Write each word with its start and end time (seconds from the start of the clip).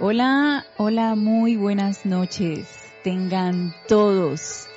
Hola, 0.00 0.64
hola, 0.76 1.16
muy 1.16 1.56
buenas 1.56 2.06
noches. 2.06 2.68
Tengan 3.02 3.74
todos. 3.88 4.68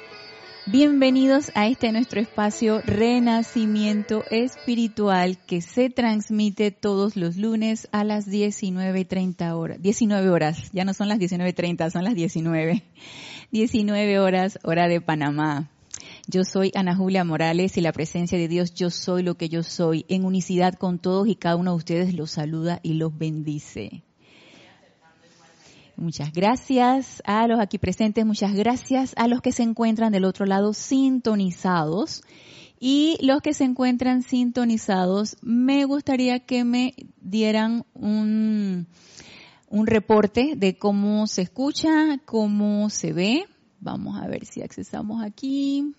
Bienvenidos 0.65 1.51
a 1.53 1.67
este 1.67 1.91
nuestro 1.91 2.19
espacio 2.19 2.81
Renacimiento 2.81 4.23
Espiritual 4.31 5.37
que 5.45 5.61
se 5.61 5.91
transmite 5.91 6.71
todos 6.71 7.17
los 7.17 7.37
lunes 7.37 7.87
a 7.91 8.03
las 8.03 8.27
19.30 8.27 9.53
horas. 9.53 9.79
19 9.79 10.27
horas, 10.31 10.71
ya 10.73 10.85
no 10.85 10.95
son 10.95 11.07
las 11.07 11.19
19.30, 11.19 11.91
son 11.91 12.03
las 12.03 12.15
19. 12.15 12.81
19 13.51 14.19
horas, 14.19 14.57
hora 14.63 14.87
de 14.87 15.01
Panamá. 15.01 15.69
Yo 16.27 16.43
soy 16.43 16.71
Ana 16.73 16.95
Julia 16.95 17.23
Morales 17.23 17.77
y 17.77 17.81
la 17.81 17.93
presencia 17.93 18.39
de 18.39 18.47
Dios, 18.47 18.73
yo 18.73 18.89
soy 18.89 19.21
lo 19.21 19.35
que 19.35 19.49
yo 19.49 19.61
soy, 19.61 20.03
en 20.09 20.25
unicidad 20.25 20.73
con 20.73 20.97
todos 20.97 21.27
y 21.27 21.35
cada 21.35 21.57
uno 21.57 21.73
de 21.73 21.77
ustedes 21.77 22.15
los 22.15 22.31
saluda 22.31 22.79
y 22.81 22.95
los 22.95 23.15
bendice. 23.15 24.03
Muchas 26.01 26.33
gracias 26.33 27.21
a 27.25 27.45
los 27.45 27.59
aquí 27.59 27.77
presentes, 27.77 28.25
muchas 28.25 28.55
gracias 28.55 29.13
a 29.17 29.27
los 29.27 29.39
que 29.39 29.51
se 29.51 29.61
encuentran 29.61 30.11
del 30.11 30.25
otro 30.25 30.47
lado 30.47 30.73
sintonizados. 30.73 32.23
Y 32.79 33.19
los 33.21 33.43
que 33.43 33.53
se 33.53 33.65
encuentran 33.65 34.23
sintonizados, 34.23 35.37
me 35.43 35.85
gustaría 35.85 36.39
que 36.39 36.63
me 36.63 36.95
dieran 37.21 37.85
un, 37.93 38.87
un 39.69 39.85
reporte 39.85 40.55
de 40.57 40.75
cómo 40.75 41.27
se 41.27 41.43
escucha, 41.43 42.17
cómo 42.25 42.89
se 42.89 43.13
ve. 43.13 43.45
Vamos 43.79 44.19
a 44.19 44.27
ver 44.27 44.45
si 44.45 44.63
accesamos 44.63 45.23
aquí 45.23 45.93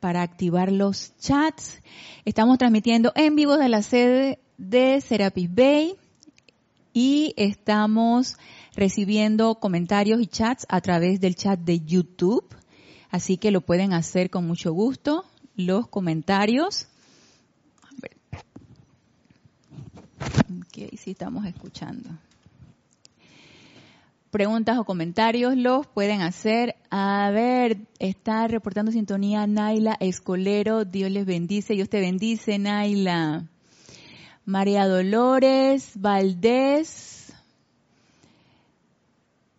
para 0.00 0.22
activar 0.22 0.72
los 0.72 1.16
chats. 1.18 1.80
Estamos 2.24 2.58
transmitiendo 2.58 3.12
en 3.14 3.36
vivo 3.36 3.56
de 3.58 3.68
la 3.68 3.82
sede 3.82 4.40
de 4.58 5.00
Serapis 5.00 5.54
Bay 5.54 5.94
y 6.94 7.34
estamos 7.36 8.38
recibiendo 8.74 9.56
comentarios 9.56 10.22
y 10.22 10.26
chats 10.26 10.64
a 10.70 10.80
través 10.80 11.20
del 11.20 11.34
chat 11.34 11.60
de 11.60 11.80
YouTube. 11.80 12.46
Así 13.10 13.36
que 13.36 13.50
lo 13.50 13.60
pueden 13.60 13.92
hacer 13.92 14.30
con 14.30 14.46
mucho 14.46 14.72
gusto. 14.72 15.26
Los 15.56 15.88
comentarios. 15.88 16.88
Ok, 20.20 20.96
sí 20.96 21.10
estamos 21.10 21.44
escuchando 21.44 22.10
preguntas 24.34 24.78
o 24.78 24.84
comentarios 24.84 25.56
los 25.56 25.86
pueden 25.86 26.20
hacer. 26.20 26.74
A 26.90 27.30
ver, 27.30 27.86
está 28.00 28.48
reportando 28.48 28.90
sintonía 28.90 29.46
Naila 29.46 29.96
Escolero. 30.00 30.84
Dios 30.84 31.08
les 31.12 31.24
bendice. 31.24 31.74
Dios 31.74 31.88
te 31.88 32.00
bendice, 32.00 32.58
Naila. 32.58 33.44
María 34.46 34.86
Dolores 34.86 35.92
Valdés. 35.94 37.32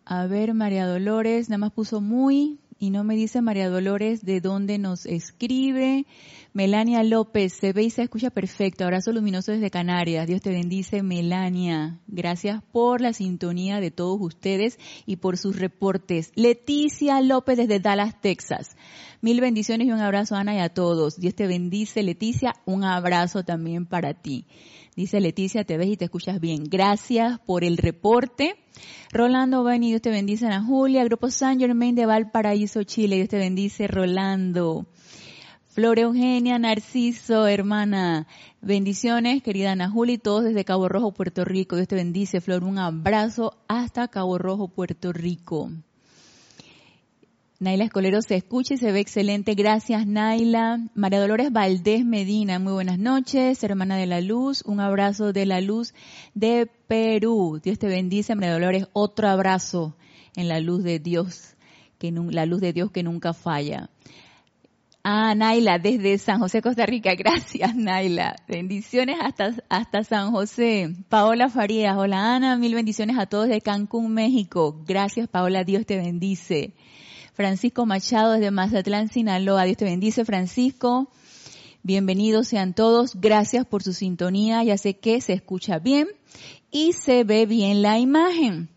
A 0.04 0.26
ver, 0.26 0.54
María 0.54 0.86
Dolores, 0.86 1.48
nada 1.48 1.58
más 1.58 1.72
puso 1.72 2.00
muy 2.00 2.60
y 2.78 2.90
no 2.90 3.02
me 3.02 3.16
dice 3.16 3.42
María 3.42 3.68
Dolores 3.68 4.24
de 4.24 4.40
dónde 4.40 4.78
nos 4.78 5.04
escribe. 5.04 6.06
Melania 6.56 7.02
López, 7.02 7.52
se 7.52 7.74
ve 7.74 7.82
y 7.82 7.90
se 7.90 8.04
escucha 8.04 8.30
perfecto. 8.30 8.84
Abrazo 8.84 9.12
luminoso 9.12 9.52
desde 9.52 9.68
Canarias. 9.68 10.26
Dios 10.26 10.40
te 10.40 10.48
bendice, 10.48 11.02
Melania. 11.02 12.00
Gracias 12.06 12.62
por 12.72 13.02
la 13.02 13.12
sintonía 13.12 13.78
de 13.78 13.90
todos 13.90 14.18
ustedes 14.22 14.78
y 15.04 15.16
por 15.16 15.36
sus 15.36 15.58
reportes. 15.60 16.32
Leticia 16.34 17.20
López 17.20 17.58
desde 17.58 17.78
Dallas, 17.78 18.18
Texas. 18.22 18.74
Mil 19.20 19.42
bendiciones 19.42 19.86
y 19.86 19.92
un 19.92 20.00
abrazo, 20.00 20.34
Ana, 20.34 20.54
y 20.54 20.60
a 20.60 20.70
todos. 20.70 21.20
Dios 21.20 21.34
te 21.34 21.46
bendice, 21.46 22.02
Leticia. 22.02 22.54
Un 22.64 22.84
abrazo 22.84 23.44
también 23.44 23.84
para 23.84 24.14
ti. 24.14 24.46
Dice 24.96 25.20
Leticia, 25.20 25.64
te 25.64 25.76
ves 25.76 25.88
y 25.88 25.98
te 25.98 26.06
escuchas 26.06 26.40
bien. 26.40 26.64
Gracias 26.64 27.38
por 27.40 27.64
el 27.64 27.76
reporte. 27.76 28.54
Rolando 29.12 29.62
Beni, 29.62 29.90
Dios 29.90 30.00
te 30.00 30.08
bendice, 30.08 30.46
Ana 30.46 30.64
Julia. 30.64 31.04
Grupo 31.04 31.30
San 31.30 31.58
Germain 31.58 31.94
de 31.94 32.06
Valparaíso, 32.06 32.82
Chile. 32.82 33.16
Dios 33.16 33.28
te 33.28 33.36
bendice, 33.36 33.88
Rolando. 33.88 34.86
Flor 35.76 35.98
Eugenia, 35.98 36.58
Narciso, 36.58 37.46
hermana. 37.46 38.26
Bendiciones, 38.62 39.42
querida 39.42 39.72
Ana 39.72 39.90
Juli, 39.90 40.16
todos 40.16 40.44
desde 40.44 40.64
Cabo 40.64 40.88
Rojo, 40.88 41.12
Puerto 41.12 41.44
Rico. 41.44 41.76
Dios 41.76 41.86
te 41.86 41.94
bendice, 41.94 42.40
Flor. 42.40 42.64
Un 42.64 42.78
abrazo 42.78 43.58
hasta 43.68 44.08
Cabo 44.08 44.38
Rojo, 44.38 44.68
Puerto 44.68 45.12
Rico. 45.12 45.70
Naila 47.60 47.84
Escolero 47.84 48.22
se 48.22 48.36
escucha 48.36 48.72
y 48.72 48.78
se 48.78 48.90
ve 48.90 49.00
excelente. 49.00 49.54
Gracias, 49.54 50.06
Naila. 50.06 50.80
María 50.94 51.20
Dolores 51.20 51.52
Valdés 51.52 52.06
Medina, 52.06 52.58
muy 52.58 52.72
buenas 52.72 52.98
noches. 52.98 53.62
Hermana 53.62 53.98
de 53.98 54.06
la 54.06 54.22
Luz, 54.22 54.62
un 54.64 54.80
abrazo 54.80 55.34
de 55.34 55.44
la 55.44 55.60
Luz 55.60 55.92
de 56.32 56.70
Perú. 56.86 57.60
Dios 57.62 57.78
te 57.78 57.88
bendice, 57.88 58.34
María 58.34 58.54
Dolores. 58.54 58.88
Otro 58.94 59.28
abrazo 59.28 59.94
en 60.36 60.48
la 60.48 60.58
luz 60.58 60.82
de 60.82 61.00
Dios, 61.00 61.54
que 61.98 62.10
la 62.12 62.46
luz 62.46 62.62
de 62.62 62.72
Dios 62.72 62.90
que 62.92 63.02
nunca 63.02 63.34
falla. 63.34 63.90
Ah, 65.08 65.36
Naila, 65.36 65.78
desde 65.78 66.18
San 66.18 66.40
José, 66.40 66.60
Costa 66.60 66.84
Rica. 66.84 67.14
Gracias, 67.16 67.76
Naila. 67.76 68.34
Bendiciones 68.48 69.18
hasta, 69.22 69.54
hasta 69.68 70.02
San 70.02 70.32
José. 70.32 70.96
Paola 71.08 71.48
Farías. 71.48 71.96
Hola, 71.96 72.34
Ana. 72.34 72.56
Mil 72.56 72.74
bendiciones 72.74 73.16
a 73.16 73.26
todos 73.26 73.46
de 73.46 73.60
Cancún, 73.60 74.12
México. 74.12 74.82
Gracias, 74.84 75.28
Paola. 75.28 75.62
Dios 75.62 75.86
te 75.86 75.96
bendice. 75.96 76.74
Francisco 77.34 77.86
Machado 77.86 78.32
desde 78.32 78.50
Mazatlán, 78.50 79.08
Sinaloa. 79.08 79.62
Dios 79.62 79.76
te 79.76 79.84
bendice, 79.84 80.24
Francisco. 80.24 81.08
Bienvenidos 81.84 82.48
sean 82.48 82.74
todos. 82.74 83.14
Gracias 83.14 83.64
por 83.64 83.84
su 83.84 83.92
sintonía. 83.92 84.64
Ya 84.64 84.76
sé 84.76 84.98
que 84.98 85.20
se 85.20 85.34
escucha 85.34 85.78
bien 85.78 86.08
y 86.72 86.94
se 86.94 87.22
ve 87.22 87.46
bien 87.46 87.80
la 87.80 88.00
imagen. 88.00 88.70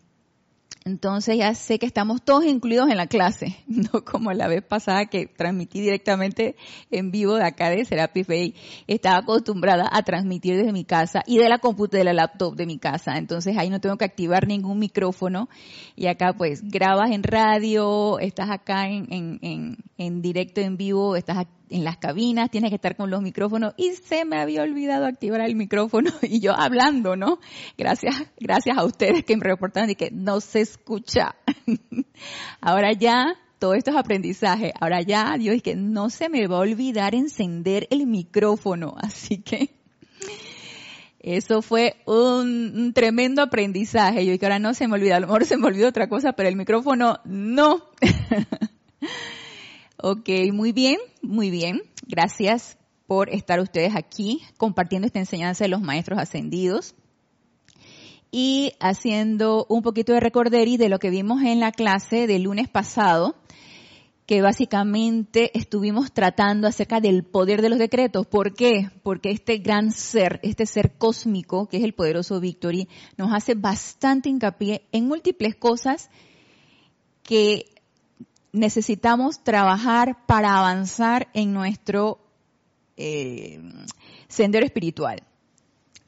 Entonces 0.89 1.37
ya 1.37 1.53
sé 1.53 1.77
que 1.77 1.85
estamos 1.85 2.23
todos 2.23 2.45
incluidos 2.45 2.89
en 2.89 2.97
la 2.97 3.05
clase, 3.05 3.55
no 3.67 4.03
como 4.03 4.33
la 4.33 4.47
vez 4.47 4.63
pasada 4.63 5.05
que 5.05 5.27
transmití 5.27 5.81
directamente 5.81 6.55
en 6.89 7.11
vivo 7.11 7.35
de 7.35 7.43
acá 7.43 7.69
de 7.69 7.85
Serapis 7.85 8.25
Bay. 8.25 8.55
Estaba 8.87 9.17
acostumbrada 9.17 9.87
a 9.91 10.01
transmitir 10.01 10.57
desde 10.57 10.73
mi 10.73 10.85
casa 10.85 11.21
y 11.27 11.37
de 11.37 11.47
la 11.47 11.59
computadora, 11.59 11.99
de 11.99 12.03
la 12.05 12.13
laptop 12.13 12.55
de 12.55 12.65
mi 12.65 12.79
casa. 12.79 13.17
Entonces 13.17 13.55
ahí 13.57 13.69
no 13.69 13.79
tengo 13.79 13.97
que 13.97 14.05
activar 14.05 14.47
ningún 14.47 14.79
micrófono 14.79 15.47
y 15.95 16.07
acá 16.07 16.33
pues 16.33 16.61
grabas 16.63 17.11
en 17.11 17.21
radio, 17.21 18.17
estás 18.17 18.49
acá 18.49 18.87
en, 18.87 19.07
en, 19.11 19.77
en 19.97 20.21
directo 20.23 20.59
en 20.59 20.75
vivo, 20.75 21.15
estás 21.15 21.37
en 21.69 21.83
las 21.83 21.97
cabinas, 21.97 22.49
tienes 22.49 22.69
que 22.69 22.75
estar 22.75 22.95
con 22.95 23.09
los 23.09 23.21
micrófonos 23.21 23.73
y 23.77 23.91
se 23.91 24.25
me 24.25 24.37
había 24.37 24.63
olvidado 24.63 25.05
activar 25.05 25.41
el 25.41 25.55
micrófono 25.55 26.11
y 26.21 26.39
yo 26.39 26.53
hablando, 26.53 27.15
¿no? 27.15 27.39
Gracias, 27.77 28.15
gracias 28.39 28.77
a 28.77 28.83
ustedes 28.83 29.23
que 29.23 29.37
me 29.37 29.43
reportaron 29.43 29.89
y 29.89 29.95
que 29.95 30.11
no 30.11 30.41
se 30.41 30.61
escucha. 30.61 31.35
Ahora 32.61 32.91
ya, 32.93 33.35
todo 33.59 33.73
esto 33.73 33.91
es 33.91 33.97
aprendizaje. 33.97 34.73
Ahora 34.79 35.01
ya, 35.01 35.35
Dios, 35.37 35.55
es 35.55 35.61
que 35.61 35.75
no 35.75 36.09
se 36.09 36.29
me 36.29 36.47
va 36.47 36.57
a 36.57 36.61
olvidar 36.61 37.13
encender 37.13 37.87
el 37.91 38.07
micrófono. 38.07 38.95
Así 39.01 39.41
que 39.41 39.69
eso 41.19 41.61
fue 41.61 41.97
un, 42.05 42.93
tremendo 42.95 43.41
aprendizaje. 43.41 44.25
Yo 44.25 44.39
que 44.39 44.45
ahora 44.45 44.59
no 44.59 44.73
se 44.73 44.87
me 44.87 44.95
olvida, 44.95 45.17
a 45.17 45.19
lo 45.19 45.27
mejor 45.27 45.45
se 45.45 45.57
me 45.57 45.67
olvidó 45.67 45.89
otra 45.89 46.07
cosa, 46.07 46.33
pero 46.33 46.49
el 46.49 46.55
micrófono 46.55 47.19
no. 47.25 47.83
Ok, 50.01 50.29
muy 50.53 50.71
bien, 50.71 50.97
muy 51.21 51.49
bien. 51.49 51.81
Gracias 52.07 52.77
por 53.05 53.29
estar 53.29 53.59
ustedes 53.59 53.97
aquí 53.97 54.41
compartiendo 54.55 55.05
esta 55.05 55.19
enseñanza 55.19 55.65
de 55.65 55.69
los 55.69 55.81
maestros 55.81 56.19
ascendidos 56.19 56.95
y 58.31 58.71
haciendo 58.79 59.65
un 59.67 59.81
poquito 59.81 60.13
de 60.13 60.21
recorderi 60.21 60.77
de 60.77 60.87
lo 60.87 60.99
que 60.99 61.09
vimos 61.09 61.41
en 61.41 61.59
la 61.59 61.73
clase 61.73 62.27
del 62.27 62.43
lunes 62.43 62.69
pasado, 62.69 63.35
que 64.25 64.41
básicamente 64.41 65.51
estuvimos 65.57 66.13
tratando 66.13 66.69
acerca 66.69 67.01
del 67.01 67.25
poder 67.25 67.61
de 67.61 67.67
los 67.67 67.79
decretos. 67.79 68.25
¿Por 68.25 68.53
qué? 68.53 68.89
Porque 69.03 69.31
este 69.31 69.57
gran 69.57 69.91
ser, 69.91 70.39
este 70.43 70.65
ser 70.65 70.93
cósmico, 70.97 71.67
que 71.67 71.75
es 71.75 71.83
el 71.83 71.93
poderoso 71.93 72.39
Victory, 72.39 72.87
nos 73.17 73.33
hace 73.33 73.53
bastante 73.53 74.29
hincapié 74.29 74.83
en 74.93 75.09
múltiples 75.09 75.55
cosas 75.55 76.09
que 77.21 77.65
necesitamos 78.51 79.43
trabajar 79.43 80.25
para 80.25 80.57
avanzar 80.57 81.29
en 81.33 81.53
nuestro 81.53 82.19
eh, 82.97 83.61
sendero 84.27 84.65
espiritual, 84.65 85.23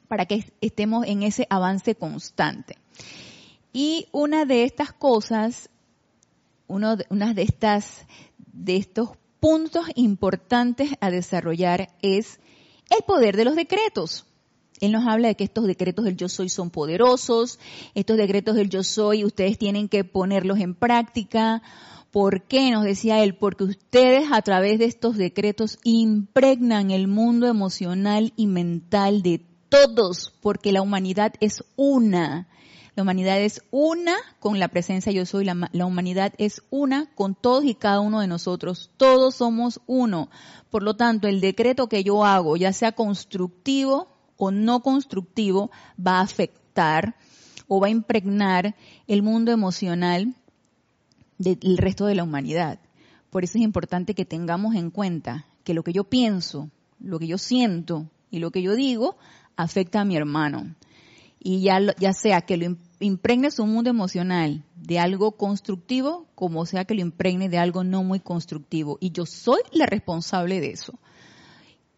para 0.08 0.26
que 0.26 0.44
estemos 0.60 1.06
en 1.06 1.22
ese 1.22 1.46
avance 1.50 1.94
constante. 1.94 2.76
Y 3.72 4.08
una 4.12 4.44
de 4.44 4.64
estas 4.64 4.92
cosas, 4.92 5.70
uno 6.66 6.96
de, 6.96 7.06
una 7.08 7.32
de 7.32 7.42
estas, 7.42 8.06
de 8.38 8.76
estos 8.76 9.10
puntos 9.40 9.86
importantes 9.94 10.90
a 11.00 11.10
desarrollar 11.10 11.88
es 12.02 12.38
el 12.90 13.02
poder 13.04 13.36
de 13.36 13.44
los 13.44 13.56
decretos. 13.56 14.26
Él 14.80 14.92
nos 14.92 15.06
habla 15.06 15.28
de 15.28 15.36
que 15.36 15.44
estos 15.44 15.66
decretos 15.66 16.04
del 16.04 16.16
yo 16.16 16.28
soy 16.28 16.48
son 16.48 16.70
poderosos, 16.70 17.58
estos 17.94 18.16
decretos 18.16 18.56
del 18.56 18.68
yo 18.68 18.82
soy 18.82 19.24
ustedes 19.24 19.56
tienen 19.56 19.88
que 19.88 20.04
ponerlos 20.04 20.58
en 20.58 20.74
práctica, 20.74 21.62
¿Por 22.12 22.42
qué? 22.42 22.70
Nos 22.70 22.84
decía 22.84 23.24
él, 23.24 23.34
porque 23.34 23.64
ustedes 23.64 24.30
a 24.30 24.42
través 24.42 24.78
de 24.78 24.84
estos 24.84 25.16
decretos 25.16 25.78
impregnan 25.82 26.90
el 26.90 27.08
mundo 27.08 27.46
emocional 27.46 28.34
y 28.36 28.48
mental 28.48 29.22
de 29.22 29.40
todos, 29.70 30.30
porque 30.42 30.72
la 30.72 30.82
humanidad 30.82 31.32
es 31.40 31.64
una. 31.74 32.48
La 32.94 33.02
humanidad 33.02 33.40
es 33.40 33.62
una 33.70 34.14
con 34.40 34.58
la 34.58 34.68
presencia 34.68 35.10
yo 35.10 35.24
soy. 35.24 35.46
La, 35.46 35.70
la, 35.72 35.86
humanidad 35.86 36.34
es 36.36 36.62
una 36.68 37.06
con 37.14 37.34
todos 37.34 37.64
y 37.64 37.74
cada 37.74 38.00
uno 38.00 38.20
de 38.20 38.26
nosotros. 38.26 38.90
Todos 38.98 39.36
somos 39.36 39.80
uno. 39.86 40.28
Por 40.70 40.82
lo 40.82 40.96
tanto, 40.96 41.28
el 41.28 41.40
decreto 41.40 41.88
que 41.88 42.04
yo 42.04 42.26
hago, 42.26 42.58
ya 42.58 42.74
sea 42.74 42.92
constructivo 42.92 44.08
o 44.36 44.50
no 44.50 44.80
constructivo, 44.80 45.70
va 45.98 46.18
a 46.18 46.24
afectar 46.24 47.16
o 47.68 47.80
va 47.80 47.86
a 47.86 47.90
impregnar 47.90 48.76
el 49.06 49.22
mundo 49.22 49.50
emocional 49.50 50.34
del 51.42 51.78
resto 51.78 52.06
de 52.06 52.14
la 52.14 52.24
humanidad. 52.24 52.78
Por 53.30 53.44
eso 53.44 53.58
es 53.58 53.64
importante 53.64 54.14
que 54.14 54.24
tengamos 54.24 54.74
en 54.74 54.90
cuenta 54.90 55.46
que 55.64 55.74
lo 55.74 55.82
que 55.82 55.92
yo 55.92 56.04
pienso, 56.04 56.70
lo 57.00 57.18
que 57.18 57.26
yo 57.26 57.38
siento 57.38 58.08
y 58.30 58.38
lo 58.38 58.50
que 58.50 58.62
yo 58.62 58.74
digo 58.74 59.16
afecta 59.56 60.00
a 60.00 60.04
mi 60.04 60.16
hermano. 60.16 60.74
Y 61.44 61.62
ya, 61.62 61.80
ya 61.98 62.12
sea 62.12 62.42
que 62.42 62.56
lo 62.56 62.76
impregne 63.00 63.50
su 63.50 63.66
mundo 63.66 63.90
emocional 63.90 64.64
de 64.76 64.98
algo 64.98 65.32
constructivo, 65.32 66.26
como 66.34 66.66
sea 66.66 66.84
que 66.84 66.94
lo 66.94 67.00
impregne 67.00 67.48
de 67.48 67.58
algo 67.58 67.82
no 67.82 68.04
muy 68.04 68.20
constructivo. 68.20 68.98
Y 69.00 69.10
yo 69.10 69.26
soy 69.26 69.60
la 69.72 69.86
responsable 69.86 70.60
de 70.60 70.70
eso. 70.70 70.98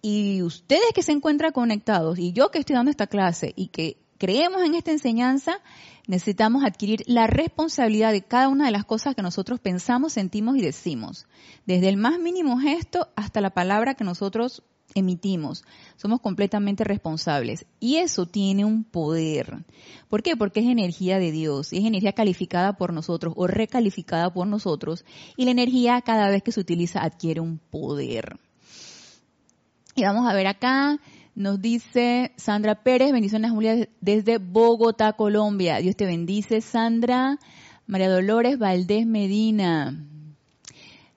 Y 0.00 0.43
ustedes 0.43 0.93
que 0.94 1.02
se 1.02 1.12
encuentran 1.12 1.52
conectados 1.52 2.19
y 2.19 2.32
yo 2.32 2.50
que 2.50 2.58
estoy 2.58 2.76
dando 2.76 2.90
esta 2.90 3.06
clase 3.06 3.52
y 3.56 3.69
que 3.69 3.97
creemos 4.19 4.62
en 4.62 4.75
esta 4.75 4.90
enseñanza, 4.90 5.61
necesitamos 6.06 6.64
adquirir 6.64 7.02
la 7.06 7.26
responsabilidad 7.26 8.12
de 8.12 8.22
cada 8.22 8.48
una 8.48 8.66
de 8.66 8.72
las 8.72 8.84
cosas 8.84 9.14
que 9.14 9.22
nosotros 9.22 9.60
pensamos, 9.60 10.12
sentimos 10.12 10.56
y 10.56 10.60
decimos. 10.60 11.26
Desde 11.66 11.88
el 11.88 11.96
más 11.96 12.18
mínimo 12.18 12.58
gesto 12.58 13.08
hasta 13.16 13.40
la 13.40 13.50
palabra 13.50 13.94
que 13.94 14.04
nosotros 14.04 14.62
emitimos. 14.94 15.64
Somos 15.96 16.20
completamente 16.20 16.84
responsables. 16.84 17.66
Y 17.80 17.96
eso 17.96 18.26
tiene 18.26 18.64
un 18.64 18.84
poder. 18.84 19.64
¿Por 20.08 20.22
qué? 20.22 20.36
Porque 20.36 20.60
es 20.60 20.66
energía 20.66 21.18
de 21.18 21.32
Dios. 21.32 21.72
Es 21.72 21.84
energía 21.84 22.12
calificada 22.12 22.76
por 22.76 22.92
nosotros 22.92 23.34
o 23.36 23.46
recalificada 23.46 24.32
por 24.32 24.46
nosotros. 24.46 25.04
Y 25.36 25.44
la 25.44 25.50
energía 25.50 26.00
cada 26.02 26.28
vez 26.28 26.42
que 26.42 26.52
se 26.52 26.60
utiliza 26.60 27.02
adquiere 27.02 27.40
un 27.40 27.58
poder. 27.58 28.38
Y 29.96 30.02
vamos 30.02 30.28
a 30.28 30.34
ver 30.34 30.48
acá, 30.48 30.98
nos 31.34 31.60
dice 31.60 32.32
Sandra 32.36 32.82
Pérez, 32.82 33.12
bendiciones 33.12 33.50
Julia 33.50 33.88
desde 34.00 34.38
Bogotá, 34.38 35.14
Colombia. 35.14 35.78
Dios 35.78 35.96
te 35.96 36.06
bendice, 36.06 36.60
Sandra. 36.60 37.38
María 37.86 38.08
Dolores 38.08 38.58
Valdés 38.58 39.06
Medina. 39.06 40.06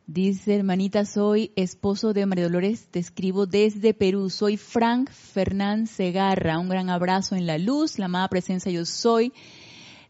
Dice, 0.05 0.55
hermanita, 0.55 1.05
soy 1.05 1.51
esposo 1.55 2.13
de 2.13 2.25
María 2.25 2.45
Dolores, 2.45 2.87
te 2.89 2.99
escribo 2.99 3.45
desde 3.45 3.93
Perú. 3.93 4.29
Soy 4.29 4.57
Frank 4.57 5.09
Fernán 5.11 5.85
Segarra. 5.85 6.59
Un 6.59 6.69
gran 6.69 6.89
abrazo 6.89 7.35
en 7.35 7.45
la 7.45 7.57
luz, 7.57 7.99
la 7.99 8.05
amada 8.05 8.27
presencia 8.27 8.71
yo 8.71 8.85
soy. 8.85 9.33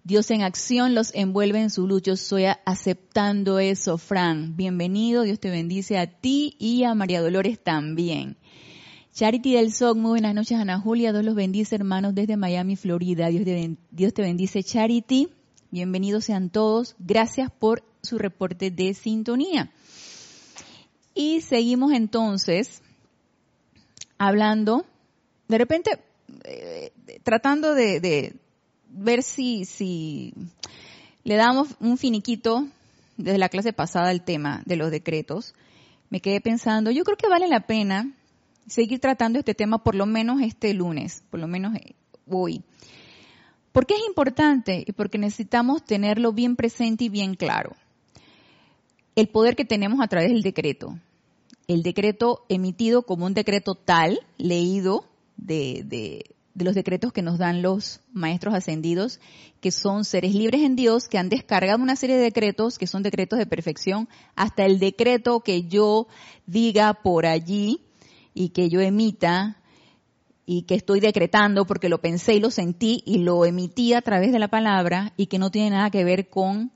Dios 0.03 0.31
en 0.31 0.41
acción 0.41 0.95
los 0.95 1.13
envuelve 1.13 1.59
en 1.59 1.69
su 1.69 1.87
luz. 1.87 2.01
Yo 2.03 2.15
soy 2.15 2.45
aceptando 2.65 3.59
eso, 3.59 3.97
Frank. 3.97 4.55
Bienvenido, 4.55 5.23
Dios 5.23 5.39
te 5.39 5.49
bendice 5.49 5.97
a 5.97 6.07
ti 6.07 6.55
y 6.59 6.83
a 6.83 6.95
María 6.95 7.21
Dolores 7.21 7.59
también. 7.59 8.37
Charity 9.17 9.55
del 9.55 9.73
SOC, 9.73 9.97
muy 9.97 10.09
buenas 10.11 10.35
noches 10.35 10.59
Ana 10.59 10.79
Julia, 10.79 11.11
Dios 11.11 11.25
los 11.25 11.33
bendice 11.33 11.73
hermanos 11.73 12.13
desde 12.13 12.37
Miami, 12.37 12.75
Florida. 12.75 13.29
Dios 13.29 13.45
te, 13.45 13.75
Dios 13.89 14.13
te 14.13 14.21
bendice 14.21 14.61
Charity, 14.61 15.29
bienvenidos 15.71 16.25
sean 16.25 16.51
todos, 16.51 16.95
gracias 16.99 17.49
por 17.49 17.83
su 18.03 18.19
reporte 18.19 18.69
de 18.69 18.93
sintonía. 18.93 19.71
Y 21.15 21.41
seguimos 21.41 21.93
entonces 21.93 22.83
hablando, 24.19 24.85
de 25.47 25.57
repente 25.57 25.99
eh, 26.43 26.91
tratando 27.23 27.73
de, 27.73 27.99
de, 27.99 28.35
ver 28.87 29.23
si, 29.23 29.65
si 29.65 30.31
le 31.23 31.37
damos 31.37 31.69
un 31.79 31.97
finiquito 31.97 32.67
desde 33.17 33.39
la 33.39 33.49
clase 33.49 33.73
pasada 33.73 34.09
al 34.09 34.23
tema 34.23 34.61
de 34.67 34.75
los 34.75 34.91
decretos. 34.91 35.55
Me 36.11 36.21
quedé 36.21 36.39
pensando, 36.39 36.91
yo 36.91 37.03
creo 37.03 37.17
que 37.17 37.27
vale 37.27 37.47
la 37.47 37.65
pena 37.65 38.13
seguir 38.67 38.99
tratando 38.99 39.39
este 39.39 39.55
tema 39.55 39.83
por 39.83 39.95
lo 39.95 40.05
menos 40.05 40.41
este 40.41 40.73
lunes, 40.73 41.23
por 41.29 41.39
lo 41.39 41.47
menos 41.47 41.75
eh, 41.75 41.95
hoy. 42.29 42.63
¿Por 43.71 43.85
qué 43.85 43.95
es 43.95 44.01
importante? 44.07 44.83
Y 44.85 44.91
porque 44.91 45.17
necesitamos 45.17 45.85
tenerlo 45.85 46.33
bien 46.33 46.55
presente 46.55 47.05
y 47.05 47.09
bien 47.09 47.35
claro. 47.35 47.75
El 49.15 49.29
poder 49.29 49.55
que 49.55 49.65
tenemos 49.65 50.01
a 50.01 50.07
través 50.07 50.29
del 50.31 50.41
decreto. 50.41 50.97
El 51.67 51.83
decreto 51.83 52.45
emitido 52.49 53.03
como 53.03 53.25
un 53.25 53.33
decreto 53.33 53.75
tal, 53.75 54.19
leído 54.37 55.05
de, 55.37 55.83
de, 55.85 56.35
de 56.57 56.65
los 56.65 56.73
decretos 56.73 57.13
que 57.13 57.21
nos 57.21 57.37
dan 57.37 57.61
los 57.61 57.99
maestros 58.11 58.55
ascendidos, 58.55 59.19
que 59.61 59.71
son 59.71 60.05
seres 60.05 60.33
libres 60.33 60.61
en 60.61 60.75
Dios, 60.75 61.07
que 61.07 61.19
han 61.19 61.29
descargado 61.29 61.83
una 61.83 61.95
serie 61.95 62.15
de 62.15 62.23
decretos, 62.23 62.79
que 62.79 62.87
son 62.87 63.03
decretos 63.03 63.37
de 63.37 63.45
perfección, 63.45 64.09
hasta 64.35 64.65
el 64.65 64.79
decreto 64.79 65.41
que 65.41 65.67
yo 65.67 66.07
diga 66.47 66.95
por 66.95 67.27
allí, 67.27 67.86
y 68.37 68.49
que 68.49 68.69
yo 68.69 68.81
emita 68.81 69.57
y 70.45 70.61
que 70.61 70.75
estoy 70.75 70.99
decretando 70.99 71.65
porque 71.65 71.89
lo 71.89 71.99
pensé 71.99 72.35
y 72.35 72.39
lo 72.39 72.51
sentí 72.51 73.01
y 73.03 73.17
lo 73.17 73.43
emití 73.45 73.93
a 73.93 74.01
través 74.03 74.31
de 74.31 74.37
la 74.37 74.47
palabra 74.47 75.11
y 75.17 75.25
que 75.25 75.39
no 75.39 75.49
tiene 75.49 75.71
nada 75.71 75.89
que 75.89 76.03
ver 76.03 76.29
con 76.29 76.71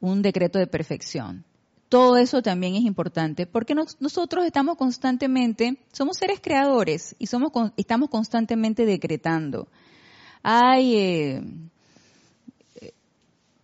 un 0.00 0.22
decreto 0.22 0.58
de 0.58 0.66
perfección. 0.66 1.44
Todo 1.90 2.16
eso 2.16 2.40
también 2.40 2.74
es 2.74 2.82
importante 2.84 3.46
porque 3.46 3.74
nosotros 3.74 4.46
estamos 4.46 4.78
constantemente, 4.78 5.76
somos 5.92 6.16
seres 6.16 6.40
creadores 6.40 7.14
y 7.18 7.26
somos, 7.26 7.52
estamos 7.76 8.08
constantemente 8.08 8.86
decretando. 8.86 9.68
Ay, 10.42 10.96
eh, 10.96 11.42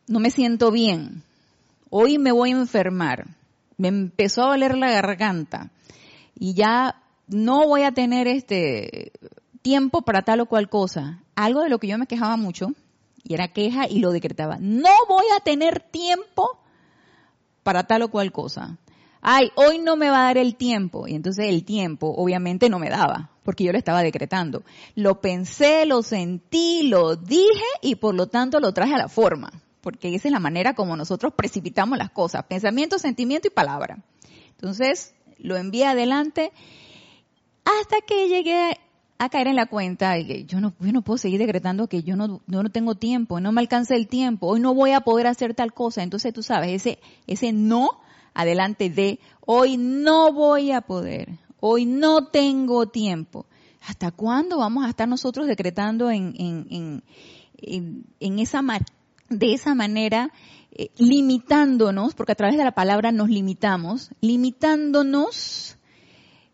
no 0.07 0.21
me 0.21 0.31
siento 0.31 0.71
bien. 0.71 1.23
Hoy 1.89 2.19
me 2.19 2.33
voy 2.33 2.51
a 2.51 2.59
enfermar. 2.59 3.29
Me 3.79 3.89
empezó 3.89 4.43
a 4.43 4.51
doler 4.51 4.77
la 4.77 4.91
garganta 4.91 5.71
y 6.39 6.55
ya 6.55 7.00
no 7.31 7.67
voy 7.67 7.83
a 7.83 7.93
tener 7.93 8.27
este 8.29 9.13
tiempo 9.63 10.03
para 10.03 10.23
tal 10.23 10.41
o 10.41 10.47
cual 10.47 10.69
cosa. 10.69 11.23
Algo 11.35 11.63
de 11.63 11.71
lo 11.71 11.79
que 11.79 11.87
yo 11.87 11.99
me 11.99 12.07
quejaba 12.07 12.37
mucho, 12.37 12.69
y 13.23 13.35
era 13.35 13.49
queja 13.49 13.87
y 13.89 14.01
lo 14.01 14.11
decretaba. 14.11 14.59
No 14.61 14.91
voy 15.09 15.25
a 15.37 15.41
tener 15.41 15.81
tiempo 15.81 16.59
para 17.63 17.85
tal 17.85 18.03
o 18.03 18.11
cual 18.11 18.33
cosa. 18.33 18.79
Ay, 19.23 19.51
hoy 19.55 19.79
no 19.79 19.97
me 19.97 20.09
va 20.09 20.21
a 20.21 20.25
dar 20.25 20.39
el 20.39 20.57
tiempo. 20.57 21.07
Y 21.07 21.15
entonces 21.15 21.47
el 21.49 21.65
tiempo 21.65 22.15
obviamente 22.17 22.69
no 22.69 22.79
me 22.79 22.89
daba, 22.89 23.31
porque 23.45 23.65
yo 23.65 23.73
lo 23.73 23.79
estaba 23.79 24.03
decretando. 24.03 24.63
Lo 24.95 25.21
pensé, 25.21 25.87
lo 25.87 26.03
sentí, 26.03 26.85
lo 26.85 27.17
dije 27.17 27.65
y 27.83 27.97
por 27.97 28.15
lo 28.15 28.29
tanto 28.29 28.61
lo 28.61 28.73
traje 28.73 28.95
a 28.95 28.99
la 28.99 29.09
forma. 29.09 29.53
Porque 29.83 30.15
esa 30.15 30.29
es 30.29 30.33
la 30.33 30.41
manera 30.41 30.75
como 30.75 30.97
nosotros 30.97 31.33
precipitamos 31.35 31.99
las 31.99 32.11
cosas. 32.11 32.45
Pensamiento, 32.45 32.99
sentimiento 32.99 33.49
y 33.49 33.51
palabra. 33.51 33.99
Entonces 34.53 35.15
lo 35.39 35.57
envié 35.57 35.87
adelante 35.87 36.53
hasta 37.65 38.01
que 38.07 38.29
llegué 38.29 38.79
a 39.19 39.29
caer 39.29 39.49
en 39.49 39.57
la 39.57 39.67
cuenta 39.67 40.13
de 40.13 40.27
que 40.27 40.45
yo 40.45 40.61
no, 40.61 40.73
no 40.79 41.03
puedo 41.03 41.19
seguir 41.19 41.39
decretando 41.39 41.89
que 41.89 42.03
yo 42.03 42.17
no, 42.17 42.41
no 42.47 42.71
tengo 42.71 42.95
tiempo, 42.95 43.39
no 43.39 43.53
me 43.53 43.61
alcanza 43.61 43.95
el 43.95 44.09
tiempo, 44.09 44.47
hoy 44.47 44.61
no 44.61 44.75
voy 44.75 44.93
a 44.93 45.03
poder 45.03 45.27
hacer 45.27 45.55
tal 45.55 45.75
cosa. 45.75 46.03
Entonces 46.03 46.33
tú 46.33 46.43
sabes, 46.43 46.71
ese, 46.73 46.99
ese 47.27 47.53
no 47.53 47.91
adelante 48.33 48.89
de 48.89 49.21
hoy 49.41 49.77
no 49.77 50.33
voy 50.33 50.73
a 50.73 50.81
poder, 50.81 51.39
hoy 51.61 51.85
no 51.85 52.29
tengo 52.29 52.87
tiempo. 52.87 53.47
¿Hasta 53.87 54.11
cuándo 54.11 54.59
vamos 54.59 54.85
a 54.85 54.89
estar 54.89 55.09
nosotros 55.09 55.47
decretando 55.47 56.11
en, 56.11 56.35
en, 56.39 57.03
en, 57.59 58.05
en 58.21 58.39
esa 58.39 58.63
de 59.29 59.53
esa 59.53 59.75
manera, 59.75 60.31
eh, 60.73 60.91
limitándonos, 60.99 62.15
porque 62.15 62.33
a 62.33 62.37
través 62.37 62.57
de 62.57 62.65
la 62.65 62.73
palabra 62.73 63.13
nos 63.13 63.29
limitamos, 63.29 64.11
limitándonos 64.21 65.77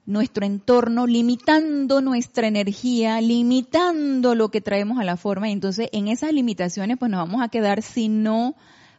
nuestro 0.06 0.46
entorno, 0.46 1.06
limitando 1.06 2.00
nuestra 2.00 2.46
energía, 2.46 3.20
limitando 3.20 4.34
lo 4.36 4.50
que 4.50 4.60
traemos 4.60 4.98
a 5.00 5.04
la 5.04 5.16
forma. 5.16 5.48
Y 5.48 5.52
entonces 5.52 5.88
en 5.92 6.08
esas 6.08 6.32
limitaciones 6.32 6.96
pues 6.96 7.10
nos 7.10 7.26
vamos 7.26 7.42
a 7.42 7.48
quedar 7.48 7.82
si 7.82 8.08
no 8.08 8.54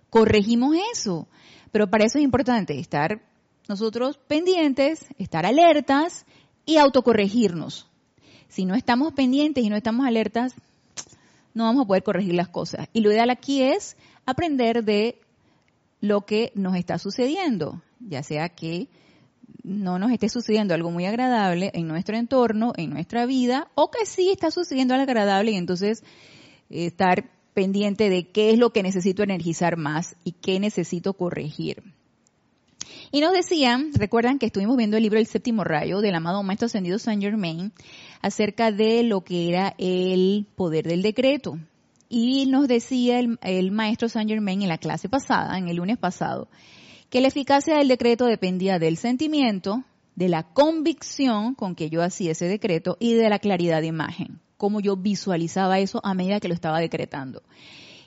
corregimos 0.09 0.75
eso. 0.93 1.27
Pero 1.71 1.89
para 1.89 2.05
eso 2.05 2.17
es 2.17 2.23
importante 2.23 2.77
estar 2.77 3.21
nosotros 3.69 4.19
pendientes, 4.27 5.05
estar 5.17 5.45
alertas 5.45 6.25
y 6.65 6.77
autocorregirnos. 6.77 7.87
Si 8.49 8.65
no 8.65 8.75
estamos 8.75 9.13
pendientes 9.13 9.63
y 9.63 9.69
no 9.69 9.75
estamos 9.75 10.05
alertas, 10.05 10.55
no 11.53 11.63
vamos 11.63 11.85
a 11.85 11.87
poder 11.87 12.03
corregir 12.03 12.35
las 12.35 12.49
cosas. 12.49 12.87
Y 12.93 13.01
lo 13.01 13.11
ideal 13.11 13.29
aquí 13.29 13.63
es 13.63 13.97
aprender 14.25 14.83
de 14.83 15.19
lo 16.01 16.25
que 16.25 16.51
nos 16.53 16.75
está 16.75 16.99
sucediendo, 16.99 17.81
ya 17.99 18.23
sea 18.23 18.49
que 18.49 18.87
no 19.67 19.99
nos 19.99 20.11
esté 20.11 20.29
sucediendo 20.29 20.73
algo 20.73 20.91
muy 20.91 21.05
agradable 21.05 21.71
en 21.73 21.87
nuestro 21.87 22.17
entorno, 22.17 22.73
en 22.77 22.89
nuestra 22.89 23.25
vida, 23.25 23.67
o 23.75 23.91
que 23.91 24.05
sí 24.05 24.29
está 24.31 24.49
sucediendo 24.49 24.93
algo 24.93 25.03
agradable 25.03 25.51
y 25.51 25.55
entonces 25.55 26.03
eh, 26.69 26.85
estar 26.87 27.29
pendiente 27.53 28.09
de 28.09 28.29
qué 28.29 28.51
es 28.51 28.57
lo 28.57 28.71
que 28.71 28.83
necesito 28.83 29.23
energizar 29.23 29.77
más 29.77 30.15
y 30.23 30.31
qué 30.33 30.59
necesito 30.59 31.13
corregir. 31.13 31.83
Y 33.11 33.21
nos 33.21 33.33
decían, 33.33 33.91
recuerdan 33.93 34.37
que 34.37 34.45
estuvimos 34.45 34.77
viendo 34.77 34.97
el 34.97 35.03
libro 35.03 35.19
El 35.19 35.27
séptimo 35.27 35.63
rayo 35.63 36.01
del 36.01 36.15
amado 36.15 36.43
Maestro 36.43 36.67
Ascendido 36.67 36.99
Saint 36.99 37.21
Germain 37.21 37.71
acerca 38.21 38.71
de 38.71 39.03
lo 39.03 39.21
que 39.21 39.49
era 39.49 39.75
el 39.77 40.45
poder 40.55 40.85
del 40.87 41.01
decreto. 41.01 41.57
Y 42.09 42.45
nos 42.47 42.67
decía 42.67 43.19
el, 43.19 43.37
el 43.41 43.71
Maestro 43.71 44.07
Saint 44.07 44.29
Germain 44.29 44.61
en 44.61 44.69
la 44.69 44.77
clase 44.77 45.09
pasada, 45.09 45.57
en 45.57 45.67
el 45.67 45.77
lunes 45.77 45.97
pasado, 45.97 46.47
que 47.09 47.21
la 47.21 47.27
eficacia 47.27 47.77
del 47.77 47.87
decreto 47.87 48.25
dependía 48.25 48.79
del 48.79 48.97
sentimiento, 48.97 49.83
de 50.15 50.29
la 50.29 50.43
convicción 50.43 51.53
con 51.55 51.75
que 51.75 51.89
yo 51.89 52.01
hacía 52.01 52.31
ese 52.31 52.45
decreto 52.45 52.97
y 52.99 53.13
de 53.13 53.29
la 53.29 53.39
claridad 53.39 53.81
de 53.81 53.87
imagen, 53.87 54.39
cómo 54.57 54.79
yo 54.79 54.97
visualizaba 54.97 55.79
eso 55.79 56.01
a 56.03 56.13
medida 56.13 56.39
que 56.39 56.47
lo 56.47 56.53
estaba 56.53 56.79
decretando. 56.79 57.43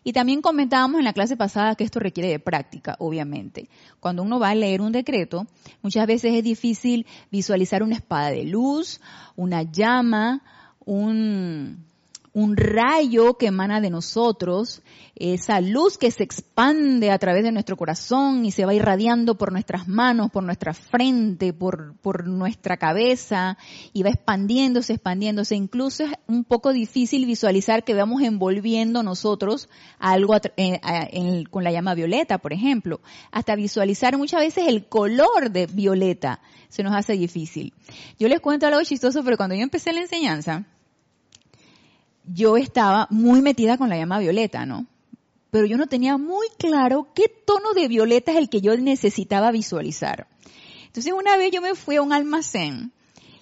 Y 0.03 0.13
también 0.13 0.41
comentábamos 0.41 0.99
en 0.99 1.05
la 1.05 1.13
clase 1.13 1.37
pasada 1.37 1.75
que 1.75 1.85
esto 1.85 2.01
requiere 2.01 2.31
de 2.31 2.39
práctica, 2.39 2.97
obviamente. 2.99 3.69
Cuando 4.01 4.23
uno 4.23 4.41
va 4.41 4.51
a 4.51 4.55
leer 4.55 4.81
un 4.81 4.93
decreto, 4.93 5.47
muchas 5.83 6.07
veces 6.07 6.35
es 6.35 6.43
difícil 6.43 7.07
visualizar 7.31 7.83
una 7.83 7.97
espada 7.97 8.31
de 8.31 8.45
luz, 8.45 9.01
una 9.37 9.63
llama, 9.63 10.43
un, 10.85 11.85
un 12.33 12.57
rayo 12.57 13.37
que 13.37 13.47
emana 13.47 13.81
de 13.81 13.91
nosotros, 13.91 14.83
esa 15.17 15.61
luz 15.61 15.99
que 15.99 16.11
se 16.11 16.23
expande 16.23 17.11
a 17.11 17.19
través 17.19 17.43
de 17.43 17.53
nuestro 17.53 17.77
corazón 17.77 18.45
y 18.45 18.53
se 18.53 18.65
va 18.65 18.73
irradiando 18.73 19.37
por 19.37 19.53
nuestras 19.53 19.89
manos, 19.89 20.31
por 20.31 20.45
nuestra 20.45 20.73
frente, 20.73 21.53
por, 21.53 21.97
por 21.97 22.27
nuestra 22.27 22.77
cabeza 22.77 23.59
y 23.93 24.03
va 24.03 24.11
expandiéndose, 24.11 24.95
expandiéndose. 24.95 25.57
Incluso 25.57 26.05
es 26.05 26.13
un 26.29 26.45
poco 26.45 26.73
difícil 26.73 27.27
visualizar 27.27 27.85
que 27.85 27.95
vamos 27.95 28.23
envolviendo 28.23 29.03
nosotros 29.03 29.69
algo 29.99 30.37
eh, 30.57 31.45
con 31.51 31.65
la 31.65 31.73
llama 31.73 31.95
violeta, 31.95 32.39
por 32.39 32.53
ejemplo. 32.53 33.01
Hasta 33.33 33.57
visualizar 33.57 34.17
muchas 34.17 34.41
veces 34.41 34.69
el 34.69 34.87
color 34.87 35.51
de 35.51 35.67
violeta 35.67 36.41
se 36.69 36.85
nos 36.85 36.95
hace 36.95 37.15
difícil. 37.15 37.75
Yo 38.19 38.29
les 38.29 38.41
cuento 38.41 38.67
algo 38.67 38.83
chistoso, 38.85 39.25
pero 39.25 39.37
cuando 39.37 39.57
yo 39.57 39.63
empecé 39.63 39.93
la 39.93 40.01
enseñanza, 40.01 40.65
yo 42.33 42.57
estaba 42.57 43.07
muy 43.11 43.43
metida 43.43 43.79
con 43.79 43.89
la 43.89 43.97
llama 43.97 44.19
violeta, 44.19 44.67
¿no? 44.67 44.87
Pero 45.51 45.67
yo 45.67 45.77
no 45.77 45.87
tenía 45.87 46.17
muy 46.17 46.47
claro 46.59 47.09
qué 47.15 47.25
tono 47.29 47.73
de 47.75 47.89
violeta 47.89 48.33
es 48.33 48.39
el 48.39 48.49
que 48.49 48.61
yo 48.61 48.77
necesitaba 48.77 49.51
visualizar. 49.51 50.29
Entonces 50.87 51.13
una 51.13 51.37
vez 51.37 51.51
yo 51.53 51.61
me 51.61 51.75
fui 51.75 51.97
a 51.97 52.03
un 52.03 52.13
almacén 52.13 52.93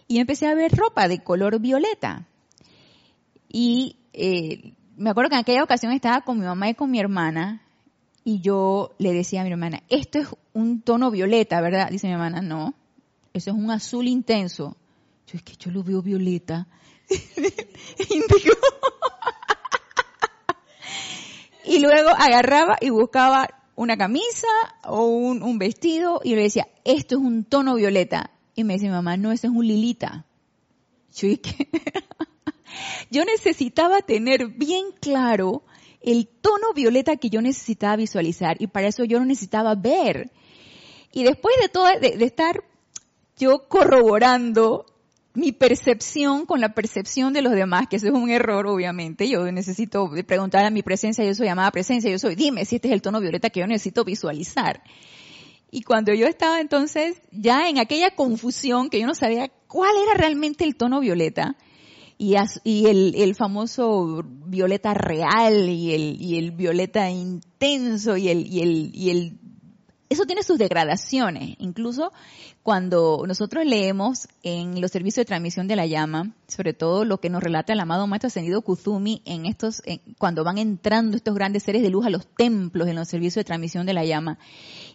y 0.06 0.18
empecé 0.18 0.46
a 0.46 0.54
ver 0.54 0.72
ropa 0.72 1.08
de 1.08 1.22
color 1.22 1.60
violeta. 1.60 2.26
Y 3.48 3.96
eh, 4.12 4.72
me 4.96 5.10
acuerdo 5.10 5.30
que 5.30 5.36
en 5.36 5.40
aquella 5.40 5.64
ocasión 5.64 5.92
estaba 5.92 6.22
con 6.22 6.38
mi 6.38 6.46
mamá 6.46 6.70
y 6.70 6.74
con 6.74 6.90
mi 6.90 6.98
hermana 6.98 7.62
y 8.24 8.40
yo 8.40 8.94
le 8.98 9.12
decía 9.12 9.40
a 9.40 9.44
mi 9.44 9.50
hermana, 9.50 9.82
esto 9.88 10.18
es 10.18 10.28
un 10.52 10.82
tono 10.82 11.10
violeta, 11.10 11.60
¿verdad? 11.60 11.90
Dice 11.90 12.06
mi 12.08 12.14
hermana, 12.14 12.42
no, 12.42 12.74
eso 13.32 13.50
es 13.50 13.56
un 13.56 13.70
azul 13.70 14.06
intenso. 14.08 14.76
Yo 15.26 15.36
es 15.36 15.42
que 15.42 15.54
yo 15.56 15.70
lo 15.70 15.82
veo 15.82 16.02
violeta. 16.02 16.66
y 21.64 21.80
luego 21.80 22.10
agarraba 22.10 22.76
y 22.80 22.90
buscaba 22.90 23.48
una 23.76 23.96
camisa 23.96 24.48
o 24.84 25.06
un, 25.06 25.58
vestido 25.58 26.20
y 26.24 26.34
le 26.34 26.42
decía, 26.42 26.68
esto 26.84 27.16
es 27.16 27.22
un 27.22 27.44
tono 27.44 27.76
violeta. 27.76 28.32
Y 28.54 28.64
me 28.64 28.76
mi 28.76 28.88
mamá, 28.88 29.16
no, 29.16 29.30
ese 29.30 29.46
es 29.46 29.52
un 29.52 29.66
lilita. 29.66 30.26
Yo, 31.14 31.28
yo 33.10 33.24
necesitaba 33.24 34.02
tener 34.02 34.48
bien 34.48 34.86
claro 35.00 35.62
el 36.00 36.26
tono 36.26 36.72
violeta 36.74 37.16
que 37.16 37.30
yo 37.30 37.40
necesitaba 37.40 37.96
visualizar 37.96 38.56
y 38.60 38.66
para 38.66 38.88
eso 38.88 39.04
yo 39.04 39.20
lo 39.20 39.24
necesitaba 39.24 39.76
ver. 39.76 40.32
Y 41.12 41.22
después 41.22 41.54
de 41.60 41.68
todo, 41.68 41.86
de 42.00 42.24
estar 42.24 42.64
yo 43.36 43.68
corroborando 43.68 44.86
mi 45.38 45.52
percepción 45.52 46.46
con 46.46 46.60
la 46.60 46.74
percepción 46.74 47.32
de 47.32 47.42
los 47.42 47.52
demás, 47.52 47.86
que 47.88 47.96
eso 47.96 48.08
es 48.08 48.12
un 48.12 48.28
error, 48.28 48.66
obviamente. 48.66 49.28
Yo 49.28 49.50
necesito 49.52 50.10
preguntar 50.26 50.64
a 50.64 50.70
mi 50.70 50.82
presencia, 50.82 51.24
yo 51.24 51.34
soy 51.34 51.46
llamada 51.46 51.70
presencia, 51.70 52.10
yo 52.10 52.18
soy, 52.18 52.34
dime 52.34 52.64
si 52.64 52.76
este 52.76 52.88
es 52.88 52.94
el 52.94 53.02
tono 53.02 53.20
violeta 53.20 53.50
que 53.50 53.60
yo 53.60 53.66
necesito 53.66 54.04
visualizar. 54.04 54.82
Y 55.70 55.82
cuando 55.82 56.12
yo 56.12 56.26
estaba 56.26 56.60
entonces 56.60 57.20
ya 57.30 57.68
en 57.68 57.78
aquella 57.78 58.14
confusión 58.16 58.90
que 58.90 59.00
yo 59.00 59.06
no 59.06 59.14
sabía 59.14 59.48
cuál 59.66 59.96
era 60.02 60.14
realmente 60.14 60.64
el 60.64 60.76
tono 60.76 61.00
violeta, 61.00 61.56
y, 62.20 62.34
el, 62.34 63.14
el, 63.14 63.36
famoso 63.36 64.24
violeta 64.24 64.92
real 64.92 65.68
y 65.68 65.94
el, 65.94 66.20
y 66.20 66.36
el 66.36 66.50
violeta 66.50 67.08
intenso 67.08 68.16
y 68.16 68.28
el, 68.28 68.44
y 68.44 68.60
el, 68.60 68.90
y 68.92 69.10
el 69.10 69.38
eso 70.08 70.24
tiene 70.24 70.42
sus 70.42 70.58
degradaciones. 70.58 71.54
Incluso 71.58 72.12
cuando 72.68 73.24
nosotros 73.26 73.64
leemos 73.64 74.28
en 74.42 74.82
los 74.82 74.90
servicios 74.90 75.22
de 75.22 75.24
transmisión 75.24 75.68
de 75.68 75.74
la 75.74 75.86
llama, 75.86 76.34
sobre 76.48 76.74
todo 76.74 77.06
lo 77.06 77.18
que 77.18 77.30
nos 77.30 77.42
relata 77.42 77.72
el 77.72 77.80
amado 77.80 78.06
Maestro 78.06 78.26
Ascendido 78.26 78.60
Kuzumi 78.60 79.22
en 79.24 79.46
estos, 79.46 79.80
cuando 80.18 80.44
van 80.44 80.58
entrando 80.58 81.16
estos 81.16 81.34
grandes 81.34 81.62
seres 81.62 81.80
de 81.80 81.88
luz 81.88 82.04
a 82.04 82.10
los 82.10 82.26
templos 82.26 82.86
en 82.86 82.96
los 82.96 83.08
servicios 83.08 83.36
de 83.36 83.44
transmisión 83.44 83.86
de 83.86 83.94
la 83.94 84.04
llama, 84.04 84.38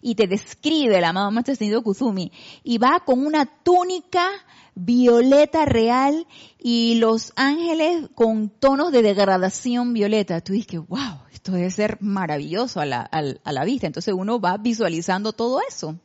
y 0.04 0.14
te 0.14 0.28
describe 0.28 1.00
el 1.00 1.04
amado 1.04 1.32
Maestro 1.32 1.54
Ascendido 1.54 1.82
Kuzumi, 1.82 2.32
y 2.64 2.78
va 2.78 3.00
con 3.04 3.26
una 3.26 3.48
túnica 3.48 4.30
violeta 4.76 5.66
real 5.66 6.28
y 6.60 7.00
los 7.00 7.34
ángeles 7.36 8.08
con 8.14 8.50
tonos 8.50 8.92
de 8.92 9.02
degradación 9.02 9.94
violeta. 9.94 10.42
Tú 10.42 10.54
dices 10.54 10.68
que, 10.68 10.78
wow, 10.78 11.22
esto 11.32 11.54
debe 11.54 11.72
ser 11.72 11.98
maravilloso 12.02 12.82
a 12.82 12.86
la, 12.86 13.02
a 13.02 13.52
la 13.52 13.66
vista. 13.66 13.88
Entonces 13.88 14.14
uno 14.16 14.40
va 14.40 14.58
visualizando 14.58 15.34
todo 15.34 15.60
eso. 15.68 15.98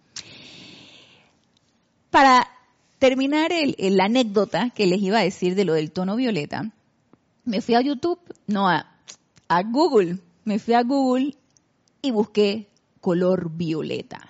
Para 2.10 2.48
terminar 2.98 3.50
la 3.78 4.04
anécdota 4.04 4.70
que 4.70 4.86
les 4.86 5.00
iba 5.00 5.18
a 5.18 5.22
decir 5.22 5.54
de 5.54 5.64
lo 5.64 5.74
del 5.74 5.92
tono 5.92 6.16
violeta, 6.16 6.70
me 7.44 7.60
fui 7.60 7.74
a 7.74 7.80
YouTube, 7.80 8.20
no 8.46 8.68
a, 8.68 8.86
a 9.48 9.62
Google, 9.62 10.18
me 10.44 10.58
fui 10.58 10.74
a 10.74 10.82
Google 10.82 11.34
y 12.02 12.10
busqué 12.10 12.68
color 13.00 13.50
violeta. 13.50 14.26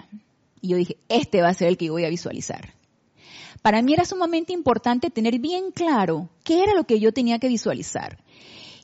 Y 0.60 0.68
yo 0.68 0.76
dije, 0.76 0.96
este 1.08 1.42
va 1.42 1.48
a 1.48 1.54
ser 1.54 1.68
el 1.68 1.76
que 1.76 1.90
voy 1.90 2.04
a 2.04 2.10
visualizar. 2.10 2.74
Para 3.62 3.82
mí 3.82 3.92
era 3.92 4.04
sumamente 4.04 4.52
importante 4.52 5.10
tener 5.10 5.38
bien 5.38 5.72
claro 5.72 6.28
qué 6.44 6.62
era 6.62 6.74
lo 6.74 6.84
que 6.84 7.00
yo 7.00 7.12
tenía 7.12 7.38
que 7.38 7.48
visualizar. 7.48 8.18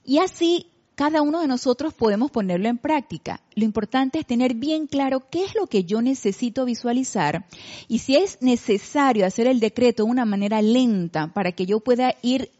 Y 0.05 0.19
así 0.19 0.67
cada 0.95 1.23
uno 1.23 1.41
de 1.41 1.49
nosotros 1.49 1.93
podemos 1.95 2.31
ponerlo 2.31 2.69
en 2.69 2.79
práctica. 2.79 3.41
Lo 3.55 3.65
importante 3.65 4.19
es 4.19 4.27
tener 4.27 4.55
bien 4.55 4.87
claro 4.87 5.29
qué 5.31 5.45
es 5.45 5.55
lo 5.55 5.67
que 5.67 5.85
yo 5.85 6.03
necesito 6.03 6.65
visualizar 6.65 7.47
y 7.89 7.99
si 7.99 8.17
es 8.17 8.39
necesario 8.41 9.27
hacer 9.27 9.47
el 9.47 9.61
decreto 9.61 10.05
de 10.05 10.11
una 10.11 10.25
manera 10.25 10.63
lenta 10.63 11.33
para 11.33 11.53
que 11.53 11.67
yo 11.67 11.81
pueda 11.81 12.15
ir 12.23 12.51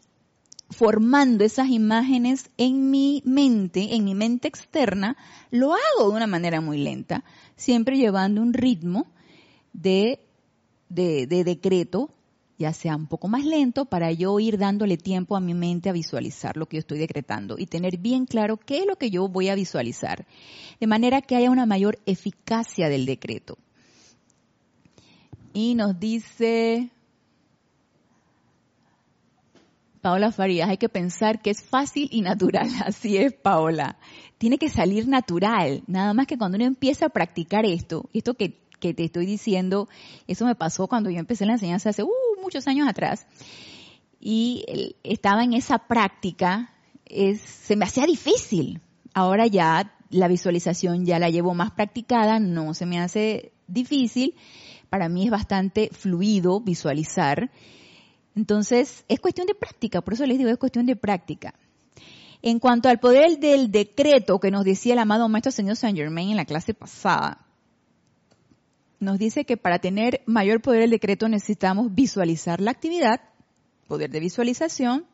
formando 0.69 1.43
esas 1.43 1.69
imágenes 1.69 2.49
en 2.57 2.89
mi 2.89 3.21
mente, 3.25 3.95
en 3.95 4.03
mi 4.03 4.15
mente 4.15 4.47
externa, 4.47 5.15
lo 5.51 5.73
hago 5.73 6.09
de 6.09 6.15
una 6.15 6.27
manera 6.27 6.59
muy 6.59 6.79
lenta, 6.79 7.23
siempre 7.55 7.97
llevando 7.97 8.41
un 8.41 8.53
ritmo 8.53 9.07
de, 9.73 10.19
de, 10.89 11.27
de 11.27 11.43
decreto 11.43 12.14
ya 12.57 12.73
sea 12.73 12.95
un 12.95 13.07
poco 13.07 13.27
más 13.27 13.45
lento 13.45 13.85
para 13.85 14.11
yo 14.11 14.39
ir 14.39 14.57
dándole 14.57 14.97
tiempo 14.97 15.35
a 15.35 15.39
mi 15.39 15.53
mente 15.53 15.89
a 15.89 15.93
visualizar 15.93 16.57
lo 16.57 16.67
que 16.67 16.77
yo 16.77 16.79
estoy 16.79 16.99
decretando 16.99 17.55
y 17.57 17.65
tener 17.65 17.97
bien 17.97 18.25
claro 18.25 18.57
qué 18.57 18.79
es 18.79 18.85
lo 18.85 18.95
que 18.95 19.09
yo 19.09 19.27
voy 19.27 19.49
a 19.49 19.55
visualizar, 19.55 20.25
de 20.79 20.87
manera 20.87 21.21
que 21.21 21.35
haya 21.35 21.51
una 21.51 21.65
mayor 21.65 21.99
eficacia 22.05 22.89
del 22.89 23.05
decreto. 23.05 23.57
Y 25.53 25.75
nos 25.75 25.99
dice 25.99 26.91
Paola 30.05 30.31
Farías, 30.31 30.69
hay 30.69 30.77
que 30.77 30.87
pensar 30.87 31.41
que 31.41 31.49
es 31.49 31.63
fácil 31.63 32.07
y 32.11 32.21
natural. 32.21 32.69
Así 32.85 33.17
es, 33.17 33.33
Paola. 33.33 33.97
Tiene 34.37 34.59
que 34.59 34.69
salir 34.69 35.07
natural. 35.07 35.81
Nada 35.87 36.13
más 36.13 36.27
que 36.27 36.37
cuando 36.37 36.57
uno 36.57 36.65
empieza 36.65 37.07
a 37.07 37.09
practicar 37.09 37.65
esto, 37.65 38.07
esto 38.13 38.35
que, 38.35 38.59
que 38.79 38.93
te 38.93 39.05
estoy 39.05 39.25
diciendo, 39.25 39.89
eso 40.27 40.45
me 40.45 40.53
pasó 40.53 40.85
cuando 40.85 41.09
yo 41.09 41.17
empecé 41.17 41.47
la 41.47 41.53
enseñanza 41.53 41.89
hace 41.89 42.03
uh, 42.03 42.09
muchos 42.45 42.67
años 42.67 42.87
atrás, 42.87 43.27
y 44.19 44.95
estaba 45.03 45.43
en 45.43 45.53
esa 45.53 45.79
práctica, 45.79 46.73
es, 47.05 47.41
se 47.41 47.75
me 47.75 47.85
hacía 47.85 48.05
difícil. 48.05 48.81
Ahora 49.13 49.47
ya 49.47 49.93
la 50.09 50.27
visualización 50.27 51.05
ya 51.05 51.19
la 51.19 51.29
llevo 51.29 51.53
más 51.53 51.71
practicada, 51.71 52.39
no 52.39 52.73
se 52.73 52.85
me 52.85 52.99
hace 52.99 53.51
difícil. 53.67 54.35
Para 54.89 55.09
mí 55.09 55.25
es 55.25 55.31
bastante 55.31 55.89
fluido 55.91 56.59
visualizar. 56.61 57.51
Entonces, 58.35 59.05
es 59.07 59.19
cuestión 59.19 59.47
de 59.47 59.55
práctica, 59.55 60.01
por 60.01 60.13
eso 60.13 60.25
les 60.25 60.37
digo, 60.37 60.49
es 60.49 60.57
cuestión 60.57 60.85
de 60.85 60.95
práctica. 60.95 61.53
En 62.41 62.59
cuanto 62.59 62.89
al 62.89 62.99
poder 62.99 63.39
del 63.39 63.71
decreto 63.71 64.39
que 64.39 64.51
nos 64.51 64.65
decía 64.65 64.93
el 64.93 64.99
amado 64.99 65.27
Maestro 65.29 65.51
Señor 65.51 65.75
Saint 65.75 65.97
Germain 65.97 66.29
en 66.29 66.37
la 66.37 66.45
clase 66.45 66.73
pasada, 66.73 67.44
nos 69.05 69.17
dice 69.19 69.45
que 69.45 69.55
para 69.55 69.79
tener 69.79 70.21
mayor 70.25 70.61
poder 70.61 70.81
del 70.81 70.89
decreto 70.89 71.29
necesitamos 71.29 71.93
visualizar 71.95 72.59
la 72.59 72.71
actividad, 72.71 73.21
poder 73.87 74.09
de 74.09 74.19
visualización, 74.19 75.05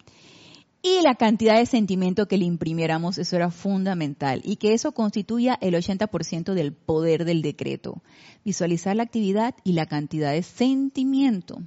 y 0.84 1.02
la 1.04 1.14
cantidad 1.14 1.58
de 1.58 1.68
sentimiento 1.68 2.28
que 2.28 2.40
le 2.40 2.46
imprimiéramos, 2.46 3.20
eso 3.20 3.36
era 3.36 3.52
fundamental, 3.52 4.42
y 4.44 4.56
que 4.56 4.74
eso 4.74 4.94
constituya 4.94 5.58
el 5.62 5.76
80% 5.76 6.54
del 6.56 6.74
poder 6.74 7.24
del 7.24 7.44
decreto. 7.44 8.02
Visualizar 8.44 8.96
la 8.96 9.04
actividad 9.04 9.54
y 9.64 9.74
la 9.74 9.86
cantidad 9.86 10.32
de 10.32 10.42
sentimiento. 10.42 11.62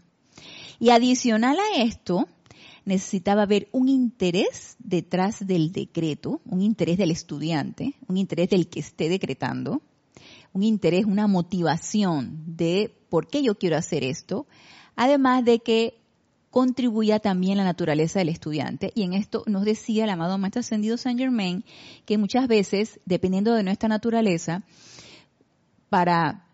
Y 0.80 0.90
adicional 0.90 1.56
a 1.58 1.82
esto, 1.84 2.26
necesitaba 2.84 3.42
haber 3.42 3.68
un 3.70 3.88
interés 3.88 4.76
detrás 4.80 5.46
del 5.46 5.70
decreto, 5.70 6.40
un 6.44 6.60
interés 6.60 6.98
del 6.98 7.12
estudiante, 7.12 7.94
un 8.08 8.16
interés 8.16 8.50
del 8.50 8.68
que 8.68 8.80
esté 8.80 9.08
decretando, 9.08 9.80
un 10.54 10.62
interés, 10.62 11.04
una 11.04 11.26
motivación 11.26 12.42
de 12.46 12.96
por 13.10 13.26
qué 13.26 13.42
yo 13.42 13.56
quiero 13.56 13.76
hacer 13.76 14.04
esto, 14.04 14.46
además 14.96 15.44
de 15.44 15.58
que 15.58 16.00
contribuya 16.50 17.18
también 17.18 17.58
la 17.58 17.64
naturaleza 17.64 18.20
del 18.20 18.28
estudiante. 18.28 18.92
Y 18.94 19.02
en 19.02 19.12
esto 19.12 19.42
nos 19.46 19.64
decía 19.64 20.04
el 20.04 20.10
amado 20.10 20.38
Maestro 20.38 20.60
Ascendido 20.60 20.96
Saint 20.96 21.18
Germain 21.18 21.64
que 22.06 22.16
muchas 22.16 22.46
veces, 22.46 23.00
dependiendo 23.04 23.52
de 23.52 23.64
nuestra 23.64 23.88
naturaleza, 23.88 24.62
para 25.88 26.46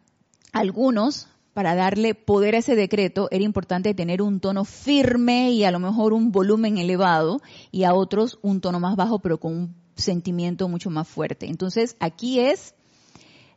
algunos, 0.52 1.28
para 1.52 1.74
darle 1.74 2.14
poder 2.14 2.54
a 2.54 2.58
ese 2.58 2.76
decreto, 2.76 3.28
era 3.30 3.44
importante 3.44 3.92
tener 3.92 4.22
un 4.22 4.40
tono 4.40 4.64
firme 4.64 5.50
y 5.50 5.64
a 5.64 5.70
lo 5.70 5.78
mejor 5.78 6.14
un 6.14 6.32
volumen 6.32 6.78
elevado, 6.78 7.42
y 7.70 7.84
a 7.84 7.92
otros 7.92 8.38
un 8.40 8.62
tono 8.62 8.80
más 8.80 8.96
bajo, 8.96 9.18
pero 9.18 9.38
con 9.38 9.52
un 9.54 9.74
sentimiento 9.96 10.68
mucho 10.68 10.88
más 10.88 11.06
fuerte. 11.06 11.46
Entonces, 11.46 11.96
aquí 12.00 12.40
es 12.40 12.74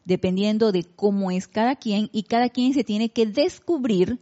dependiendo 0.06 0.72
de 0.72 0.84
cómo 0.84 1.32
es 1.32 1.48
cada 1.48 1.76
quien 1.76 2.10
y 2.12 2.24
cada 2.24 2.50
quien 2.50 2.74
se 2.74 2.84
tiene 2.84 3.10
que 3.10 3.26
descubrir 3.26 4.20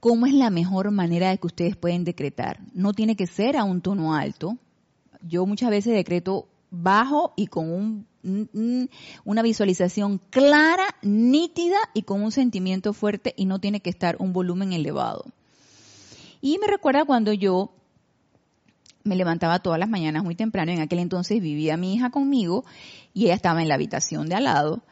cómo 0.00 0.26
es 0.26 0.34
la 0.34 0.50
mejor 0.50 0.90
manera 0.90 1.30
de 1.30 1.38
que 1.38 1.46
ustedes 1.46 1.76
pueden 1.76 2.04
decretar. 2.04 2.60
No 2.72 2.92
tiene 2.92 3.16
que 3.16 3.26
ser 3.26 3.56
a 3.56 3.64
un 3.64 3.80
tono 3.80 4.14
alto. 4.14 4.56
Yo 5.22 5.46
muchas 5.46 5.70
veces 5.70 5.92
decreto 5.94 6.48
bajo 6.70 7.34
y 7.36 7.46
con 7.46 7.70
un, 8.22 8.90
una 9.24 9.42
visualización 9.42 10.20
clara, 10.30 10.96
nítida 11.02 11.78
y 11.94 12.02
con 12.02 12.22
un 12.22 12.32
sentimiento 12.32 12.92
fuerte 12.92 13.34
y 13.36 13.44
no 13.44 13.58
tiene 13.58 13.80
que 13.80 13.90
estar 13.90 14.16
un 14.18 14.32
volumen 14.32 14.72
elevado. 14.72 15.24
Y 16.40 16.58
me 16.58 16.66
recuerda 16.66 17.04
cuando 17.04 17.32
yo 17.32 17.72
me 19.02 19.16
levantaba 19.16 19.60
todas 19.60 19.78
las 19.78 19.88
mañanas 19.88 20.24
muy 20.24 20.34
temprano, 20.34 20.72
en 20.72 20.80
aquel 20.80 20.98
entonces 20.98 21.40
vivía 21.40 21.76
mi 21.76 21.94
hija 21.94 22.10
conmigo 22.10 22.64
y 23.14 23.24
ella 23.24 23.34
estaba 23.34 23.62
en 23.62 23.68
la 23.68 23.74
habitación 23.74 24.28
de 24.28 24.36
al 24.36 24.44
lado 24.44 24.82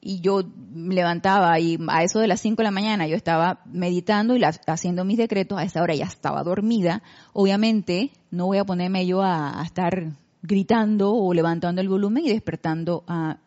y 0.00 0.20
yo 0.20 0.42
levantaba 0.74 1.58
y 1.60 1.78
a 1.88 2.02
eso 2.02 2.20
de 2.20 2.28
las 2.28 2.40
5 2.40 2.56
de 2.56 2.64
la 2.64 2.70
mañana 2.70 3.06
yo 3.06 3.16
estaba 3.16 3.60
meditando 3.66 4.36
y 4.36 4.42
haciendo 4.42 5.04
mis 5.04 5.18
decretos, 5.18 5.58
a 5.58 5.64
esa 5.64 5.82
hora 5.82 5.94
ya 5.94 6.06
estaba 6.06 6.42
dormida, 6.42 7.02
obviamente 7.32 8.10
no 8.30 8.46
voy 8.46 8.58
a 8.58 8.64
ponerme 8.64 9.06
yo 9.06 9.22
a, 9.22 9.62
estar 9.64 10.12
gritando 10.42 11.12
o 11.12 11.34
levantando 11.34 11.82
el 11.82 11.88
volumen 11.88 12.24
y 12.24 12.30
despertando 12.30 13.04
a, 13.06 13.40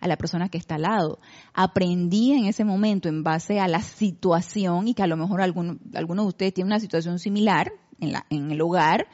a, 0.00 0.08
la 0.08 0.16
persona 0.16 0.48
que 0.48 0.56
está 0.56 0.76
al 0.76 0.82
lado. 0.82 1.18
Aprendí 1.52 2.32
en 2.32 2.46
ese 2.46 2.64
momento 2.64 3.10
en 3.10 3.22
base 3.22 3.60
a 3.60 3.68
la 3.68 3.82
situación 3.82 4.88
y 4.88 4.94
que 4.94 5.02
a 5.02 5.06
lo 5.06 5.18
mejor 5.18 5.42
alguno, 5.42 5.78
algunos 5.94 6.24
de 6.24 6.28
ustedes 6.28 6.54
tienen 6.54 6.72
una 6.72 6.80
situación 6.80 7.18
similar 7.18 7.70
en, 8.00 8.12
la, 8.12 8.24
en 8.30 8.50
el 8.50 8.60
hogar, 8.62 9.08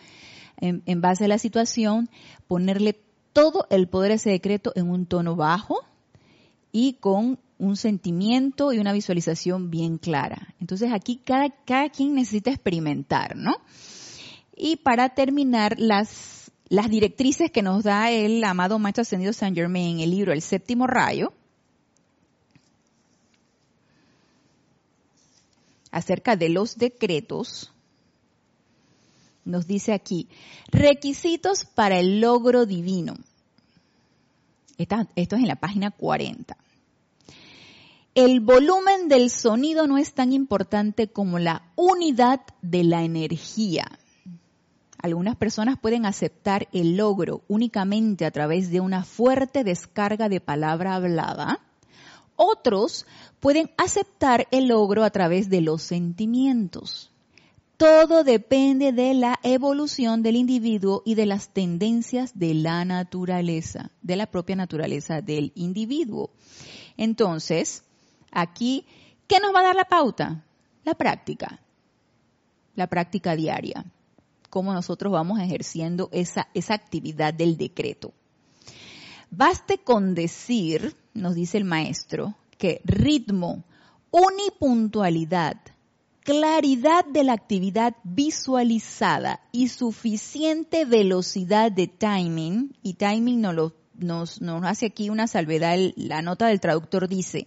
en, 0.59 0.85
en 0.87 1.01
base 1.01 1.25
a 1.25 1.29
la 1.29 1.39
situación, 1.39 2.09
ponerle 2.47 3.01
todo 3.33 3.67
el 3.71 3.89
poder 3.89 4.13
a 4.13 4.15
ese 4.15 4.31
decreto 4.31 4.71
en 4.77 4.89
un 4.89 5.07
tono 5.07 5.35
bajo, 5.35 5.81
y 6.77 6.95
con 6.95 7.39
un 7.57 7.77
sentimiento 7.77 8.73
y 8.73 8.81
una 8.81 8.93
visualización 8.93 9.71
bien 9.71 9.97
clara. 9.97 10.57
Entonces 10.61 10.91
aquí 10.93 11.21
cada, 11.25 11.49
cada 11.65 11.89
quien 11.89 12.17
necesita 12.17 12.51
experimentar, 12.51 13.37
¿no? 13.37 13.55
Y 14.57 14.75
para 14.75 15.11
terminar, 15.11 15.77
las, 15.79 16.51
las 16.69 16.91
directrices 16.91 17.53
que 17.53 17.63
nos 17.63 17.85
da 17.85 18.11
el 18.11 18.43
amado 18.43 18.81
Maestro 18.81 19.03
Ascendido 19.03 19.33
Saint 19.33 19.57
Germain 19.57 19.99
en 19.99 20.01
el 20.01 20.11
libro 20.11 20.33
El 20.33 20.43
Séptimo 20.43 20.89
Rayo, 20.89 21.33
acerca 25.93 26.35
de 26.35 26.49
los 26.49 26.77
decretos, 26.77 27.73
nos 29.45 29.69
dice 29.69 29.93
aquí, 29.93 30.27
requisitos 30.73 31.67
para 31.67 32.01
el 32.01 32.21
logro 32.21 32.67
divino. 32.67 33.15
esto 34.77 35.07
es 35.15 35.33
en 35.41 35.47
la 35.47 35.55
página 35.55 35.93
40 35.93 36.64
el 38.15 38.39
volumen 38.39 39.09
del 39.09 39.29
sonido 39.29 39.89
no 39.89 39.99
es 39.99 40.15
tan 40.15 40.33
importante 40.33 41.09
como 41.09 41.41
la 41.41 41.63
unidad 41.75 42.43
de 42.63 42.85
la 42.85 43.03
energía. 43.03 43.87
Algunas 44.99 45.35
personas 45.37 45.79
pueden 45.81 46.07
aceptar 46.07 46.69
el 46.73 46.97
logro 46.97 47.43
únicamente 47.49 48.25
a 48.25 48.31
través 48.31 48.71
de 48.71 48.81
una 48.81 49.05
fuerte 49.05 49.65
descarga 49.65 50.29
de 50.29 50.41
palabra 50.41 50.95
hablada. 50.95 51.61
Otros 52.37 53.05
pueden 53.41 53.71
aceptar 53.77 54.47
el 54.53 54.69
logro 54.69 55.03
a 55.03 55.11
través 55.11 55.51
de 55.51 55.61
los 55.61 55.83
sentimientos. 55.83 57.11
Todo 57.77 58.23
depende 58.23 58.93
de 58.93 59.15
la 59.15 59.41
evolución 59.43 60.23
del 60.23 60.37
individuo 60.37 61.03
y 61.05 61.17
de 61.17 61.27
las 61.27 61.49
tendencias 61.49 62.39
de 62.39 62.55
la 62.55 62.85
naturaleza, 62.85 63.91
de 64.03 64.15
la 64.15 64.27
propia 64.27 64.55
naturaleza 64.55 65.21
del 65.21 65.51
individuo. 65.57 66.31
Entonces, 66.97 67.83
Aquí, 68.35 68.85
¿qué 69.27 69.39
nos 69.41 69.55
va 69.55 69.61
a 69.61 69.65
dar 69.65 69.77
la 69.77 69.85
pauta? 69.85 70.45
La 70.85 70.95
práctica, 70.95 71.61
la 72.75 72.89
práctica 72.89 73.37
diaria, 73.37 73.85
cómo 74.51 74.75
nosotros 74.75 75.13
vamos 75.13 75.41
ejerciendo 75.41 76.11
esa, 76.13 76.49
esa 76.53 76.75
actividad 76.75 77.33
del 77.33 77.57
decreto. 77.57 78.13
Baste 79.31 79.79
con 79.79 80.15
decir, 80.15 80.95
nos 81.15 81.35
dice 81.35 81.59
el 81.59 81.65
maestro, 81.65 82.35
que 82.59 82.81
ritmo, 82.85 83.65
unipuntualidad, 84.11 85.57
claridad 86.25 87.05
de 87.05 87.25
la 87.25 87.35
actividad 87.35 87.95
visualizada 88.03 89.41
y 89.53 89.69
suficiente 89.69 90.85
velocidad 90.85 91.73
de 91.73 91.87
timing, 91.87 92.77
y 92.83 92.95
timing 92.95 93.41
nos, 93.41 93.73
nos, 93.95 94.41
nos 94.41 94.65
hace 94.65 94.87
aquí 94.87 95.11
una 95.11 95.27
salvedad, 95.27 95.79
la 95.97 96.23
nota 96.23 96.47
del 96.47 96.61
traductor 96.61 97.09
dice, 97.09 97.47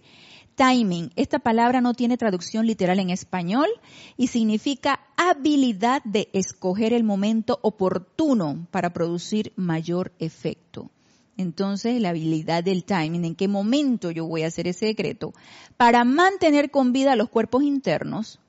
timing. 0.58 1.12
Esta 1.14 1.38
palabra 1.38 1.80
no 1.80 1.94
tiene 1.94 2.18
traducción 2.18 2.66
literal 2.66 2.98
en 2.98 3.10
español 3.10 3.68
y 4.16 4.26
significa 4.26 5.00
habilidad 5.16 6.02
de 6.04 6.28
escoger 6.32 6.92
el 6.92 7.04
momento 7.04 7.60
oportuno 7.62 8.66
para 8.72 8.92
producir 8.92 9.52
mayor 9.54 10.12
efecto. 10.18 10.90
Entonces, 11.36 12.00
la 12.02 12.08
habilidad 12.08 12.64
del 12.64 12.82
timing, 12.82 13.24
en 13.24 13.36
qué 13.36 13.46
momento 13.46 14.10
yo 14.10 14.26
voy 14.26 14.42
a 14.42 14.48
hacer 14.48 14.66
ese 14.66 14.86
decreto, 14.86 15.32
para 15.76 16.04
mantener 16.04 16.72
con 16.72 16.92
vida 16.92 17.14
los 17.14 17.30
cuerpos 17.30 17.62
internos, 17.62 18.40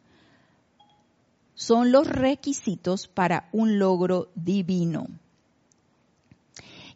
son 1.53 1.91
los 1.91 2.07
requisitos 2.07 3.07
para 3.07 3.49
un 3.51 3.77
logro 3.77 4.29
divino 4.33 5.07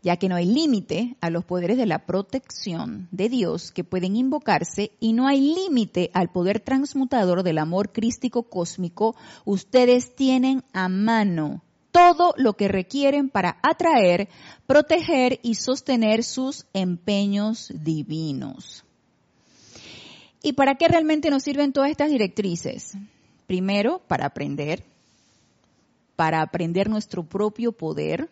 ya 0.04 0.18
que 0.18 0.28
no 0.28 0.36
hay 0.36 0.46
límite 0.46 1.16
a 1.22 1.30
los 1.30 1.46
poderes 1.46 1.78
de 1.78 1.86
la 1.86 2.06
protección 2.06 3.08
de 3.12 3.30
Dios 3.30 3.72
que 3.72 3.86
pueden 3.86 4.18
invocarse 4.18 4.92
y 5.00 5.13
no 5.13 5.28
hay 5.28 5.39
límite 5.39 6.12
al 6.13 6.30
poder 6.30 6.60
transmutador 6.60 7.42
del 7.42 7.58
amor 7.58 7.92
crístico 7.92 8.44
cósmico, 8.44 9.16
ustedes 9.46 10.13
tienen 10.13 10.63
a 10.74 10.89
mano 10.89 11.63
todo 11.92 12.34
lo 12.38 12.54
que 12.54 12.68
requieren 12.68 13.30
para 13.30 13.58
atraer, 13.63 14.28
proteger 14.68 15.39
y 15.42 15.56
sostener 15.56 16.24
sus 16.24 16.66
empeños 16.74 17.72
divinos. 17.74 18.84
¿Y 20.42 20.54
para 20.54 20.76
qué 20.76 20.89
realmente 20.89 21.30
nos 21.30 21.44
sirven 21.44 21.72
todas 21.72 21.92
estas 21.92 22.10
directrices? 22.10 22.98
Primero, 23.48 24.02
para 24.08 24.26
aprender, 24.26 24.84
para 26.18 26.42
aprender 26.42 26.89
nuestro 26.89 27.24
propio 27.24 27.72
poder, 27.72 28.30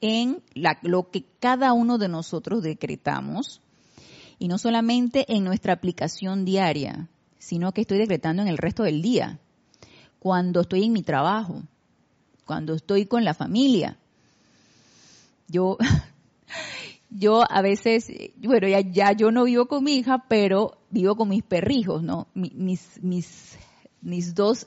en 0.00 0.42
lo 0.82 1.10
que 1.10 1.24
cada 1.40 1.72
uno 1.72 1.98
de 1.98 2.08
nosotros 2.08 2.62
decretamos, 2.62 3.60
y 4.38 4.48
no 4.48 4.58
solamente 4.58 5.24
en 5.34 5.44
nuestra 5.44 5.72
aplicación 5.72 6.44
diaria, 6.44 7.08
sino 7.38 7.72
que 7.72 7.82
estoy 7.82 7.98
decretando 7.98 8.42
en 8.42 8.48
el 8.48 8.58
resto 8.58 8.82
del 8.82 9.02
día, 9.02 9.38
cuando 10.18 10.62
estoy 10.62 10.84
en 10.84 10.92
mi 10.92 11.02
trabajo, 11.02 11.62
cuando 12.44 12.74
estoy 12.74 13.06
con 13.06 13.24
la 13.24 13.34
familia. 13.34 13.96
Yo, 15.48 15.78
yo 17.10 17.44
a 17.48 17.62
veces, 17.62 18.08
bueno, 18.38 18.68
ya, 18.68 18.80
ya 18.80 19.12
yo 19.12 19.30
no 19.30 19.44
vivo 19.44 19.66
con 19.66 19.84
mi 19.84 19.96
hija, 19.96 20.24
pero 20.28 20.78
vivo 20.90 21.16
con 21.16 21.28
mis 21.28 21.42
perrijos, 21.42 22.02
¿no? 22.02 22.26
Mis, 22.34 23.02
mis, 23.02 23.56
mis 24.00 24.34
dos 24.34 24.66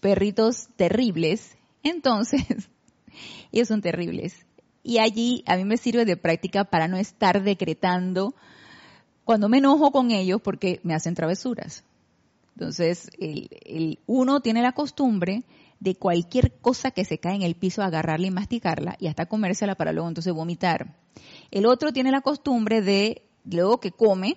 perritos 0.00 0.68
terribles. 0.76 1.56
Entonces, 1.82 2.44
ellos 3.52 3.68
son 3.68 3.80
terribles. 3.80 4.34
Y 4.84 4.98
allí 4.98 5.42
a 5.46 5.56
mí 5.56 5.64
me 5.64 5.78
sirve 5.78 6.04
de 6.04 6.18
práctica 6.18 6.64
para 6.64 6.86
no 6.86 6.98
estar 6.98 7.42
decretando 7.42 8.34
cuando 9.24 9.48
me 9.48 9.58
enojo 9.58 9.90
con 9.90 10.10
ellos 10.10 10.40
porque 10.42 10.80
me 10.84 10.94
hacen 10.94 11.14
travesuras. 11.14 11.82
Entonces, 12.54 13.10
el, 13.18 13.98
uno 14.06 14.40
tiene 14.40 14.60
la 14.62 14.72
costumbre 14.72 15.42
de 15.80 15.96
cualquier 15.96 16.52
cosa 16.60 16.90
que 16.90 17.04
se 17.04 17.18
cae 17.18 17.34
en 17.34 17.42
el 17.42 17.56
piso, 17.56 17.82
agarrarla 17.82 18.26
y 18.26 18.30
masticarla 18.30 18.96
y 19.00 19.08
hasta 19.08 19.26
comérsela 19.26 19.74
para 19.74 19.92
luego 19.92 20.08
entonces 20.08 20.32
vomitar. 20.32 20.94
El 21.50 21.66
otro 21.66 21.92
tiene 21.92 22.12
la 22.12 22.20
costumbre 22.20 22.82
de, 22.82 23.22
luego 23.44 23.80
que 23.80 23.90
come, 23.90 24.36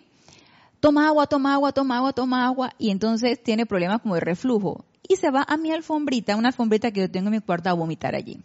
toma 0.79 1.07
agua, 1.07 1.27
toma 1.27 1.53
agua, 1.53 1.73
toma 1.73 1.97
agua, 1.97 2.13
toma 2.13 2.45
agua 2.47 2.73
y 2.79 2.89
entonces 2.89 3.43
tiene 3.43 3.65
problemas 3.65 4.01
como 4.01 4.15
de 4.15 4.21
reflujo. 4.21 4.85
Y 5.07 5.17
se 5.17 5.29
va 5.29 5.45
a 5.47 5.57
mi 5.57 5.71
alfombrita, 5.71 6.37
una 6.37 6.49
alfombrita 6.49 6.91
que 6.91 7.01
yo 7.01 7.11
tengo 7.11 7.27
en 7.27 7.33
mi 7.33 7.39
cuarto 7.41 7.69
a 7.69 7.73
vomitar 7.73 8.15
allí. 8.15 8.39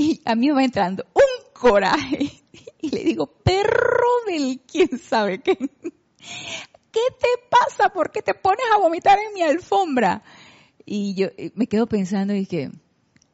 Y 0.00 0.22
a 0.24 0.34
mí 0.34 0.48
me 0.48 0.54
va 0.54 0.64
entrando 0.64 1.04
un 1.12 1.52
coraje. 1.52 2.30
Y 2.80 2.88
le 2.88 3.04
digo, 3.04 3.26
perro 3.26 4.08
del 4.26 4.60
quién 4.60 4.98
sabe 4.98 5.42
qué. 5.42 5.58
¿Qué 5.58 7.00
te 7.18 7.28
pasa? 7.50 7.90
¿Por 7.92 8.10
qué 8.10 8.22
te 8.22 8.32
pones 8.32 8.64
a 8.74 8.78
vomitar 8.78 9.18
en 9.18 9.34
mi 9.34 9.42
alfombra? 9.42 10.22
Y 10.86 11.14
yo 11.14 11.28
me 11.54 11.66
quedo 11.66 11.86
pensando 11.86 12.34
y 12.34 12.46
que 12.46 12.70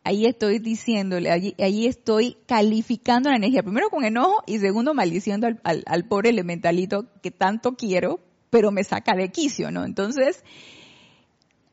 ahí 0.02 0.26
estoy 0.26 0.59
diciéndole, 0.59 1.31
allí, 1.31 1.55
ahí 1.61 1.87
estoy 1.87 2.37
calificando 2.46 3.31
la 3.31 3.37
energía, 3.37 3.62
primero 3.62 3.88
con 3.88 4.05
enojo 4.05 4.42
y 4.48 4.59
segundo 4.59 4.92
maldiciendo 4.92 5.46
al, 5.62 5.85
al, 5.87 6.09
pobre 6.09 6.31
elementalito 6.31 7.07
que 7.22 7.31
tanto 7.31 7.76
quiero, 7.76 8.18
pero 8.50 8.72
me 8.72 8.83
saca 8.83 9.14
de 9.14 9.31
quicio, 9.31 9.70
¿no? 9.70 9.85
Entonces, 9.85 10.42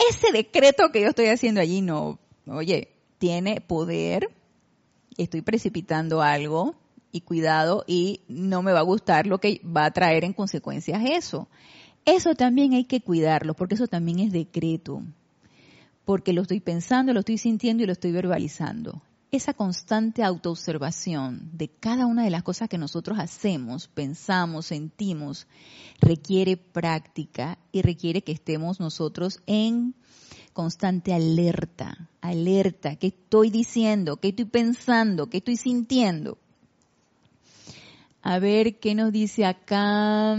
ese 0.07 0.31
decreto 0.31 0.91
que 0.91 1.01
yo 1.01 1.07
estoy 1.07 1.25
haciendo 1.25 1.61
allí 1.61 1.81
no, 1.81 2.19
oye, 2.45 2.89
tiene 3.17 3.59
poder, 3.59 4.29
estoy 5.17 5.41
precipitando 5.41 6.21
algo 6.21 6.75
y 7.11 7.21
cuidado 7.21 7.83
y 7.87 8.21
no 8.27 8.61
me 8.61 8.73
va 8.73 8.79
a 8.79 8.83
gustar 8.83 9.27
lo 9.27 9.39
que 9.39 9.61
va 9.63 9.85
a 9.85 9.91
traer 9.91 10.23
en 10.23 10.33
consecuencias 10.33 11.01
eso. 11.05 11.47
Eso 12.05 12.35
también 12.35 12.73
hay 12.73 12.83
que 12.83 13.01
cuidarlo 13.01 13.53
porque 13.53 13.75
eso 13.75 13.87
también 13.87 14.19
es 14.19 14.31
decreto. 14.33 15.03
Porque 16.03 16.33
lo 16.33 16.41
estoy 16.41 16.59
pensando, 16.59 17.13
lo 17.13 17.21
estoy 17.21 17.37
sintiendo 17.37 17.83
y 17.83 17.85
lo 17.85 17.93
estoy 17.93 18.11
verbalizando. 18.11 19.01
Esa 19.31 19.53
constante 19.53 20.21
autoobservación 20.23 21.49
de 21.53 21.69
cada 21.69 22.05
una 22.05 22.23
de 22.23 22.29
las 22.29 22.43
cosas 22.43 22.67
que 22.67 22.77
nosotros 22.77 23.17
hacemos, 23.19 23.87
pensamos, 23.87 24.65
sentimos, 24.65 25.47
requiere 26.01 26.57
práctica 26.57 27.57
y 27.71 27.81
requiere 27.81 28.21
que 28.21 28.33
estemos 28.33 28.79
nosotros 28.79 29.41
en 29.47 29.95
constante 30.53 31.13
alerta, 31.13 32.09
alerta, 32.21 32.95
¿qué 32.95 33.07
estoy 33.07 33.49
diciendo? 33.49 34.17
¿Qué 34.17 34.29
estoy 34.29 34.45
pensando? 34.45 35.29
¿Qué 35.29 35.37
estoy 35.37 35.57
sintiendo? 35.57 36.37
A 38.21 38.39
ver 38.39 38.79
qué 38.79 38.95
nos 38.95 39.11
dice 39.11 39.45
acá. 39.45 40.37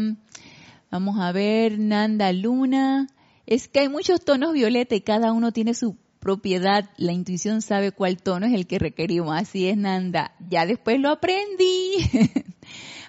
Vamos 0.91 1.21
a 1.21 1.33
ver, 1.33 1.79
Nanda 1.79 2.33
Luna. 2.33 3.09
Es 3.47 3.69
que 3.69 3.81
hay 3.81 3.89
muchos 3.89 4.25
tonos 4.25 4.55
violeta 4.55 4.95
y 4.95 5.03
cada 5.03 5.33
uno 5.33 5.53
tiene 5.53 5.75
su 5.75 5.97
propiedad. 6.19 6.89
La 6.97 7.13
intuición 7.13 7.61
sabe 7.61 7.93
cuál 7.93 8.17
tono 8.17 8.47
es 8.47 8.55
el 8.55 8.67
que 8.67 8.79
requerimos. 8.79 9.37
Así 9.37 9.69
es, 9.69 9.77
Nanda. 9.77 10.35
Ya 10.49 10.65
después 10.65 10.99
lo 10.99 11.11
aprendí. 11.11 11.97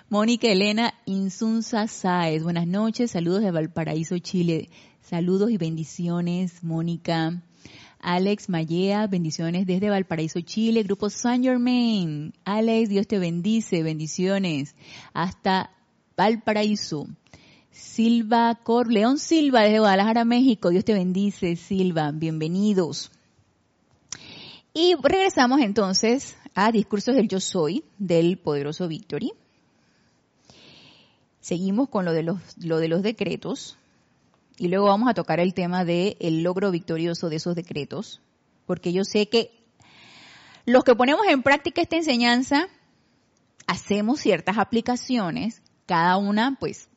Mónica 0.10 0.48
Elena 0.48 0.94
Insunza 1.06 1.88
Sáez. 1.88 2.44
Buenas 2.44 2.68
noches. 2.68 3.12
Saludos 3.12 3.42
de 3.42 3.52
Valparaíso, 3.52 4.18
Chile. 4.20 4.70
Saludos 5.10 5.52
y 5.52 5.58
bendiciones, 5.58 6.64
Mónica. 6.64 7.40
Alex 8.00 8.50
Mallea, 8.50 9.06
bendiciones 9.06 9.68
desde 9.68 9.92
Valparaíso, 9.92 10.42
Chile. 10.42 10.82
Grupo 10.82 11.12
San 11.12 11.44
Germain. 11.44 12.34
Alex, 12.44 12.90
Dios 12.90 13.06
te 13.06 13.20
bendice, 13.20 13.84
bendiciones. 13.84 14.74
Hasta 15.14 15.70
Valparaíso. 16.18 17.06
Silva 17.70 18.60
Cor, 18.64 18.92
León 18.92 19.20
Silva 19.20 19.62
desde 19.62 19.78
Guadalajara, 19.78 20.26
México. 20.26 20.72
Dios 20.72 20.84
te 20.84 20.96
bendice, 20.96 21.56
Silva. 21.56 22.12
Bienvenidos. 22.12 23.12
Y 24.74 24.96
regresamos 25.04 25.62
entonces 25.62 26.36
a 26.56 26.72
Discursos 26.72 27.14
del 27.14 27.28
Yo 27.28 27.40
Soy 27.40 27.84
del 28.00 28.40
poderoso 28.40 28.88
Victory. 28.88 29.34
Seguimos 31.42 31.90
con 31.90 32.06
lo 32.06 32.12
de 32.12 32.24
los, 32.24 32.40
lo 32.58 32.80
de 32.80 32.88
los 32.88 33.04
decretos. 33.04 33.78
Y 34.58 34.70
luego 34.70 34.86
vamos 34.86 35.10
a 35.10 35.14
tocar 35.14 35.40
el 35.40 35.54
tema 35.54 35.84
del 35.84 36.16
el 36.20 36.44
logro 36.44 36.72
victorioso 36.72 37.30
de 37.30 37.38
esos 37.38 37.56
decretos, 37.56 38.22
porque 38.66 38.94
yo 38.94 39.04
sé 39.04 39.28
que 39.28 39.52
los 40.66 40.84
que 40.84 40.96
ponemos 40.96 41.28
en 41.28 41.44
práctica 41.44 41.82
esta 41.82 41.98
enseñanza, 41.98 42.68
hacemos 43.68 44.20
ciertas 44.20 44.58
aplicaciones, 44.58 45.62
cada 45.86 46.18
una 46.18 46.58
pues 46.60 46.90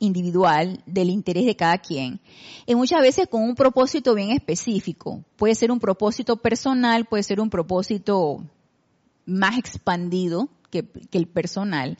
individual 0.00 0.82
del 0.86 1.10
interés 1.10 1.46
de 1.46 1.54
cada 1.54 1.78
quien, 1.78 2.20
y 2.66 2.74
muchas 2.74 3.00
veces 3.00 3.28
con 3.28 3.42
un 3.44 3.54
propósito 3.54 4.14
bien 4.14 4.30
específico. 4.30 5.22
Puede 5.36 5.54
ser 5.54 5.70
un 5.70 5.78
propósito 5.78 6.36
personal, 6.36 7.04
puede 7.04 7.22
ser 7.22 7.40
un 7.40 7.50
propósito 7.50 8.42
más 9.26 9.58
expandido 9.58 10.48
que, 10.70 10.84
que 10.84 11.18
el 11.18 11.28
personal. 11.28 11.98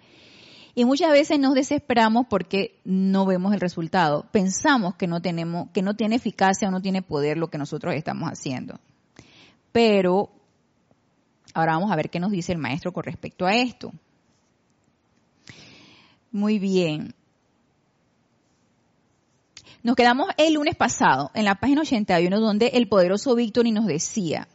Y 0.74 0.84
muchas 0.86 1.12
veces 1.12 1.38
nos 1.38 1.54
desesperamos 1.54 2.26
porque 2.28 2.80
no 2.84 3.26
vemos 3.26 3.52
el 3.52 3.60
resultado. 3.60 4.26
Pensamos 4.32 4.94
que 4.94 5.06
no 5.06 5.20
tenemos, 5.20 5.68
que 5.72 5.82
no 5.82 5.94
tiene 5.94 6.16
eficacia 6.16 6.68
o 6.68 6.70
no 6.70 6.80
tiene 6.80 7.02
poder 7.02 7.36
lo 7.36 7.48
que 7.48 7.58
nosotros 7.58 7.94
estamos 7.94 8.30
haciendo. 8.30 8.80
Pero 9.70 10.30
ahora 11.52 11.74
vamos 11.74 11.92
a 11.92 11.96
ver 11.96 12.08
qué 12.08 12.20
nos 12.20 12.30
dice 12.30 12.52
el 12.52 12.58
maestro 12.58 12.92
con 12.92 13.04
respecto 13.04 13.46
a 13.46 13.54
esto. 13.54 13.92
Muy 16.30 16.58
bien. 16.58 17.14
Nos 19.82 19.96
quedamos 19.96 20.28
el 20.38 20.54
lunes 20.54 20.76
pasado 20.76 21.30
en 21.34 21.44
la 21.44 21.56
página 21.56 21.82
81 21.82 22.40
donde 22.40 22.68
el 22.68 22.88
poderoso 22.88 23.34
Victory 23.34 23.72
nos 23.72 23.86
decía, 23.86 24.48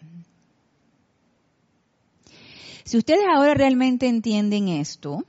si 2.85 2.97
ustedes 2.97 3.25
ahora 3.29 3.53
realmente 3.53 4.07
entienden 4.07 4.69
esto, 4.69 5.25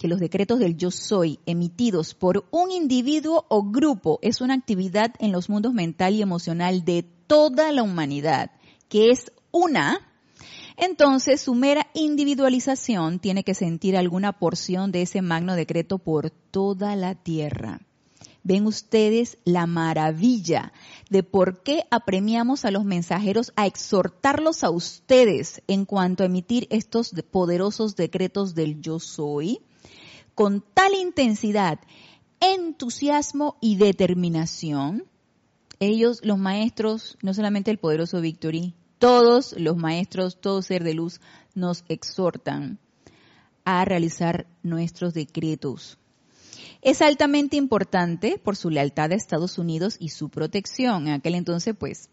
que 0.00 0.08
los 0.08 0.18
decretos 0.18 0.58
del 0.58 0.78
yo 0.78 0.90
soy 0.90 1.40
emitidos 1.44 2.14
por 2.14 2.46
un 2.50 2.70
individuo 2.70 3.44
o 3.50 3.70
grupo 3.70 4.18
es 4.22 4.40
una 4.40 4.54
actividad 4.54 5.14
en 5.18 5.30
los 5.30 5.50
mundos 5.50 5.74
mental 5.74 6.14
y 6.14 6.22
emocional 6.22 6.86
de 6.86 7.04
toda 7.26 7.70
la 7.70 7.82
humanidad, 7.82 8.50
que 8.88 9.10
es 9.10 9.30
una, 9.50 10.00
entonces 10.78 11.42
su 11.42 11.54
mera 11.54 11.86
individualización 11.92 13.18
tiene 13.18 13.44
que 13.44 13.52
sentir 13.52 13.94
alguna 13.94 14.32
porción 14.32 14.90
de 14.90 15.02
ese 15.02 15.20
magno 15.20 15.54
decreto 15.54 15.98
por 15.98 16.30
toda 16.30 16.96
la 16.96 17.14
tierra. 17.14 17.82
Ven 18.42 18.66
ustedes 18.66 19.36
la 19.44 19.66
maravilla 19.66 20.72
de 21.10 21.22
por 21.22 21.62
qué 21.62 21.84
apremiamos 21.90 22.64
a 22.64 22.70
los 22.70 22.86
mensajeros 22.86 23.52
a 23.54 23.66
exhortarlos 23.66 24.64
a 24.64 24.70
ustedes 24.70 25.60
en 25.68 25.84
cuanto 25.84 26.22
a 26.22 26.26
emitir 26.26 26.68
estos 26.70 27.12
poderosos 27.30 27.96
decretos 27.96 28.54
del 28.54 28.80
yo 28.80 28.98
soy 28.98 29.60
con 30.40 30.64
tal 30.72 30.94
intensidad, 30.94 31.80
entusiasmo 32.40 33.58
y 33.60 33.76
determinación, 33.76 35.04
ellos, 35.80 36.20
los 36.24 36.38
maestros, 36.38 37.18
no 37.20 37.34
solamente 37.34 37.70
el 37.70 37.76
poderoso 37.76 38.22
Victory, 38.22 38.72
todos 38.98 39.54
los 39.58 39.76
maestros, 39.76 40.40
todo 40.40 40.62
ser 40.62 40.82
de 40.82 40.94
luz, 40.94 41.20
nos 41.54 41.84
exhortan 41.90 42.78
a 43.66 43.84
realizar 43.84 44.46
nuestros 44.62 45.12
decretos. 45.12 45.98
Es 46.80 47.02
altamente 47.02 47.58
importante 47.58 48.40
por 48.42 48.56
su 48.56 48.70
lealtad 48.70 49.12
a 49.12 49.16
Estados 49.16 49.58
Unidos 49.58 49.98
y 50.00 50.08
su 50.08 50.30
protección. 50.30 51.08
En 51.08 51.12
aquel 51.12 51.34
entonces, 51.34 51.76
pues, 51.78 52.08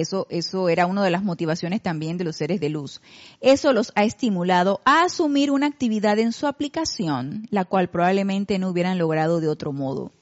eso, 0.00 0.26
eso 0.30 0.68
era 0.68 0.86
una 0.86 1.04
de 1.04 1.10
las 1.10 1.22
motivaciones 1.22 1.82
también 1.82 2.18
de 2.18 2.24
los 2.24 2.36
seres 2.36 2.60
de 2.60 2.68
luz. 2.68 3.00
Eso 3.40 3.72
los 3.72 3.92
ha 3.94 4.04
estimulado 4.04 4.80
a 4.84 5.02
asumir 5.02 5.50
una 5.50 5.66
actividad 5.66 6.18
en 6.18 6.32
su 6.32 6.46
aplicación, 6.46 7.46
la 7.50 7.64
cual 7.64 7.88
probablemente 7.88 8.58
no 8.58 8.70
hubieran 8.70 8.98
logrado 8.98 9.40
de 9.40 9.48
otro 9.48 9.72
modo. 9.72 10.12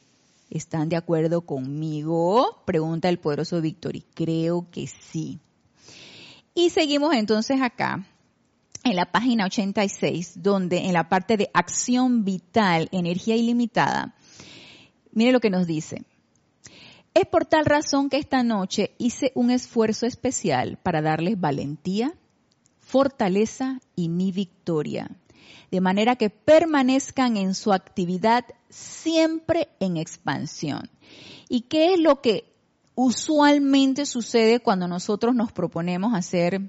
¿Están 0.51 0.89
de 0.89 0.97
acuerdo 0.97 1.41
conmigo? 1.41 2.63
Pregunta 2.65 3.09
el 3.09 3.19
poderoso 3.19 3.61
Victory. 3.61 4.05
Creo 4.15 4.67
que 4.71 4.87
sí. 4.87 5.41
Y 6.55 6.71
seguimos 6.71 7.15
entonces 7.15 7.61
acá, 7.61 8.07
en 8.85 8.97
la 8.97 9.11
página 9.11 9.47
86, 9.47 10.43
donde 10.43 10.87
en 10.87 10.93
la 10.93 11.09
parte 11.09 11.37
de 11.37 11.51
acción 11.53 12.25
vital, 12.25 12.89
energía 12.93 13.37
ilimitada, 13.37 14.15
mire 15.13 15.33
lo 15.33 15.41
que 15.41 15.51
nos 15.51 15.67
dice. 15.67 16.05
Es 17.17 17.25
por 17.25 17.47
tal 17.47 17.65
razón 17.65 18.11
que 18.11 18.19
esta 18.19 18.43
noche 18.43 18.95
hice 18.99 19.33
un 19.35 19.51
esfuerzo 19.51 20.05
especial 20.05 20.77
para 20.83 21.01
darles 21.01 21.41
valentía, 21.41 22.13
fortaleza 22.81 23.81
y 23.95 24.11
mi 24.11 24.33
victoria, 24.33 25.09
de 25.71 25.81
manera 25.81 26.17
que 26.17 26.29
permanezcan 26.29 27.39
en 27.39 27.55
su 27.55 27.73
actividad 27.73 28.45
siempre 28.69 29.69
en 29.81 29.97
expansión. 29.97 30.91
¿Y 31.49 31.63
qué 31.63 31.95
es 31.95 32.01
lo 32.01 32.21
que 32.21 32.53
usualmente 32.95 34.05
sucede 34.05 34.61
cuando 34.61 34.87
nosotros 34.87 35.35
nos 35.35 35.53
proponemos 35.53 36.13
hacer 36.13 36.69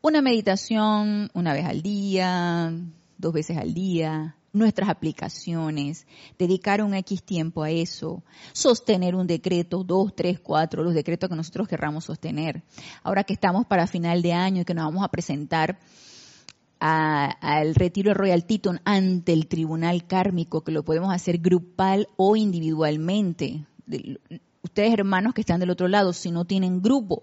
una 0.00 0.22
meditación 0.22 1.28
una 1.34 1.54
vez 1.54 1.66
al 1.66 1.82
día, 1.82 2.72
dos 3.18 3.32
veces 3.32 3.56
al 3.56 3.74
día, 3.74 4.36
nuestras 4.52 4.88
aplicaciones, 4.88 6.06
dedicar 6.38 6.82
un 6.82 6.94
X 6.94 7.22
tiempo 7.22 7.62
a 7.62 7.70
eso, 7.70 8.22
sostener 8.52 9.14
un 9.14 9.26
decreto, 9.26 9.84
dos, 9.84 10.14
tres, 10.14 10.40
cuatro, 10.40 10.82
los 10.82 10.94
decretos 10.94 11.28
que 11.28 11.36
nosotros 11.36 11.68
querramos 11.68 12.04
sostener. 12.04 12.62
Ahora 13.02 13.24
que 13.24 13.32
estamos 13.32 13.66
para 13.66 13.86
final 13.86 14.22
de 14.22 14.32
año 14.32 14.62
y 14.62 14.64
que 14.64 14.74
nos 14.74 14.86
vamos 14.86 15.04
a 15.04 15.08
presentar 15.08 15.78
al 16.80 17.74
retiro 17.74 18.14
Royal 18.14 18.46
Teton 18.46 18.80
ante 18.84 19.34
el 19.34 19.46
tribunal 19.46 20.06
kármico, 20.06 20.62
que 20.62 20.72
lo 20.72 20.82
podemos 20.82 21.12
hacer 21.12 21.38
grupal 21.38 22.08
o 22.16 22.36
individualmente. 22.36 23.66
Ustedes 24.62 24.92
hermanos 24.92 25.34
que 25.34 25.42
están 25.42 25.60
del 25.60 25.70
otro 25.70 25.88
lado, 25.88 26.12
si 26.12 26.30
no 26.30 26.46
tienen 26.46 26.80
grupo, 26.80 27.22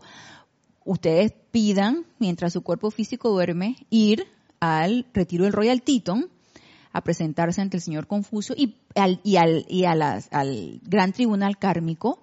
ustedes 0.86 1.34
pidan, 1.52 2.06
mientras 2.20 2.54
su 2.54 2.62
cuerpo 2.62 2.92
físico 2.92 3.30
duerme, 3.30 3.76
ir 3.90 4.28
al 4.60 5.08
retiro 5.14 5.44
del 5.44 5.54
Royal 5.54 5.82
Teton 5.82 6.30
a 6.92 7.02
presentarse 7.02 7.62
ante 7.62 7.78
el 7.78 7.84
señor 7.84 8.08
Confucio 8.08 8.56
y 8.58 8.76
al, 8.96 9.20
y 9.24 9.38
al, 9.38 9.66
y 9.70 9.86
al 9.86 10.80
gran 10.84 11.14
tribunal 11.14 11.58
kármico 11.58 12.20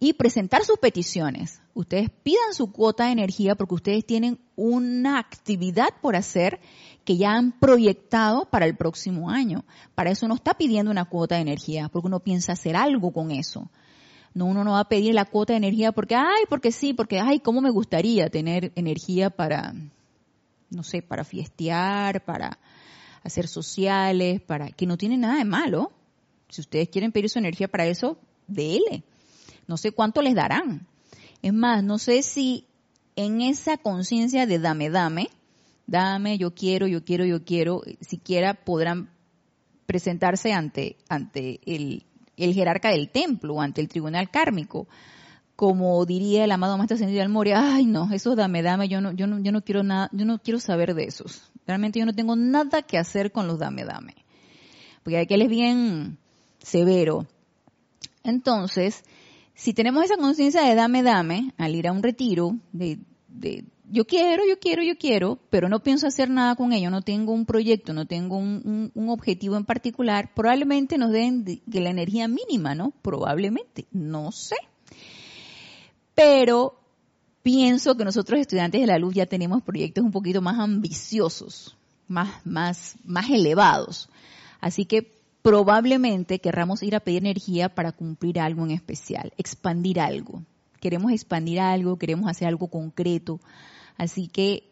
y 0.00 0.12
presentar 0.12 0.64
sus 0.64 0.78
peticiones. 0.78 1.60
Ustedes 1.74 2.10
pidan 2.22 2.54
su 2.54 2.72
cuota 2.72 3.06
de 3.06 3.12
energía 3.12 3.54
porque 3.54 3.74
ustedes 3.74 4.04
tienen 4.04 4.38
una 4.56 5.18
actividad 5.18 5.88
por 6.00 6.16
hacer 6.16 6.60
que 7.04 7.16
ya 7.16 7.32
han 7.32 7.52
proyectado 7.52 8.46
para 8.50 8.66
el 8.66 8.76
próximo 8.76 9.30
año. 9.30 9.64
Para 9.94 10.10
eso 10.10 10.26
uno 10.26 10.34
está 10.34 10.54
pidiendo 10.54 10.90
una 10.90 11.06
cuota 11.06 11.36
de 11.36 11.42
energía, 11.42 11.88
porque 11.88 12.06
uno 12.06 12.20
piensa 12.20 12.52
hacer 12.52 12.76
algo 12.76 13.12
con 13.12 13.30
eso. 13.30 13.70
No, 14.34 14.46
uno 14.46 14.62
no 14.62 14.72
va 14.72 14.80
a 14.80 14.88
pedir 14.88 15.14
la 15.14 15.24
cuota 15.24 15.52
de 15.52 15.58
energía 15.58 15.92
porque, 15.92 16.14
ay, 16.14 16.44
porque 16.48 16.70
sí, 16.70 16.92
porque, 16.92 17.18
ay, 17.18 17.40
cómo 17.40 17.60
me 17.60 17.70
gustaría 17.70 18.28
tener 18.28 18.72
energía 18.76 19.30
para, 19.30 19.74
no 20.70 20.82
sé, 20.82 21.02
para 21.02 21.24
fiestear, 21.24 22.24
para 22.24 22.58
hacer 23.22 23.48
sociales, 23.48 24.40
para, 24.40 24.70
que 24.70 24.86
no 24.86 24.96
tiene 24.96 25.16
nada 25.16 25.38
de 25.38 25.44
malo. 25.44 25.92
Si 26.48 26.60
ustedes 26.60 26.88
quieren 26.88 27.12
pedir 27.12 27.30
su 27.30 27.38
energía 27.38 27.68
para 27.68 27.86
eso, 27.86 28.18
déle. 28.46 29.04
No 29.66 29.76
sé 29.76 29.92
cuánto 29.92 30.22
les 30.22 30.34
darán. 30.34 30.86
Es 31.42 31.52
más, 31.52 31.84
no 31.84 31.98
sé 31.98 32.22
si 32.22 32.66
en 33.16 33.40
esa 33.40 33.76
conciencia 33.76 34.46
de 34.46 34.58
dame, 34.58 34.90
dame, 34.90 35.28
dame, 35.86 36.38
yo 36.38 36.54
quiero, 36.54 36.86
yo 36.86 37.04
quiero, 37.04 37.24
yo 37.24 37.44
quiero, 37.44 37.82
siquiera 38.00 38.54
podrán 38.54 39.10
presentarse 39.86 40.52
ante, 40.52 40.96
ante 41.08 41.60
el, 41.66 42.04
el 42.36 42.54
jerarca 42.54 42.90
del 42.90 43.10
templo 43.10 43.60
ante 43.60 43.80
el 43.80 43.88
tribunal 43.88 44.30
kármico. 44.30 44.88
Como 45.56 46.04
diría 46.06 46.44
el 46.44 46.52
amado 46.52 46.76
Maestro 46.76 46.94
Ascendido 46.94 47.20
del 47.20 47.30
Moria, 47.30 47.74
ay 47.74 47.86
no, 47.86 48.12
eso 48.12 48.36
dame, 48.36 48.62
dame, 48.62 48.88
yo 48.88 49.00
no, 49.00 49.12
yo 49.12 49.26
no, 49.26 49.40
yo 49.40 49.50
no 49.50 49.62
quiero 49.62 49.82
nada, 49.82 50.08
yo 50.12 50.24
no 50.24 50.38
quiero 50.38 50.60
saber 50.60 50.94
de 50.94 51.04
esos. 51.04 51.50
Realmente 51.68 51.98
yo 51.98 52.06
no 52.06 52.14
tengo 52.14 52.34
nada 52.34 52.80
que 52.80 52.96
hacer 52.96 53.30
con 53.30 53.46
los 53.46 53.58
dame, 53.58 53.84
dame. 53.84 54.14
Porque 55.02 55.18
aquel 55.18 55.42
es 55.42 55.50
bien 55.50 56.16
severo. 56.60 57.26
Entonces, 58.24 59.04
si 59.54 59.74
tenemos 59.74 60.02
esa 60.02 60.16
conciencia 60.16 60.62
de 60.62 60.74
dame, 60.74 61.02
dame, 61.02 61.52
al 61.58 61.74
ir 61.74 61.86
a 61.86 61.92
un 61.92 62.02
retiro, 62.02 62.56
de, 62.72 62.98
de, 63.28 63.66
yo 63.90 64.06
quiero, 64.06 64.44
yo 64.48 64.58
quiero, 64.58 64.82
yo 64.82 64.96
quiero, 64.96 65.38
pero 65.50 65.68
no 65.68 65.82
pienso 65.82 66.06
hacer 66.06 66.30
nada 66.30 66.56
con 66.56 66.72
ello, 66.72 66.90
no 66.90 67.02
tengo 67.02 67.32
un 67.34 67.44
proyecto, 67.44 67.92
no 67.92 68.06
tengo 68.06 68.38
un, 68.38 68.90
objetivo 68.94 69.58
en 69.58 69.66
particular, 69.66 70.32
probablemente 70.34 70.96
nos 70.96 71.12
den 71.12 71.44
de, 71.44 71.60
la 71.66 71.90
energía 71.90 72.28
mínima, 72.28 72.74
¿no? 72.74 72.92
Probablemente, 73.02 73.86
no 73.92 74.32
sé. 74.32 74.56
Pero 76.14 76.80
pienso 77.48 77.96
que 77.96 78.04
nosotros 78.04 78.38
estudiantes 78.38 78.78
de 78.78 78.86
la 78.86 78.98
luz 78.98 79.14
ya 79.14 79.24
tenemos 79.24 79.62
proyectos 79.62 80.04
un 80.04 80.10
poquito 80.10 80.42
más 80.42 80.58
ambiciosos, 80.58 81.78
más, 82.06 82.44
más, 82.44 82.96
más 83.04 83.30
elevados. 83.30 84.10
Así 84.60 84.84
que 84.84 85.14
probablemente 85.40 86.40
querramos 86.40 86.82
ir 86.82 86.94
a 86.94 87.00
pedir 87.00 87.22
energía 87.22 87.74
para 87.74 87.92
cumplir 87.92 88.38
algo 88.38 88.66
en 88.66 88.72
especial, 88.72 89.32
expandir 89.38 89.98
algo. 89.98 90.42
Queremos 90.78 91.10
expandir 91.10 91.58
algo, 91.60 91.96
queremos 91.96 92.28
hacer 92.30 92.48
algo 92.48 92.68
concreto. 92.68 93.40
Así 93.96 94.28
que 94.28 94.70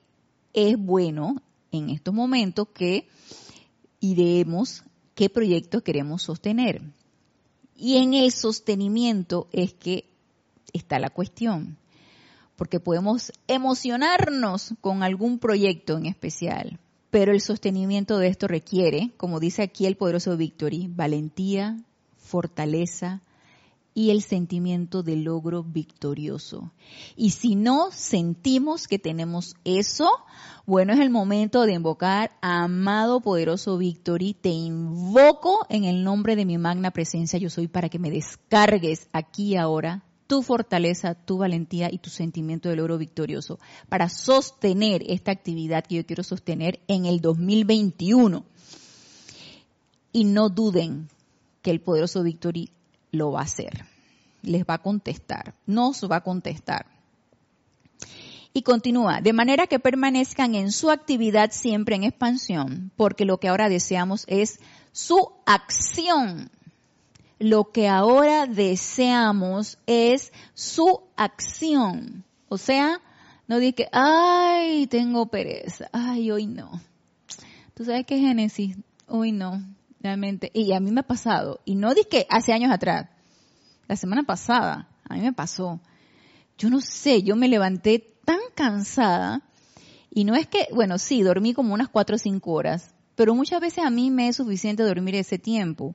es 0.53 0.77
bueno 0.77 1.41
en 1.73 1.89
estos 1.89 2.12
momentos 2.12 2.69
que 2.75 3.09
ideemos 4.01 4.85
qué 5.15 5.31
proyectos 5.31 5.83
queremos 5.83 6.25
sostener. 6.25 6.83
Y 7.75 7.97
en 7.97 8.12
el 8.12 8.31
sostenimiento 8.33 9.49
es 9.51 9.73
que 9.73 10.11
está 10.75 10.99
la 10.99 11.09
cuestión, 11.09 11.79
porque 12.57 12.81
podemos 12.81 13.33
emocionarnos 13.47 14.75
con 14.81 15.03
algún 15.03 15.38
proyecto 15.38 15.97
en 15.99 16.07
especial, 16.07 16.81
pero 17.11 17.33
el 17.33 17.40
sostenimiento 17.40 18.19
de 18.19 18.29
esto 18.29 18.49
requiere, 18.49 19.12
como 19.16 19.40
dice 19.40 19.62
aquí 19.62 19.87
el 19.87 19.97
poderoso 19.97 20.37
Victory, 20.37 20.88
valentía, 20.88 21.77
fortaleza 22.16 23.23
y 23.97 24.11
el 24.11 24.21
sentimiento 24.21 25.03
de 25.03 25.16
logro 25.16 25.62
victorioso. 25.62 26.71
Y 27.16 27.31
si 27.31 27.55
no 27.55 27.88
sentimos 27.92 28.88
que 28.88 28.99
tenemos 28.99 29.55
eso, 29.64 30.11
bueno, 30.66 30.92
es 30.92 31.01
el 31.01 31.09
momento 31.09 31.62
de 31.62 31.73
invocar, 31.73 32.33
amado 32.42 33.21
poderoso 33.21 33.79
Victory, 33.79 34.35
te 34.35 34.51
invoco 34.51 35.64
en 35.71 35.85
el 35.85 36.05
nombre 36.05 36.37
de 36.37 36.45
mi 36.45 36.59
magna 36.59 36.90
presencia 36.90 37.38
yo 37.38 37.49
soy 37.49 37.69
para 37.69 37.88
que 37.88 37.99
me 37.99 38.11
descargues 38.11 39.09
aquí 39.12 39.57
ahora 39.57 40.03
tu 40.27 40.43
fortaleza, 40.43 41.15
tu 41.15 41.39
valentía 41.39 41.89
y 41.93 41.99
tu 41.99 42.11
sentimiento 42.11 42.69
de 42.69 42.77
logro 42.77 42.99
victorioso 42.99 43.59
para 43.89 44.09
sostener 44.09 45.03
esta 45.07 45.31
actividad 45.31 45.85
que 45.85 45.97
yo 45.97 46.07
quiero 46.07 46.23
sostener 46.23 46.81
en 46.89 47.07
el 47.07 47.21
2021. 47.21 48.45
Y 50.12 50.25
no 50.25 50.49
duden 50.49 51.09
que 51.62 51.71
el 51.71 51.81
poderoso 51.81 52.23
Victory 52.23 52.71
lo 53.12 53.33
va 53.33 53.41
a 53.41 53.45
hacer. 53.45 53.85
Les 54.43 54.65
va 54.65 54.75
a 54.75 54.83
contestar, 54.83 55.55
nos 55.67 56.03
va 56.11 56.17
a 56.17 56.23
contestar. 56.23 56.87
Y 58.53 58.62
continúa, 58.62 59.21
de 59.21 59.35
manera 59.35 59.67
que 59.67 59.79
permanezcan 59.79 60.55
en 60.55 60.73
su 60.73 60.91
actividad 60.91 61.51
siempre 61.53 61.95
en 61.95 62.05
expansión, 62.05 62.91
porque 62.97 63.27
lo 63.27 63.39
que 63.39 63.49
ahora 63.49 63.69
deseamos 63.69 64.25
es 64.29 64.61
su 64.93 65.33
acción 65.45 66.51
lo 67.38 67.70
que 67.70 67.88
ahora 67.88 68.46
deseamos 68.46 69.79
es 69.87 70.33
su 70.55 71.03
acción. 71.16 72.25
O 72.49 72.59
sea, 72.59 73.01
no 73.46 73.59
dije, 73.59 73.88
ay, 73.92 74.87
tengo 74.87 75.27
pereza, 75.27 75.88
ay, 75.92 76.31
hoy 76.31 76.46
no. 76.46 76.81
Tú 77.75 77.85
sabes 77.85 78.07
que 78.07 78.18
Génesis, 78.18 78.77
hoy 79.07 79.33
no, 79.33 79.62
realmente. 80.01 80.51
Y 80.55 80.72
a 80.72 80.81
mí 80.81 80.90
me 80.90 81.01
ha 81.01 81.07
pasado, 81.07 81.61
y 81.64 81.75
no 81.75 81.94
dije 81.94 82.27
hace 82.31 82.53
años 82.53 82.72
atrás, 82.72 83.09
la 83.87 83.96
semana 83.96 84.22
pasada, 84.22 84.88
a 85.09 85.14
mí 85.14 85.20
me 85.20 85.33
pasó. 85.33 85.81
Yo 86.59 86.70
no 86.70 86.81
sé, 86.81 87.22
yo 87.22 87.37
me 87.37 87.49
levanté 87.49 87.99
tan 88.25 88.40
cansada, 88.55 89.42
y 90.11 90.25
no 90.25 90.35
es 90.35 90.46
que, 90.46 90.68
bueno, 90.72 90.99
sí, 90.99 91.22
dormí 91.22 91.53
como 91.53 91.75
unas 91.75 91.88
cuatro 91.88 92.16
o 92.16 92.18
cinco 92.18 92.53
horas, 92.53 92.94
pero 93.14 93.35
muchas 93.35 93.61
veces 93.61 93.85
a 93.85 93.90
mí 93.90 94.11
me 94.11 94.29
es 94.29 94.37
suficiente 94.37 94.83
dormir 94.83 95.14
ese 95.14 95.38
tiempo. 95.38 95.94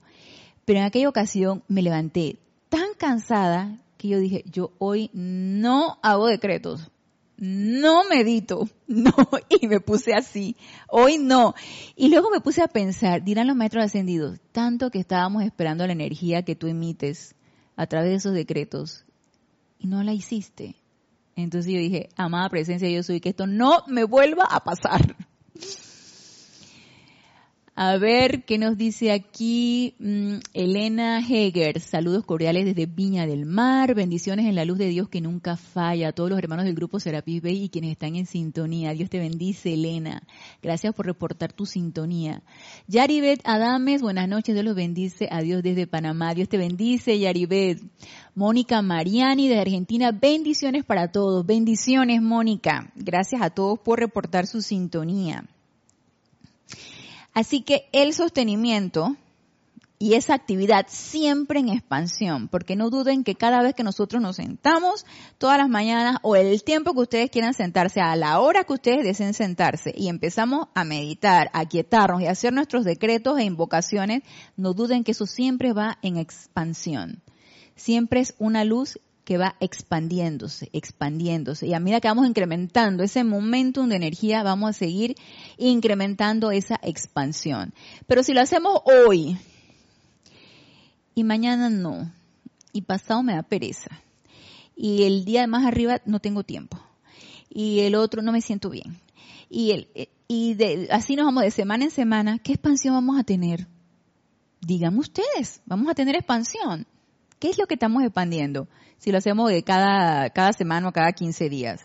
Pero 0.71 0.79
en 0.79 0.85
aquella 0.85 1.09
ocasión 1.09 1.63
me 1.67 1.81
levanté 1.81 2.39
tan 2.69 2.93
cansada 2.97 3.77
que 3.97 4.07
yo 4.07 4.19
dije, 4.19 4.45
yo 4.49 4.71
hoy 4.77 5.09
no 5.11 5.99
hago 6.01 6.27
decretos, 6.27 6.89
no 7.35 8.05
medito, 8.05 8.69
no, 8.87 9.13
y 9.49 9.67
me 9.67 9.81
puse 9.81 10.13
así, 10.13 10.55
hoy 10.87 11.17
no. 11.17 11.55
Y 11.97 12.07
luego 12.07 12.29
me 12.29 12.39
puse 12.39 12.61
a 12.61 12.69
pensar, 12.69 13.21
dirán 13.21 13.47
los 13.47 13.57
maestros 13.57 13.83
ascendidos, 13.83 14.39
tanto 14.53 14.91
que 14.91 14.99
estábamos 14.99 15.43
esperando 15.43 15.85
la 15.85 15.91
energía 15.91 16.43
que 16.43 16.55
tú 16.55 16.67
emites 16.67 17.35
a 17.75 17.85
través 17.87 18.11
de 18.11 18.15
esos 18.15 18.33
decretos, 18.33 19.03
y 19.77 19.87
no 19.87 20.03
la 20.03 20.13
hiciste. 20.13 20.77
Entonces 21.35 21.73
yo 21.73 21.79
dije, 21.79 22.07
amada 22.15 22.47
presencia, 22.47 22.89
yo 22.89 23.03
soy, 23.03 23.19
que 23.19 23.27
esto 23.27 23.45
no 23.45 23.83
me 23.87 24.05
vuelva 24.05 24.45
a 24.49 24.63
pasar. 24.63 25.17
A 27.83 27.97
ver, 27.97 28.43
¿qué 28.45 28.59
nos 28.59 28.77
dice 28.77 29.11
aquí 29.11 29.95
mm, 29.97 30.35
Elena 30.53 31.19
Heger? 31.19 31.79
Saludos 31.79 32.23
cordiales 32.23 32.63
desde 32.63 32.85
Viña 32.85 33.25
del 33.25 33.47
Mar. 33.47 33.95
Bendiciones 33.95 34.45
en 34.45 34.53
la 34.53 34.65
luz 34.65 34.77
de 34.77 34.87
Dios 34.89 35.09
que 35.09 35.19
nunca 35.19 35.57
falla. 35.57 36.09
A 36.09 36.11
todos 36.11 36.29
los 36.29 36.37
hermanos 36.37 36.65
del 36.65 36.75
grupo 36.75 36.99
Serapis 36.99 37.41
Bay 37.41 37.63
y 37.63 37.69
quienes 37.69 37.89
están 37.89 38.15
en 38.15 38.27
sintonía. 38.27 38.93
Dios 38.93 39.09
te 39.09 39.17
bendice, 39.17 39.73
Elena. 39.73 40.21
Gracias 40.61 40.93
por 40.93 41.07
reportar 41.07 41.53
tu 41.53 41.65
sintonía. 41.65 42.43
Yaribet 42.85 43.41
Adames, 43.45 44.03
buenas 44.03 44.29
noches. 44.29 44.53
Dios 44.53 44.63
los 44.63 44.75
bendice. 44.75 45.27
Adiós 45.31 45.63
desde 45.63 45.87
Panamá. 45.87 46.35
Dios 46.35 46.49
te 46.49 46.57
bendice, 46.57 47.17
Yaribet. 47.17 47.81
Mónica 48.35 48.83
Mariani 48.83 49.47
de 49.47 49.57
Argentina. 49.57 50.11
Bendiciones 50.11 50.85
para 50.85 51.11
todos. 51.11 51.47
Bendiciones, 51.47 52.21
Mónica. 52.21 52.91
Gracias 52.93 53.41
a 53.41 53.49
todos 53.49 53.79
por 53.79 53.97
reportar 53.97 54.45
su 54.45 54.61
sintonía. 54.61 55.45
Así 57.33 57.61
que 57.61 57.89
el 57.91 58.13
sostenimiento 58.13 59.15
y 60.01 60.15
esa 60.15 60.33
actividad 60.33 60.87
siempre 60.89 61.59
en 61.59 61.69
expansión, 61.69 62.47
porque 62.47 62.75
no 62.75 62.89
duden 62.89 63.23
que 63.23 63.35
cada 63.35 63.61
vez 63.61 63.75
que 63.75 63.83
nosotros 63.83 64.19
nos 64.19 64.37
sentamos, 64.37 65.05
todas 65.37 65.59
las 65.59 65.69
mañanas 65.69 66.17
o 66.23 66.35
el 66.35 66.63
tiempo 66.63 66.93
que 66.93 67.01
ustedes 67.01 67.29
quieran 67.29 67.53
sentarse, 67.53 68.01
a 68.01 68.15
la 68.15 68.39
hora 68.39 68.63
que 68.63 68.73
ustedes 68.73 69.03
deseen 69.03 69.35
sentarse 69.35 69.93
y 69.95 70.07
empezamos 70.07 70.69
a 70.73 70.85
meditar, 70.85 71.51
a 71.53 71.65
quietarnos 71.65 72.23
y 72.23 72.25
a 72.25 72.31
hacer 72.31 72.51
nuestros 72.51 72.83
decretos 72.83 73.37
e 73.37 73.43
invocaciones, 73.43 74.23
no 74.57 74.73
duden 74.73 75.03
que 75.03 75.11
eso 75.11 75.27
siempre 75.27 75.71
va 75.71 75.99
en 76.01 76.17
expansión. 76.17 77.21
Siempre 77.75 78.21
es 78.21 78.33
una 78.39 78.65
luz 78.65 78.99
que 79.31 79.37
va 79.37 79.55
expandiéndose, 79.61 80.69
expandiéndose. 80.73 81.65
Y 81.65 81.73
a 81.73 81.79
medida 81.79 82.01
que 82.01 82.09
vamos 82.09 82.27
incrementando 82.27 83.01
ese 83.01 83.23
momentum 83.23 83.87
de 83.87 83.95
energía, 83.95 84.43
vamos 84.43 84.71
a 84.71 84.73
seguir 84.73 85.15
incrementando 85.57 86.51
esa 86.51 86.77
expansión. 86.83 87.73
Pero 88.07 88.23
si 88.23 88.33
lo 88.33 88.41
hacemos 88.41 88.81
hoy, 88.83 89.37
y 91.15 91.23
mañana 91.23 91.69
no, 91.69 92.11
y 92.73 92.81
pasado 92.81 93.23
me 93.23 93.35
da 93.35 93.43
pereza, 93.43 94.01
y 94.75 95.03
el 95.03 95.23
día 95.23 95.39
de 95.39 95.47
más 95.47 95.65
arriba 95.65 96.01
no 96.03 96.19
tengo 96.19 96.43
tiempo, 96.43 96.77
y 97.49 97.79
el 97.79 97.95
otro 97.95 98.21
no 98.21 98.33
me 98.33 98.41
siento 98.41 98.69
bien, 98.69 98.99
y, 99.49 99.71
el, 99.71 100.09
y 100.27 100.55
de, 100.55 100.89
así 100.91 101.15
nos 101.15 101.25
vamos 101.25 101.43
de 101.43 101.51
semana 101.51 101.85
en 101.85 101.91
semana, 101.91 102.37
¿qué 102.37 102.51
expansión 102.51 102.95
vamos 102.95 103.17
a 103.17 103.23
tener? 103.23 103.65
Díganme 104.59 104.99
ustedes, 104.99 105.61
vamos 105.65 105.89
a 105.89 105.95
tener 105.95 106.17
expansión. 106.17 106.85
¿Qué 107.41 107.49
es 107.49 107.57
lo 107.57 107.67
que 107.67 107.73
estamos 107.73 108.03
expandiendo? 108.03 108.69
Si 108.99 109.11
lo 109.11 109.17
hacemos 109.17 109.49
de 109.49 109.63
cada, 109.63 110.29
cada 110.29 110.53
semana 110.53 110.87
o 110.87 110.93
cada 110.93 111.11
15 111.11 111.49
días. 111.49 111.81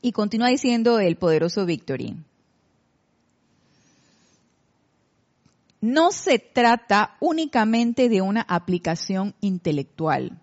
Y 0.00 0.12
continúa 0.12 0.48
diciendo 0.48 0.98
el 0.98 1.16
poderoso 1.16 1.66
Victory. 1.66 2.16
no 5.80 6.10
se 6.10 6.38
trata 6.38 7.16
únicamente 7.20 8.08
de 8.08 8.20
una 8.20 8.42
aplicación 8.42 9.34
intelectual, 9.40 10.40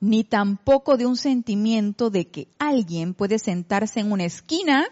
ni 0.00 0.24
tampoco 0.24 0.96
de 0.96 1.06
un 1.06 1.16
sentimiento 1.16 2.10
de 2.10 2.28
que 2.28 2.48
alguien 2.58 3.14
puede 3.14 3.38
sentarse 3.38 4.00
en 4.00 4.12
una 4.12 4.24
esquina 4.24 4.86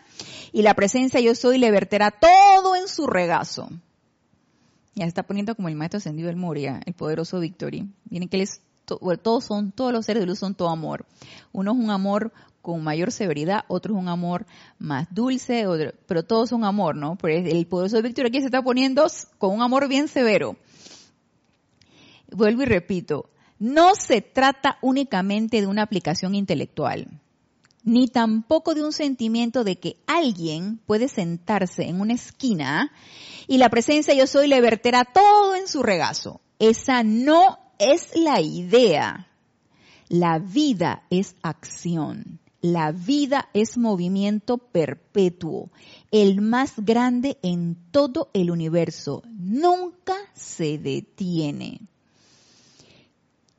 y 0.52 0.62
la 0.62 0.74
presencia 0.74 1.20
yo 1.20 1.34
soy 1.34 1.58
le 1.58 1.70
verterá 1.70 2.10
todo 2.10 2.74
en 2.76 2.88
su 2.88 3.06
regazo. 3.06 3.68
Ya 4.96 5.04
está 5.04 5.22
poniendo 5.22 5.54
como 5.54 5.68
el 5.68 5.76
maestro 5.76 5.98
ascendido 5.98 6.28
del 6.28 6.36
Moria, 6.36 6.80
el 6.86 6.94
poderoso 6.94 7.38
Victory. 7.38 7.86
Miren 8.08 8.28
que 8.30 8.42
todos 8.86 9.44
son, 9.44 9.70
todos 9.70 9.92
los 9.92 10.06
seres 10.06 10.22
de 10.22 10.26
luz 10.26 10.38
son 10.38 10.54
todo 10.54 10.70
amor. 10.70 11.04
Uno 11.52 11.72
es 11.72 11.78
un 11.78 11.90
amor 11.90 12.32
con 12.62 12.82
mayor 12.82 13.12
severidad, 13.12 13.64
otro 13.68 13.94
es 13.94 14.00
un 14.00 14.08
amor 14.08 14.46
más 14.78 15.06
dulce, 15.14 15.66
pero 16.06 16.24
todos 16.24 16.48
son 16.48 16.64
amor, 16.64 16.96
¿no? 16.96 17.16
Pero 17.16 17.46
el 17.46 17.66
poderoso 17.66 18.00
Víctor 18.02 18.26
aquí 18.26 18.40
se 18.40 18.46
está 18.46 18.62
poniendo 18.62 19.06
con 19.38 19.54
un 19.54 19.60
amor 19.62 19.86
bien 19.86 20.08
severo. 20.08 20.56
Vuelvo 22.32 22.62
y 22.62 22.66
repito, 22.66 23.28
no 23.58 23.94
se 23.94 24.22
trata 24.22 24.78
únicamente 24.80 25.60
de 25.60 25.66
una 25.66 25.82
aplicación 25.82 26.34
intelectual, 26.34 27.20
ni 27.86 28.08
tampoco 28.08 28.74
de 28.74 28.84
un 28.84 28.92
sentimiento 28.92 29.62
de 29.62 29.78
que 29.78 29.96
alguien 30.08 30.78
puede 30.86 31.08
sentarse 31.08 31.84
en 31.84 32.00
una 32.00 32.14
esquina 32.14 32.92
y 33.46 33.58
la 33.58 33.70
presencia 33.70 34.12
yo 34.12 34.26
soy 34.26 34.48
le 34.48 34.60
verterá 34.60 35.04
todo 35.04 35.54
en 35.54 35.68
su 35.68 35.84
regazo. 35.84 36.40
Esa 36.58 37.04
no 37.04 37.58
es 37.78 38.16
la 38.16 38.40
idea. 38.40 39.28
La 40.08 40.40
vida 40.40 41.04
es 41.10 41.36
acción. 41.42 42.40
La 42.60 42.90
vida 42.90 43.48
es 43.54 43.78
movimiento 43.78 44.58
perpetuo, 44.58 45.70
el 46.10 46.40
más 46.40 46.72
grande 46.78 47.38
en 47.42 47.76
todo 47.92 48.30
el 48.32 48.50
universo. 48.50 49.22
Nunca 49.38 50.16
se 50.34 50.76
detiene. 50.78 51.82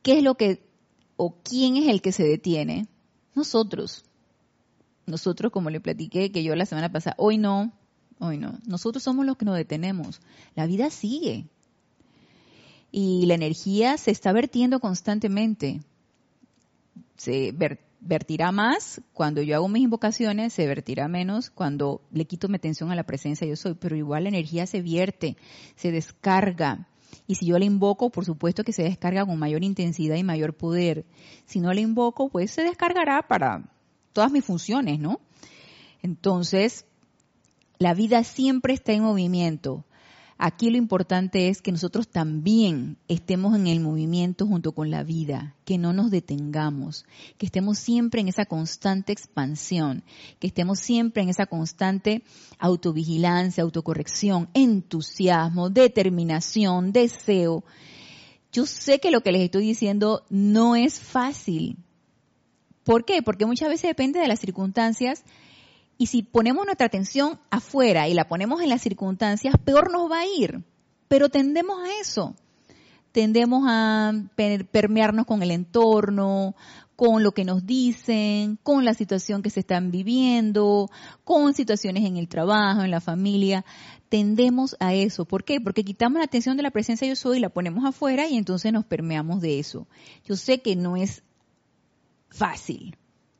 ¿Qué 0.02 0.18
es 0.18 0.22
lo 0.22 0.34
que, 0.34 0.68
o 1.16 1.36
quién 1.42 1.78
es 1.78 1.88
el 1.88 2.02
que 2.02 2.12
se 2.12 2.24
detiene? 2.24 2.88
Nosotros. 3.34 4.04
Nosotros, 5.08 5.50
como 5.50 5.70
le 5.70 5.80
platiqué 5.80 6.30
que 6.30 6.42
yo 6.42 6.54
la 6.54 6.66
semana 6.66 6.92
pasada, 6.92 7.16
hoy 7.18 7.38
no, 7.38 7.72
hoy 8.18 8.38
no. 8.38 8.58
Nosotros 8.66 9.02
somos 9.02 9.24
los 9.24 9.36
que 9.36 9.44
nos 9.44 9.56
detenemos. 9.56 10.20
La 10.54 10.66
vida 10.66 10.90
sigue. 10.90 11.46
Y 12.92 13.26
la 13.26 13.34
energía 13.34 13.96
se 13.96 14.10
está 14.10 14.32
vertiendo 14.32 14.80
constantemente. 14.80 15.80
Se, 17.16 17.52
vertirá 18.00 18.52
más 18.52 19.00
cuando 19.12 19.42
yo 19.42 19.56
hago 19.56 19.68
mis 19.68 19.82
invocaciones, 19.82 20.52
se 20.52 20.66
vertirá 20.66 21.08
menos 21.08 21.50
cuando 21.50 22.00
le 22.12 22.26
quito 22.26 22.48
mi 22.48 22.56
atención 22.56 22.90
a 22.90 22.94
la 22.94 23.04
presencia 23.04 23.46
yo 23.46 23.56
soy, 23.56 23.74
pero 23.74 23.96
igual 23.96 24.24
la 24.24 24.28
energía 24.28 24.66
se 24.66 24.82
vierte, 24.82 25.36
se 25.74 25.90
descarga. 25.90 26.86
Y 27.26 27.34
si 27.34 27.46
yo 27.46 27.58
la 27.58 27.64
invoco, 27.64 28.10
por 28.10 28.24
supuesto 28.24 28.62
que 28.62 28.72
se 28.72 28.82
descarga 28.82 29.24
con 29.26 29.38
mayor 29.38 29.64
intensidad 29.64 30.16
y 30.16 30.22
mayor 30.22 30.54
poder. 30.54 31.04
Si 31.46 31.60
no 31.60 31.72
la 31.72 31.80
invoco, 31.80 32.28
pues 32.28 32.50
se 32.50 32.62
descargará 32.62 33.26
para 33.26 33.64
todas 34.18 34.32
mis 34.32 34.44
funciones, 34.44 34.98
¿no? 34.98 35.20
Entonces, 36.02 36.86
la 37.78 37.94
vida 37.94 38.24
siempre 38.24 38.74
está 38.74 38.92
en 38.92 39.04
movimiento. 39.04 39.84
Aquí 40.38 40.70
lo 40.70 40.76
importante 40.76 41.48
es 41.48 41.62
que 41.62 41.70
nosotros 41.70 42.08
también 42.08 42.98
estemos 43.06 43.54
en 43.54 43.68
el 43.68 43.78
movimiento 43.78 44.44
junto 44.44 44.72
con 44.72 44.90
la 44.90 45.04
vida, 45.04 45.54
que 45.64 45.78
no 45.78 45.92
nos 45.92 46.10
detengamos, 46.10 47.06
que 47.36 47.46
estemos 47.46 47.78
siempre 47.78 48.20
en 48.20 48.26
esa 48.26 48.44
constante 48.44 49.12
expansión, 49.12 50.02
que 50.40 50.48
estemos 50.48 50.80
siempre 50.80 51.22
en 51.22 51.28
esa 51.28 51.46
constante 51.46 52.24
autovigilancia, 52.58 53.62
autocorrección, 53.62 54.48
entusiasmo, 54.52 55.70
determinación, 55.70 56.90
deseo. 56.90 57.62
Yo 58.50 58.66
sé 58.66 58.98
que 58.98 59.12
lo 59.12 59.20
que 59.20 59.30
les 59.30 59.42
estoy 59.42 59.62
diciendo 59.62 60.24
no 60.28 60.74
es 60.74 60.98
fácil. 60.98 61.76
¿Por 62.88 63.04
qué? 63.04 63.20
Porque 63.20 63.44
muchas 63.44 63.68
veces 63.68 63.90
depende 63.90 64.18
de 64.18 64.28
las 64.28 64.40
circunstancias 64.40 65.22
y 65.98 66.06
si 66.06 66.22
ponemos 66.22 66.64
nuestra 66.64 66.86
atención 66.86 67.38
afuera 67.50 68.08
y 68.08 68.14
la 68.14 68.28
ponemos 68.28 68.62
en 68.62 68.70
las 68.70 68.80
circunstancias, 68.80 69.54
peor 69.62 69.92
nos 69.92 70.10
va 70.10 70.20
a 70.20 70.26
ir. 70.26 70.64
Pero 71.06 71.28
tendemos 71.28 71.78
a 71.86 72.00
eso. 72.00 72.34
Tendemos 73.12 73.64
a 73.68 74.14
permearnos 74.70 75.26
con 75.26 75.42
el 75.42 75.50
entorno, 75.50 76.56
con 76.96 77.22
lo 77.22 77.32
que 77.32 77.44
nos 77.44 77.66
dicen, 77.66 78.58
con 78.62 78.86
la 78.86 78.94
situación 78.94 79.42
que 79.42 79.50
se 79.50 79.60
están 79.60 79.90
viviendo, 79.90 80.88
con 81.24 81.52
situaciones 81.52 82.06
en 82.06 82.16
el 82.16 82.26
trabajo, 82.26 82.84
en 82.84 82.90
la 82.90 83.02
familia. 83.02 83.66
Tendemos 84.08 84.76
a 84.80 84.94
eso. 84.94 85.26
¿Por 85.26 85.44
qué? 85.44 85.60
Porque 85.60 85.84
quitamos 85.84 86.20
la 86.20 86.24
atención 86.24 86.56
de 86.56 86.62
la 86.62 86.70
presencia 86.70 87.06
yo 87.06 87.16
soy 87.16 87.36
y 87.36 87.40
la 87.40 87.50
ponemos 87.50 87.84
afuera 87.84 88.26
y 88.28 88.38
entonces 88.38 88.72
nos 88.72 88.86
permeamos 88.86 89.42
de 89.42 89.58
eso. 89.58 89.86
Yo 90.24 90.36
sé 90.36 90.62
que 90.62 90.74
no 90.74 90.96
es 90.96 91.22
fácil, 92.28 92.96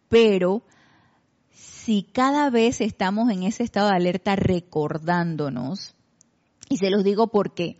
pero 0.08 0.62
si 1.50 2.02
cada 2.02 2.50
vez 2.50 2.80
estamos 2.80 3.30
en 3.30 3.42
ese 3.44 3.62
estado 3.62 3.88
de 3.88 3.96
alerta 3.96 4.36
recordándonos, 4.36 5.94
y 6.68 6.76
se 6.76 6.90
los 6.90 7.04
digo 7.04 7.28
porque 7.28 7.78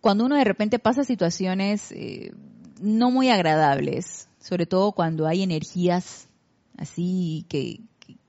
cuando 0.00 0.24
uno 0.24 0.36
de 0.36 0.44
repente 0.44 0.78
pasa 0.78 1.04
situaciones 1.04 1.92
eh, 1.92 2.32
no 2.80 3.10
muy 3.10 3.28
agradables, 3.28 4.28
sobre 4.40 4.66
todo 4.66 4.92
cuando 4.92 5.26
hay 5.26 5.42
energías 5.42 6.28
así 6.76 7.44
que, 7.48 7.80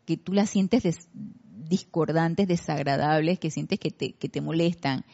que, 0.05 0.17
tú 0.17 0.33
las 0.33 0.49
sientes 0.49 1.07
discordantes, 1.69 2.47
desagradables, 2.47 3.39
que 3.39 3.51
sientes 3.51 3.79
que 3.79 3.91
te, 3.91 4.13
que 4.13 4.29
te 4.29 4.41
molestan. 4.41 5.05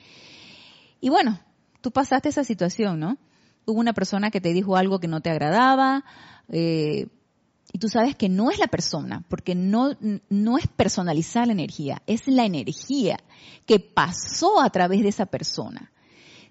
Y 1.01 1.09
bueno, 1.09 1.39
tú 1.81 1.91
pasaste 1.91 2.29
esa 2.29 2.43
situación, 2.43 2.99
¿no? 2.99 3.17
Hubo 3.65 3.79
una 3.79 3.93
persona 3.93 4.31
que 4.31 4.41
te 4.41 4.53
dijo 4.53 4.75
algo 4.75 4.99
que 4.99 5.07
no 5.07 5.21
te 5.21 5.29
agradaba, 5.29 6.03
eh, 6.49 7.07
y 7.71 7.79
tú 7.79 7.89
sabes 7.89 8.15
que 8.15 8.29
no 8.29 8.51
es 8.51 8.59
la 8.59 8.67
persona, 8.67 9.23
porque 9.29 9.55
no, 9.55 9.97
no 10.29 10.57
es 10.59 10.67
personalizar 10.67 11.47
la 11.47 11.53
energía, 11.53 12.03
es 12.05 12.27
la 12.27 12.45
energía 12.45 13.19
que 13.65 13.79
pasó 13.79 14.61
a 14.61 14.69
través 14.69 15.01
de 15.01 15.09
esa 15.09 15.25
persona. 15.25 15.91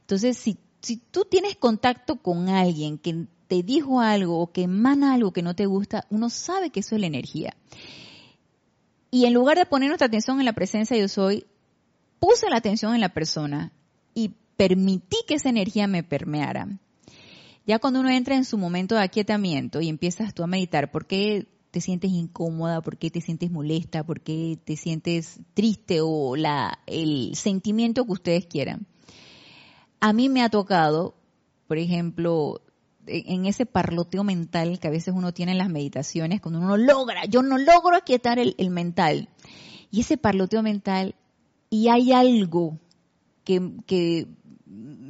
Entonces, 0.00 0.36
si, 0.36 0.58
si 0.80 0.96
tú 0.96 1.24
tienes 1.24 1.56
contacto 1.56 2.16
con 2.16 2.48
alguien 2.48 2.98
que 2.98 3.26
te 3.46 3.62
dijo 3.62 4.00
algo 4.00 4.40
o 4.40 4.50
que 4.50 4.62
emana 4.62 5.14
algo 5.14 5.32
que 5.32 5.42
no 5.42 5.54
te 5.54 5.66
gusta, 5.66 6.06
uno 6.10 6.28
sabe 6.28 6.70
que 6.70 6.80
eso 6.80 6.96
es 6.96 7.00
la 7.00 7.06
energía. 7.06 7.54
Y 9.12 9.26
en 9.26 9.34
lugar 9.34 9.58
de 9.58 9.66
poner 9.66 9.90
nuestra 9.90 10.08
atención 10.08 10.40
en 10.40 10.46
la 10.46 10.54
presencia 10.54 10.96
yo 10.96 11.06
soy, 11.06 11.46
puse 12.18 12.50
la 12.50 12.56
atención 12.56 12.94
en 12.94 13.00
la 13.00 13.10
persona 13.10 13.70
y 14.12 14.34
permití 14.56 15.18
que 15.28 15.34
esa 15.34 15.50
energía 15.50 15.86
me 15.86 16.02
permeara. 16.02 16.66
Ya 17.66 17.78
cuando 17.78 18.00
uno 18.00 18.10
entra 18.10 18.34
en 18.34 18.44
su 18.44 18.58
momento 18.58 18.96
de 18.96 19.02
aquietamiento 19.02 19.80
y 19.80 19.88
empiezas 19.88 20.34
tú 20.34 20.42
a 20.42 20.48
meditar, 20.48 20.90
¿por 20.90 21.06
qué 21.06 21.46
te 21.70 21.80
sientes 21.80 22.10
incómoda? 22.10 22.82
¿Por 22.82 22.98
qué 22.98 23.10
te 23.10 23.20
sientes 23.20 23.50
molesta? 23.50 24.04
¿Por 24.04 24.20
qué 24.20 24.58
te 24.62 24.76
sientes 24.76 25.40
triste 25.54 26.00
o 26.02 26.34
el 26.86 27.34
sentimiento 27.34 28.04
que 28.04 28.12
ustedes 28.12 28.46
quieran? 28.46 28.86
A 30.00 30.12
mí 30.12 30.28
me 30.28 30.42
ha 30.42 30.48
tocado, 30.48 31.14
por 31.68 31.78
ejemplo, 31.78 32.60
en 33.06 33.46
ese 33.46 33.66
parloteo 33.66 34.24
mental 34.24 34.78
que 34.78 34.88
a 34.88 34.90
veces 34.90 35.14
uno 35.16 35.32
tiene 35.32 35.52
en 35.52 35.58
las 35.58 35.70
meditaciones, 35.70 36.40
cuando 36.40 36.60
uno 36.60 36.76
logra, 36.76 37.24
yo 37.26 37.42
no 37.42 37.58
logro 37.58 37.96
aquietar 37.96 38.38
el, 38.38 38.54
el 38.58 38.70
mental. 38.70 39.28
Y 39.90 40.00
ese 40.00 40.16
parloteo 40.16 40.62
mental, 40.62 41.14
y 41.70 41.88
hay 41.88 42.12
algo 42.12 42.78
que, 43.44 43.72
que 43.86 44.26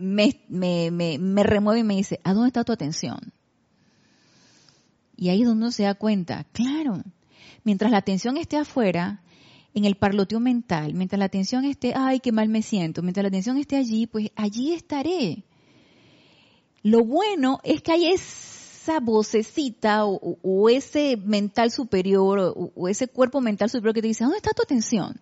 me, 0.02 0.44
me, 0.48 1.18
me, 1.18 1.42
remueve 1.44 1.80
y 1.80 1.84
me 1.84 1.96
dice, 1.96 2.20
¿a 2.24 2.34
dónde 2.34 2.48
está 2.48 2.64
tu 2.64 2.72
atención? 2.72 3.32
Y 5.16 5.28
ahí 5.28 5.42
es 5.42 5.46
donde 5.46 5.64
uno 5.64 5.72
se 5.72 5.84
da 5.84 5.94
cuenta, 5.94 6.44
claro, 6.52 7.02
mientras 7.62 7.90
la 7.90 7.98
atención 7.98 8.36
esté 8.36 8.56
afuera, 8.56 9.22
en 9.74 9.84
el 9.84 9.96
parloteo 9.96 10.40
mental, 10.40 10.92
mientras 10.94 11.18
la 11.18 11.24
atención 11.26 11.64
esté, 11.64 11.94
ay, 11.94 12.20
qué 12.20 12.32
mal 12.32 12.48
me 12.48 12.62
siento, 12.62 13.02
mientras 13.02 13.22
la 13.22 13.28
atención 13.28 13.56
esté 13.56 13.76
allí, 13.76 14.06
pues 14.06 14.30
allí 14.36 14.74
estaré. 14.74 15.44
Lo 16.82 17.04
bueno 17.04 17.60
es 17.62 17.80
que 17.80 17.92
hay 17.92 18.08
esa 18.08 19.00
vocecita 19.00 20.04
o, 20.04 20.68
ese 20.68 21.16
mental 21.16 21.70
superior 21.70 22.54
o, 22.74 22.88
ese 22.88 23.08
cuerpo 23.08 23.40
mental 23.40 23.70
superior 23.70 23.94
que 23.94 24.02
te 24.02 24.08
dice, 24.08 24.24
¿dónde 24.24 24.38
está 24.38 24.50
tu 24.50 24.62
atención? 24.62 25.20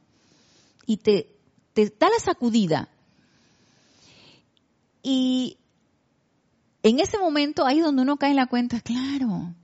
Y 0.87 0.97
te 0.97 1.37
da 1.75 2.09
la 2.09 2.19
sacudida. 2.19 2.89
Y 5.03 5.59
en 6.83 7.01
ese 7.01 7.19
momento 7.19 7.67
ahí 7.67 7.79
es 7.79 7.85
donde 7.85 8.03
uno 8.03 8.17
cae 8.17 8.31
en 8.31 8.37
la 8.37 8.47
cuenta, 8.47 8.81
claro. 8.81 9.55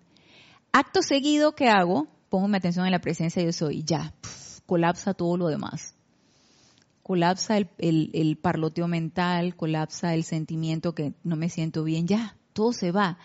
Acto 0.73 1.03
seguido, 1.03 1.55
¿qué 1.55 1.69
hago? 1.69 2.07
Pongo 2.29 2.49
mi 2.49 2.57
atención 2.57 2.87
en 2.87 2.93
la 2.93 3.01
presencia 3.01 3.43
yo 3.43 3.53
soy, 3.53 3.83
ya 3.85 4.13
colapsa 4.67 5.15
todo 5.15 5.37
lo 5.37 5.49
demás. 5.49 5.95
Colapsa 7.03 7.57
el, 7.57 8.39
parloteo 8.43 8.89
mental, 8.89 9.55
colapsa 9.57 10.13
el 10.15 10.25
sentimiento 10.25 10.93
que 10.93 11.15
no 11.23 11.37
me 11.37 11.49
siento 11.49 11.85
bien, 11.85 12.07
ya, 12.09 12.37
todo 12.53 12.73
se 12.73 12.91
va. 12.91 13.19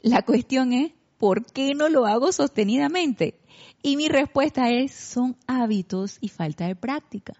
La 0.00 0.22
cuestión 0.22 0.72
es, 0.72 0.92
¿por 1.18 1.44
qué 1.44 1.74
no 1.74 1.90
lo 1.90 2.06
hago 2.06 2.32
sostenidamente? 2.32 3.38
Y 3.82 3.98
mi 3.98 4.08
respuesta 4.08 4.70
es, 4.70 4.94
son 4.94 5.36
hábitos 5.46 6.16
y 6.22 6.28
falta 6.28 6.66
de 6.66 6.74
práctica. 6.76 7.34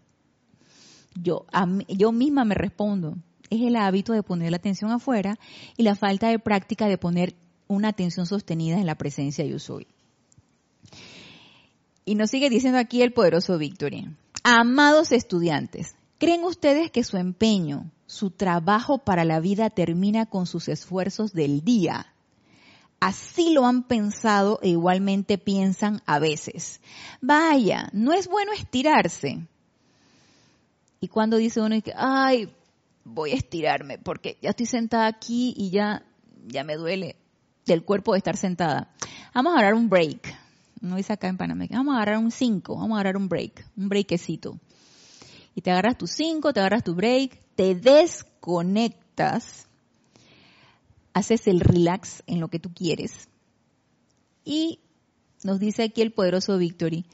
Yo, 1.15 1.47
yo 1.89 2.13
misma 2.13 2.45
me 2.45 2.55
respondo, 2.55 3.17
es 3.51 3.61
el 3.61 3.77
hábito 3.77 4.13
de 4.13 4.23
poner 4.23 4.53
la 4.53 4.57
atención 4.57 4.91
afuera 4.91 5.39
y 5.77 5.83
la 5.83 5.97
falta 5.97 6.29
de 6.29 6.39
práctica 6.39 6.87
de 6.87 6.99
poner 6.99 7.35
una 7.69 7.89
atención 7.89 8.27
sostenida 8.27 8.79
en 8.79 8.87
la 8.87 8.95
presencia 8.95 9.45
yo 9.45 9.59
soy. 9.59 9.87
Y 12.05 12.15
nos 12.15 12.31
sigue 12.31 12.49
diciendo 12.49 12.79
aquí 12.79 13.03
el 13.03 13.13
poderoso 13.13 13.59
Victory. 13.59 14.09
Amados 14.43 15.13
estudiantes, 15.13 15.95
¿creen 16.19 16.45
ustedes 16.45 16.91
que 16.91 17.05
su 17.05 17.17
empeño, 17.17 17.91
su 18.07 18.31
trabajo 18.31 18.99
para 18.99 19.25
la 19.25 19.41
vida 19.41 19.71
termina 19.71 20.27
con 20.27 20.47
sus 20.47 20.69
esfuerzos 20.69 21.33
del 21.33 21.63
día? 21.63 22.07
Así 23.01 23.53
lo 23.53 23.67
han 23.67 23.85
pensado 23.85 24.59
e 24.63 24.69
igualmente 24.69 25.39
piensan 25.39 26.03
a 26.07 26.19
veces. 26.19 26.81
Vaya, 27.21 27.89
no 27.93 28.13
es 28.13 28.29
bueno 28.29 28.53
estirarse. 28.53 29.47
Y 31.01 31.09
cuando 31.09 31.39
dice 31.39 31.61
uno 31.61 31.81
que, 31.81 31.93
ay, 31.97 32.53
voy 33.13 33.33
a 33.33 33.37
estirarme 33.37 33.99
porque 33.99 34.39
ya 34.41 34.51
estoy 34.51 34.67
sentada 34.67 35.07
aquí 35.07 35.55
y 35.57 35.71
ya, 35.71 36.05
ya 36.47 36.65
me 36.65 36.77
duele 36.77 37.17
del 37.67 37.85
cuerpo 37.85 38.13
de 38.13 38.19
estar 38.19 38.37
sentada. 38.37 38.95
Vamos 39.35 39.57
a 39.57 39.63
dar 39.63 39.75
un 39.75 39.89
break 39.89 40.35
no 40.81 40.97
dice 40.97 41.13
acá 41.13 41.29
en 41.29 41.37
Panamá, 41.37 41.67
vamos 41.71 41.95
a 41.95 41.97
agarrar 41.99 42.19
un 42.19 42.31
5, 42.31 42.75
vamos 42.75 42.93
a 42.97 43.01
agarrar 43.01 43.17
un 43.17 43.29
break, 43.29 43.67
un 43.77 43.89
breakecito. 43.89 44.59
Y 45.55 45.61
te 45.61 45.71
agarras 45.71 45.99
tu 45.99 46.07
5, 46.07 46.53
te 46.53 46.61
agarras 46.61 46.85
tu 46.85 46.95
break, 46.95 47.39
te 47.55 47.75
desconectas, 47.75 49.67
haces 51.13 51.47
el 51.49 51.61
relax 51.61 52.23
en 52.27 52.41
lo 52.41 52.49
que 52.49 52.59
tú 52.59 52.73
quieres. 52.73 53.29
Y 54.45 54.81
nos 55.45 55.61
dice 55.61 55.83
aquí 55.83 56.01
el 56.01 56.13
poderoso 56.13 56.57
Victory, 56.57 57.05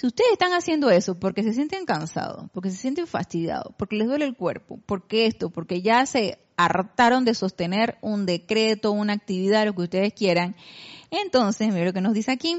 si 0.00 0.06
ustedes 0.06 0.32
están 0.32 0.54
haciendo 0.54 0.88
eso 0.88 1.20
porque 1.20 1.42
se 1.42 1.52
sienten 1.52 1.84
cansados, 1.84 2.48
porque 2.54 2.70
se 2.70 2.78
sienten 2.78 3.06
fastidiados, 3.06 3.74
porque 3.76 3.96
les 3.96 4.08
duele 4.08 4.24
el 4.24 4.34
cuerpo, 4.34 4.80
porque 4.86 5.26
esto, 5.26 5.50
porque 5.50 5.82
ya 5.82 6.06
se 6.06 6.38
hartaron 6.56 7.26
de 7.26 7.34
sostener 7.34 7.98
un 8.00 8.24
decreto, 8.24 8.92
una 8.92 9.12
actividad, 9.12 9.66
lo 9.66 9.74
que 9.74 9.82
ustedes 9.82 10.14
quieran, 10.14 10.56
entonces, 11.10 11.68
mira 11.68 11.84
lo 11.84 11.92
que 11.92 12.00
nos 12.00 12.14
dice 12.14 12.32
aquí, 12.32 12.56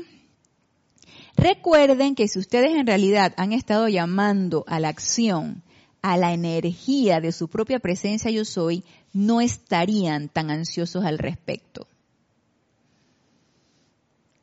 Recuerden 1.36 2.14
que 2.14 2.28
si 2.28 2.38
ustedes 2.38 2.76
en 2.76 2.86
realidad 2.86 3.34
han 3.38 3.54
estado 3.54 3.88
llamando 3.88 4.64
a 4.68 4.80
la 4.80 4.90
acción, 4.90 5.64
a 6.04 6.18
la 6.18 6.34
energía 6.34 7.22
de 7.22 7.32
su 7.32 7.48
propia 7.48 7.80
presencia 7.80 8.30
yo 8.30 8.46
soy, 8.46 8.84
no 9.14 9.42
estarían 9.42 10.30
tan 10.30 10.52
ansiosos 10.52 11.06
al 11.06 11.18
respecto. 11.18 11.88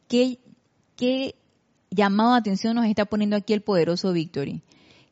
¿Qué, 0.09 0.40
qué 0.96 1.36
llamado 1.91 2.32
de 2.32 2.39
atención 2.39 2.76
nos 2.76 2.86
está 2.86 3.05
poniendo 3.05 3.36
aquí 3.36 3.53
el 3.53 3.62
poderoso 3.62 4.12
Victory? 4.12 4.62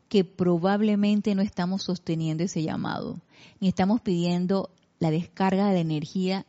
Que 0.08 0.24
probablemente 0.24 1.34
no 1.34 1.42
estamos 1.42 1.82
sosteniendo 1.82 2.44
ese 2.44 2.62
llamado, 2.62 3.20
ni 3.60 3.68
estamos 3.68 4.00
pidiendo 4.00 4.70
la 4.98 5.10
descarga 5.10 5.70
de 5.72 5.80
energía 5.80 6.46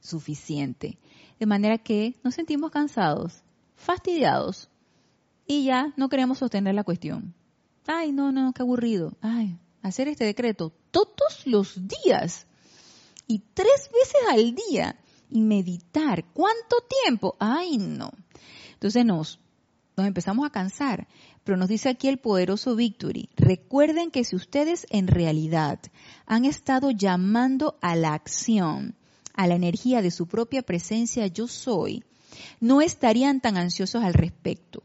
suficiente. 0.00 0.98
De 1.38 1.46
manera 1.46 1.78
que 1.78 2.14
nos 2.22 2.34
sentimos 2.34 2.70
cansados, 2.70 3.42
fastidiados 3.76 4.68
y 5.46 5.64
ya 5.64 5.92
no 5.96 6.08
queremos 6.08 6.38
sostener 6.38 6.74
la 6.74 6.84
cuestión. 6.84 7.34
Ay, 7.86 8.12
no, 8.12 8.32
no, 8.32 8.52
qué 8.52 8.62
aburrido. 8.62 9.12
Ay, 9.20 9.58
hacer 9.82 10.08
este 10.08 10.24
decreto 10.24 10.72
todos 10.90 11.46
los 11.46 11.80
días 11.86 12.46
y 13.26 13.42
tres 13.52 13.90
veces 13.92 14.20
al 14.30 14.54
día 14.54 14.96
y 15.30 15.40
meditar. 15.40 16.24
¿Cuánto 16.32 16.76
tiempo? 17.04 17.36
Ay, 17.38 17.78
no. 17.78 18.10
Entonces 18.74 19.04
nos, 19.04 19.40
nos 19.96 20.06
empezamos 20.06 20.46
a 20.46 20.50
cansar. 20.50 21.06
Pero 21.44 21.56
nos 21.56 21.68
dice 21.68 21.88
aquí 21.88 22.08
el 22.08 22.18
poderoso 22.18 22.74
Victory, 22.74 23.28
recuerden 23.36 24.10
que 24.10 24.24
si 24.24 24.34
ustedes 24.34 24.86
en 24.90 25.08
realidad 25.08 25.78
han 26.26 26.44
estado 26.44 26.90
llamando 26.90 27.78
a 27.82 27.94
la 27.96 28.14
acción, 28.14 28.96
a 29.34 29.46
la 29.46 29.54
energía 29.54 30.00
de 30.00 30.10
su 30.10 30.26
propia 30.26 30.62
presencia 30.62 31.26
yo 31.26 31.46
soy, 31.46 32.02
no 32.60 32.80
estarían 32.80 33.40
tan 33.40 33.56
ansiosos 33.56 34.02
al 34.02 34.14
respecto. 34.14 34.82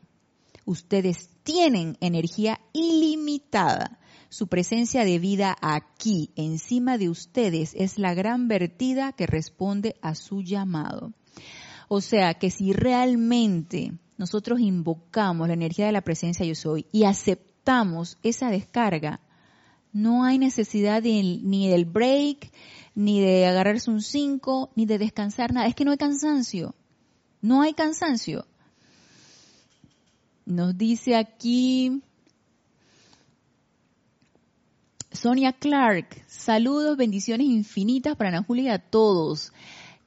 Ustedes 0.66 1.30
tienen 1.44 1.98
energía 2.00 2.60
ilimitada. 2.74 4.00
Su 4.30 4.48
presencia 4.48 5.04
de 5.06 5.18
vida 5.18 5.56
aquí, 5.62 6.30
encima 6.36 7.00
de 7.00 7.10
ustedes, 7.10 7.74
es 7.74 7.98
la 7.98 8.14
gran 8.14 8.48
vertida 8.48 9.14
que 9.14 9.26
responde 9.26 9.96
a 10.04 10.14
su 10.14 10.44
llamado. 10.44 11.14
O 11.88 12.02
sea 12.02 12.36
que 12.36 12.52
si 12.52 12.72
realmente 12.72 13.94
nosotros 14.20 14.60
invocamos 14.60 15.48
la 15.48 15.54
energía 15.54 15.86
de 15.86 15.94
la 15.94 16.02
presencia 16.02 16.46
yo 16.46 16.54
soy 16.54 16.86
y 16.92 17.06
aceptamos 17.06 18.18
esa 18.22 18.52
descarga, 18.52 19.22
no 19.94 20.26
hay 20.26 20.38
necesidad 20.38 21.02
ni 21.02 21.70
del 21.70 21.86
break, 21.86 22.52
ni 22.94 23.22
de 23.22 23.48
agarrarse 23.48 23.90
un 23.90 24.02
5, 24.02 24.72
ni 24.76 24.86
de 24.86 25.00
descansar 25.00 25.54
nada. 25.54 25.68
Es 25.68 25.74
que 25.74 25.86
no 25.86 25.92
hay 25.92 25.98
cansancio. 25.98 26.76
No 27.42 27.62
hay 27.62 27.74
cansancio. 27.74 28.46
Nos 30.46 30.78
dice 30.78 31.16
aquí 31.16 32.04
Sonia 35.12 35.54
Clark, 35.54 36.24
saludos, 36.28 36.98
bendiciones 36.98 37.48
infinitas 37.48 38.16
para 38.16 38.30
Ana 38.30 38.44
Julia 38.44 38.64
y 38.64 38.70
a 38.70 38.80
todos. 38.80 39.54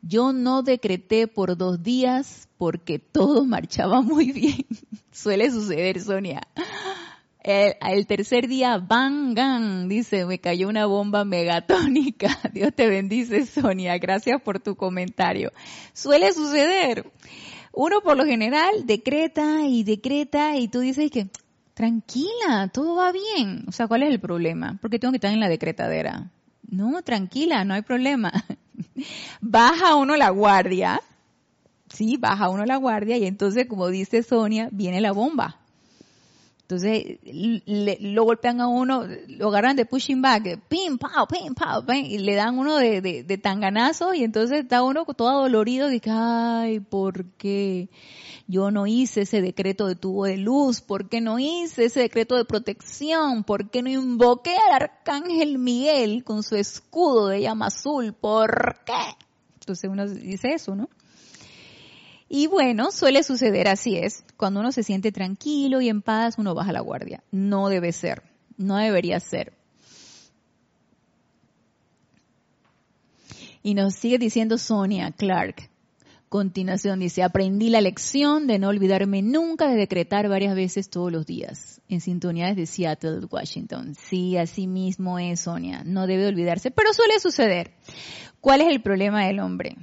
Yo 0.03 0.33
no 0.33 0.63
decreté 0.63 1.29
por 1.29 1.57
dos 1.57 1.83
días 1.83 2.49
porque 2.59 2.99
todo 2.99 3.45
marchaba 3.47 4.03
muy 4.03 4.33
bien. 4.33 4.67
Suele 5.13 5.51
suceder, 5.51 6.01
Sonia. 6.01 6.43
El, 7.45 8.07
tercer 8.07 8.47
día, 8.47 8.79
bang, 8.79 9.89
dice, 9.89 10.27
me 10.27 10.39
cayó 10.39 10.69
una 10.69 10.87
bomba 10.87 11.25
megatónica. 11.25 12.39
Dios 12.53 12.73
te 12.75 12.89
bendice, 12.89 13.47
Sonia. 13.47 13.99
Gracias 13.99 14.41
por 14.43 14.61
tu 14.61 14.77
comentario. 14.77 15.53
Suele 15.93 16.33
suceder. 16.33 17.11
Uno 17.73 18.01
por 18.01 18.17
lo 18.17 18.25
general 18.25 18.87
decreta 18.87 19.67
y 19.67 19.83
decreta 19.83 20.57
y 20.57 20.69
tú 20.69 20.81
dices 20.81 21.11
que, 21.11 21.31
tranquila, 21.75 22.71
todo 22.73 22.97
va 22.97 23.11
bien. 23.13 23.65
O 23.67 23.73
sea, 23.73 23.89
¿cuál 23.89 24.05
es 24.05 24.11
el 24.11 24.21
problema? 24.21 24.79
Porque 24.81 24.99
tengo 24.99 25.11
que 25.11 25.17
estar 25.17 25.33
en 25.33 25.41
la 25.41 25.49
decretadera. 25.49 26.31
No, 26.69 27.03
tranquila, 27.03 27.65
no 27.65 27.75
hay 27.75 27.83
problema. 27.83 28.33
Baja 29.41 29.97
uno 29.97 30.17
la 30.17 30.31
guardia. 30.31 31.01
Sí, 31.89 32.17
baja 32.17 32.49
uno 32.49 32.65
la 32.65 32.77
guardia 32.77 33.19
y 33.19 33.27
entonces, 33.27 33.67
como 33.67 33.89
dice 33.89 34.23
Sonia, 34.23 34.69
viene 34.73 35.01
la 35.01 35.13
bomba 35.13 35.62
entonces 36.63 37.19
lo 38.01 38.25
golpean 38.25 38.61
a 38.61 38.69
uno, 38.69 39.05
lo 39.29 39.49
agarran 39.49 39.77
de 39.77 39.85
pushing 39.85 40.23
back, 40.23 40.59
pim, 40.69 40.97
pao, 40.97 41.27
pim, 41.27 41.55
pao, 41.55 41.85
y 41.93 42.19
le 42.19 42.35
dan 42.35 42.59
uno 42.59 42.79
de, 42.79 43.03
de, 43.03 43.39
tanganazo 43.39 44.15
y 44.15 44.25
entonces 44.25 44.61
está 44.61 44.83
uno 44.83 45.05
todo 45.05 45.43
dolorido 45.43 45.89
dice, 45.89 46.11
ay, 46.11 46.81
¿por 46.81 47.25
qué? 47.33 47.91
Yo 48.47 48.71
no 48.71 48.87
hice 48.87 49.23
ese 49.23 49.43
decreto 49.43 49.87
de 49.87 49.97
tubo 49.97 50.25
de 50.25 50.39
luz, 50.39 50.81
¿por 50.81 51.09
qué 51.09 51.21
no 51.21 51.39
hice 51.39 51.87
ese 51.87 52.01
decreto 52.01 52.37
de 52.37 52.45
protección? 52.45 53.45
¿Por 53.45 53.69
qué 53.71 53.83
no 53.83 53.91
invoqué 53.91 54.57
al 54.57 54.83
arcángel 54.83 55.59
Miguel 55.59 56.25
con 56.25 56.43
su 56.43 56.57
escudo 56.57 57.29
de 57.29 57.43
llama 57.43 57.67
azul? 57.67 58.15
¿Por 58.15 58.79
qué? 58.87 59.17
Entonces 59.61 59.91
uno 59.91 60.07
dice 60.07 60.55
eso, 60.55 60.75
¿no? 60.75 60.89
Y 62.35 62.47
bueno, 62.47 62.93
suele 62.93 63.25
suceder 63.25 63.69
así 63.69 63.99
es. 63.99 64.25
Cuando 64.39 64.61
uno 64.61 64.73
se 64.73 64.83
siente 64.83 65.13
tranquilo 65.13 65.83
y 65.83 65.91
en 65.91 66.01
paz, 66.01 66.37
uno 66.39 66.55
baja 66.55 66.73
la 66.73 66.81
guardia. 66.81 67.23
No 67.31 67.69
debe 67.69 67.93
ser, 67.93 68.23
no 68.57 68.79
debería 68.79 69.21
ser. 69.21 69.53
Y 73.63 73.75
nos 73.75 73.97
sigue 73.97 74.17
diciendo 74.17 74.57
Sonia 74.57 75.13
Clark. 75.13 75.69
Continuación 76.31 77.01
dice, 77.01 77.23
aprendí 77.23 77.69
la 77.69 77.83
lección 77.83 78.47
de 78.47 78.59
no 78.59 78.69
olvidarme 78.69 79.21
nunca 79.21 79.69
de 79.69 79.77
decretar 79.77 80.31
varias 80.31 80.55
veces 80.55 80.89
todos 80.89 81.13
los 81.13 81.27
días 81.27 81.83
en 81.91 82.01
sintonía 82.01 82.47
desde 82.47 82.65
Seattle, 82.65 83.27
Washington. 83.31 83.95
Sí, 83.95 84.39
así 84.39 84.67
mismo 84.67 85.19
es, 85.19 85.41
Sonia. 85.41 85.83
No 85.85 86.07
debe 86.07 86.29
olvidarse, 86.29 86.71
pero 86.71 86.95
suele 86.95 87.21
suceder. 87.21 87.75
¿Cuál 88.41 88.63
es 88.63 88.69
el 88.69 88.81
problema 88.81 89.27
del 89.27 89.41
hombre? 89.41 89.77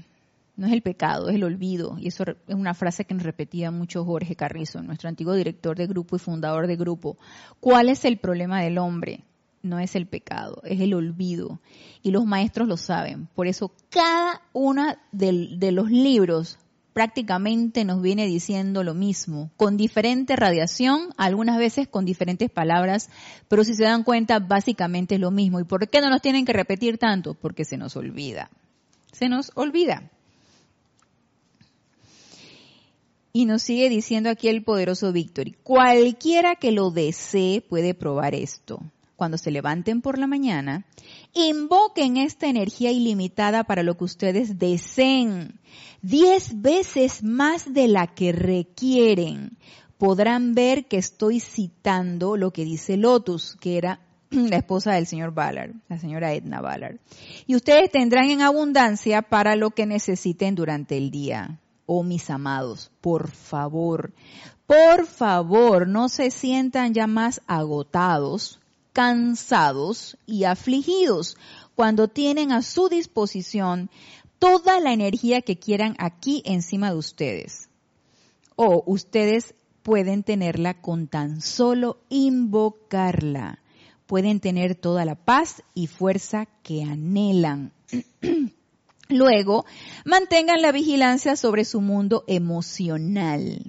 No 0.60 0.68
es 0.68 0.74
el 0.74 0.82
pecado, 0.82 1.30
es 1.30 1.36
el 1.36 1.46
olvido. 1.46 1.98
Y 2.00 2.10
eso 2.10 2.24
es 2.24 2.54
una 2.54 2.74
frase 2.74 3.06
que 3.06 3.14
nos 3.14 3.24
repetía 3.24 3.72
mucho 3.72 4.04
Jorge 4.04 4.36
Carrizo, 4.36 4.84
nuestro 4.84 5.08
antiguo 5.08 5.34
director 5.34 5.78
de 5.78 5.88
grupo 5.88 6.18
y 6.18 6.20
fundador 6.20 6.68
de 6.68 6.76
grupo. 6.76 7.18
¿Cuál 7.62 7.88
es 7.88 8.04
el 8.04 8.18
problema 8.18 8.62
del 8.62 8.78
hombre? 8.78 9.24
no 9.62 9.80
es 9.80 9.96
el 9.96 10.08
pecado, 10.08 10.62
es 10.64 10.80
el 10.80 10.94
olvido. 10.94 11.60
Y 12.02 12.12
los 12.12 12.26
maestros 12.26 12.68
lo 12.68 12.78
saben. 12.78 13.28
Por 13.36 13.48
eso 13.48 13.72
cada 13.90 14.42
uno 14.54 14.96
de, 15.12 15.72
los 15.72 15.90
libros 15.90 16.60
prácticamente 16.94 17.86
nos 17.86 18.02
viene 18.02 18.26
diciendo 18.26 18.84
lo 18.84 18.94
mismo, 18.94 19.52
con 19.58 19.78
diferente 19.78 20.36
radiación, 20.36 21.10
algunas 21.18 21.58
veces 21.58 21.88
con 21.88 22.06
diferentes 22.06 22.50
palabras, 22.50 23.10
pero 23.48 23.64
si 23.64 23.74
se 23.74 23.84
dan 23.84 24.04
cuenta, 24.04 24.40
básicamente 24.40 25.16
es 25.16 25.22
lo 25.22 25.32
mismo. 25.32 25.60
¿Y 25.60 25.66
por 25.66 25.88
qué 25.90 26.02
no 26.02 26.10
nos 26.10 26.22
tienen 26.22 26.46
que 26.46 26.54
repetir 26.54 26.98
tanto? 26.98 27.34
Porque 27.34 27.66
se 27.66 27.78
nos 27.78 27.96
olvida. 27.96 28.50
Se 29.12 29.30
nos 29.30 29.52
olvida. 29.56 30.10
Y 33.32 33.46
nos 33.46 33.62
sigue 33.62 33.90
diciendo 33.90 34.30
aquí 34.30 34.48
el 34.48 34.64
poderoso 34.64 35.12
Víctor, 35.12 35.56
cualquiera 35.64 36.56
que 36.56 36.72
lo 36.72 36.92
desee 36.92 37.62
puede 37.62 37.94
probar 37.94 38.34
esto 38.36 38.82
cuando 39.20 39.38
se 39.38 39.52
levanten 39.52 40.02
por 40.02 40.18
la 40.18 40.26
mañana, 40.26 40.86
invoquen 41.34 42.18
esta 42.18 42.48
energía 42.48 42.90
ilimitada 42.90 43.66
para 43.66 43.84
lo 43.84 43.98
que 43.98 44.06
ustedes 44.06 44.58
deseen, 44.58 45.60
diez 46.02 46.62
veces 46.62 47.22
más 47.22 47.72
de 47.74 47.90
la 47.90 48.08
que 48.08 48.32
requieren. 48.32 49.58
Podrán 49.98 50.56
ver 50.56 50.86
que 50.86 50.98
estoy 50.98 51.42
citando 51.42 52.38
lo 52.38 52.52
que 52.52 52.64
dice 52.64 52.96
Lotus, 52.96 53.58
que 53.60 53.78
era 53.78 54.00
la 54.30 54.56
esposa 54.56 54.94
del 54.94 55.06
señor 55.06 55.34
Ballard, 55.34 55.74
la 55.90 56.00
señora 56.00 56.34
Edna 56.34 56.62
Ballard. 56.62 57.00
Y 57.46 57.58
ustedes 57.58 57.92
tendrán 57.92 58.30
en 58.32 58.42
abundancia 58.42 59.22
para 59.22 59.58
lo 59.58 59.72
que 59.72 59.86
necesiten 59.86 60.56
durante 60.56 60.96
el 60.96 61.12
día. 61.12 61.60
Oh, 61.92 62.04
mis 62.04 62.30
amados, 62.30 62.92
por 63.02 63.32
favor, 63.32 64.14
por 64.68 65.08
favor, 65.08 65.88
no 65.88 66.08
se 66.08 66.30
sientan 66.30 66.94
ya 66.94 67.08
más 67.08 67.42
agotados 67.48 68.60
cansados 68.94 70.18
y 70.26 70.44
afligidos 70.44 71.38
cuando 71.74 72.08
tienen 72.08 72.52
a 72.52 72.62
su 72.62 72.90
disposición 72.90 73.90
toda 74.40 74.80
la 74.80 74.94
energía 74.94 75.42
que 75.42 75.58
quieran 75.58 75.96
aquí 76.00 76.42
encima 76.46 76.92
de 76.92 76.98
ustedes. 76.98 77.70
O 78.56 78.84
ustedes 78.86 79.56
pueden 79.84 80.24
tenerla 80.24 80.82
con 80.82 81.08
tan 81.08 81.42
solo 81.42 82.02
invocarla. 82.10 83.60
Pueden 84.06 84.40
tener 84.40 84.76
toda 84.76 85.06
la 85.06 85.16
paz 85.16 85.64
y 85.74 85.88
fuerza 85.88 86.48
que 86.62 86.84
anhelan. 86.84 87.72
Luego, 89.10 89.66
mantengan 90.06 90.62
la 90.62 90.72
vigilancia 90.72 91.36
sobre 91.36 91.66
su 91.66 91.82
mundo 91.82 92.24
emocional 92.28 93.60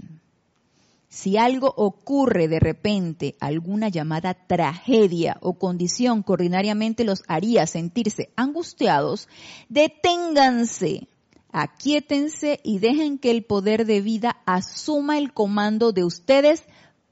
si 1.11 1.36
algo 1.36 1.74
ocurre 1.76 2.47
de 2.47 2.61
repente, 2.61 3.34
alguna 3.41 3.88
llamada 3.88 4.32
tragedia 4.32 5.36
o 5.43 5.59
condición 5.59 6.22
que 6.22 6.32
ordinariamente 6.32 7.05
los 7.05 7.24
haría 7.26 7.66
sentirse 7.66 8.30
angustiados, 8.36 9.28
deténganse, 9.68 11.09
aquíétense 11.51 12.61
y 12.62 12.78
dejen 12.78 13.18
que 13.18 13.32
el 13.32 13.43
poder 13.43 13.86
de 13.86 14.01
vida 14.01 14.36
asuma 14.47 15.18
el 15.18 15.32
comando 15.32 15.91
de 15.91 16.05
ustedes 16.05 16.62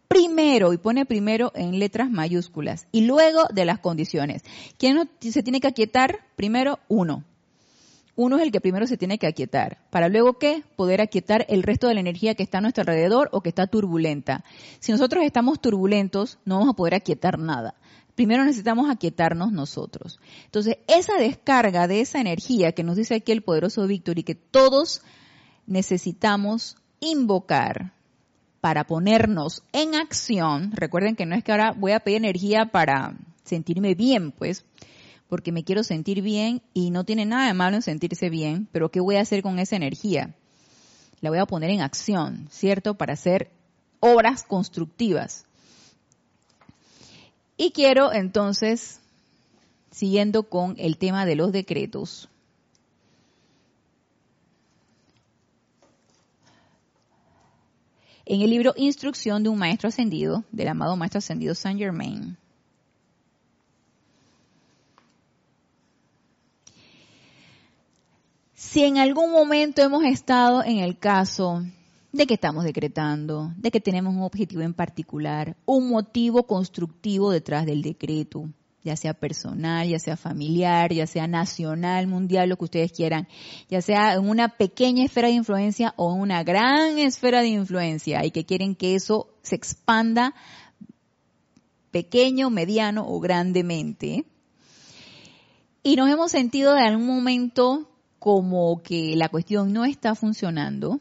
primero, 0.06 0.72
y 0.72 0.78
pone 0.78 1.04
primero 1.04 1.50
en 1.56 1.80
letras 1.80 2.08
mayúsculas, 2.08 2.86
y 2.92 3.02
luego 3.02 3.46
de 3.52 3.64
las 3.64 3.80
condiciones. 3.80 4.42
¿Quién 4.78 5.10
se 5.20 5.42
tiene 5.42 5.60
que 5.60 5.68
aquietar? 5.68 6.20
Primero, 6.36 6.78
uno 6.86 7.24
uno 8.18 8.36
es 8.36 8.42
el 8.42 8.50
que 8.50 8.60
primero 8.60 8.84
se 8.88 8.96
tiene 8.96 9.16
que 9.16 9.28
aquietar, 9.28 9.78
para 9.90 10.08
luego 10.08 10.40
qué? 10.40 10.64
Poder 10.74 11.00
aquietar 11.00 11.46
el 11.48 11.62
resto 11.62 11.86
de 11.86 11.94
la 11.94 12.00
energía 12.00 12.34
que 12.34 12.42
está 12.42 12.58
a 12.58 12.60
nuestro 12.60 12.82
alrededor 12.82 13.28
o 13.30 13.42
que 13.42 13.48
está 13.48 13.68
turbulenta. 13.68 14.42
Si 14.80 14.90
nosotros 14.90 15.22
estamos 15.22 15.60
turbulentos, 15.60 16.40
no 16.44 16.56
vamos 16.56 16.72
a 16.72 16.76
poder 16.76 16.96
aquietar 16.96 17.38
nada. 17.38 17.76
Primero 18.16 18.44
necesitamos 18.44 18.90
aquietarnos 18.90 19.52
nosotros. 19.52 20.18
Entonces, 20.46 20.78
esa 20.88 21.16
descarga 21.16 21.86
de 21.86 22.00
esa 22.00 22.20
energía 22.20 22.72
que 22.72 22.82
nos 22.82 22.96
dice 22.96 23.14
aquí 23.14 23.30
el 23.30 23.42
poderoso 23.42 23.86
Víctor 23.86 24.18
y 24.18 24.24
que 24.24 24.34
todos 24.34 25.02
necesitamos 25.68 26.76
invocar 26.98 27.92
para 28.60 28.82
ponernos 28.82 29.62
en 29.72 29.94
acción, 29.94 30.72
recuerden 30.72 31.14
que 31.14 31.24
no 31.24 31.36
es 31.36 31.44
que 31.44 31.52
ahora 31.52 31.70
voy 31.70 31.92
a 31.92 32.00
pedir 32.00 32.16
energía 32.16 32.66
para 32.66 33.16
sentirme 33.44 33.94
bien, 33.94 34.32
pues 34.32 34.64
porque 35.28 35.52
me 35.52 35.62
quiero 35.62 35.84
sentir 35.84 36.22
bien 36.22 36.62
y 36.72 36.90
no 36.90 37.04
tiene 37.04 37.26
nada 37.26 37.46
de 37.46 37.54
malo 37.54 37.76
en 37.76 37.82
sentirse 37.82 38.30
bien, 38.30 38.68
pero 38.72 38.90
¿qué 38.90 39.00
voy 39.00 39.16
a 39.16 39.20
hacer 39.20 39.42
con 39.42 39.58
esa 39.58 39.76
energía? 39.76 40.34
La 41.20 41.30
voy 41.30 41.38
a 41.38 41.46
poner 41.46 41.70
en 41.70 41.82
acción, 41.82 42.48
¿cierto? 42.50 42.94
Para 42.94 43.12
hacer 43.12 43.50
obras 44.00 44.44
constructivas. 44.44 45.44
Y 47.56 47.72
quiero 47.72 48.12
entonces, 48.12 49.00
siguiendo 49.90 50.44
con 50.44 50.76
el 50.78 50.96
tema 50.96 51.26
de 51.26 51.34
los 51.34 51.52
decretos, 51.52 52.28
en 58.24 58.40
el 58.40 58.50
libro 58.50 58.74
Instrucción 58.76 59.42
de 59.42 59.48
un 59.48 59.58
Maestro 59.58 59.88
Ascendido, 59.88 60.44
del 60.52 60.68
amado 60.68 60.96
Maestro 60.96 61.18
Ascendido 61.18 61.54
Saint 61.54 61.80
Germain, 61.80 62.38
si 68.78 68.84
en 68.84 68.96
algún 68.98 69.32
momento 69.32 69.82
hemos 69.82 70.04
estado 70.04 70.62
en 70.62 70.78
el 70.78 71.00
caso 71.00 71.64
de 72.12 72.28
que 72.28 72.34
estamos 72.34 72.62
decretando, 72.62 73.52
de 73.56 73.72
que 73.72 73.80
tenemos 73.80 74.14
un 74.14 74.22
objetivo 74.22 74.62
en 74.62 74.72
particular, 74.72 75.56
un 75.66 75.88
motivo 75.88 76.44
constructivo 76.44 77.32
detrás 77.32 77.66
del 77.66 77.82
decreto, 77.82 78.48
ya 78.84 78.94
sea 78.94 79.14
personal, 79.14 79.88
ya 79.88 79.98
sea 79.98 80.16
familiar, 80.16 80.92
ya 80.92 81.08
sea 81.08 81.26
nacional, 81.26 82.06
mundial, 82.06 82.50
lo 82.50 82.56
que 82.56 82.66
ustedes 82.66 82.92
quieran, 82.92 83.26
ya 83.68 83.82
sea 83.82 84.14
en 84.14 84.28
una 84.28 84.50
pequeña 84.50 85.04
esfera 85.04 85.26
de 85.26 85.34
influencia 85.34 85.92
o 85.96 86.14
en 86.14 86.20
una 86.20 86.44
gran 86.44 87.00
esfera 87.00 87.40
de 87.40 87.48
influencia 87.48 88.24
y 88.24 88.30
que 88.30 88.44
quieren 88.44 88.76
que 88.76 88.94
eso 88.94 89.26
se 89.42 89.56
expanda 89.56 90.34
pequeño, 91.90 92.48
mediano 92.48 93.08
o 93.08 93.18
grandemente. 93.18 94.24
Y 95.82 95.96
nos 95.96 96.08
hemos 96.08 96.30
sentido 96.30 96.74
de 96.74 96.82
algún 96.82 97.08
momento 97.08 97.88
como 98.18 98.82
que 98.82 99.14
la 99.16 99.28
cuestión 99.28 99.72
no 99.72 99.84
está 99.84 100.14
funcionando, 100.14 101.00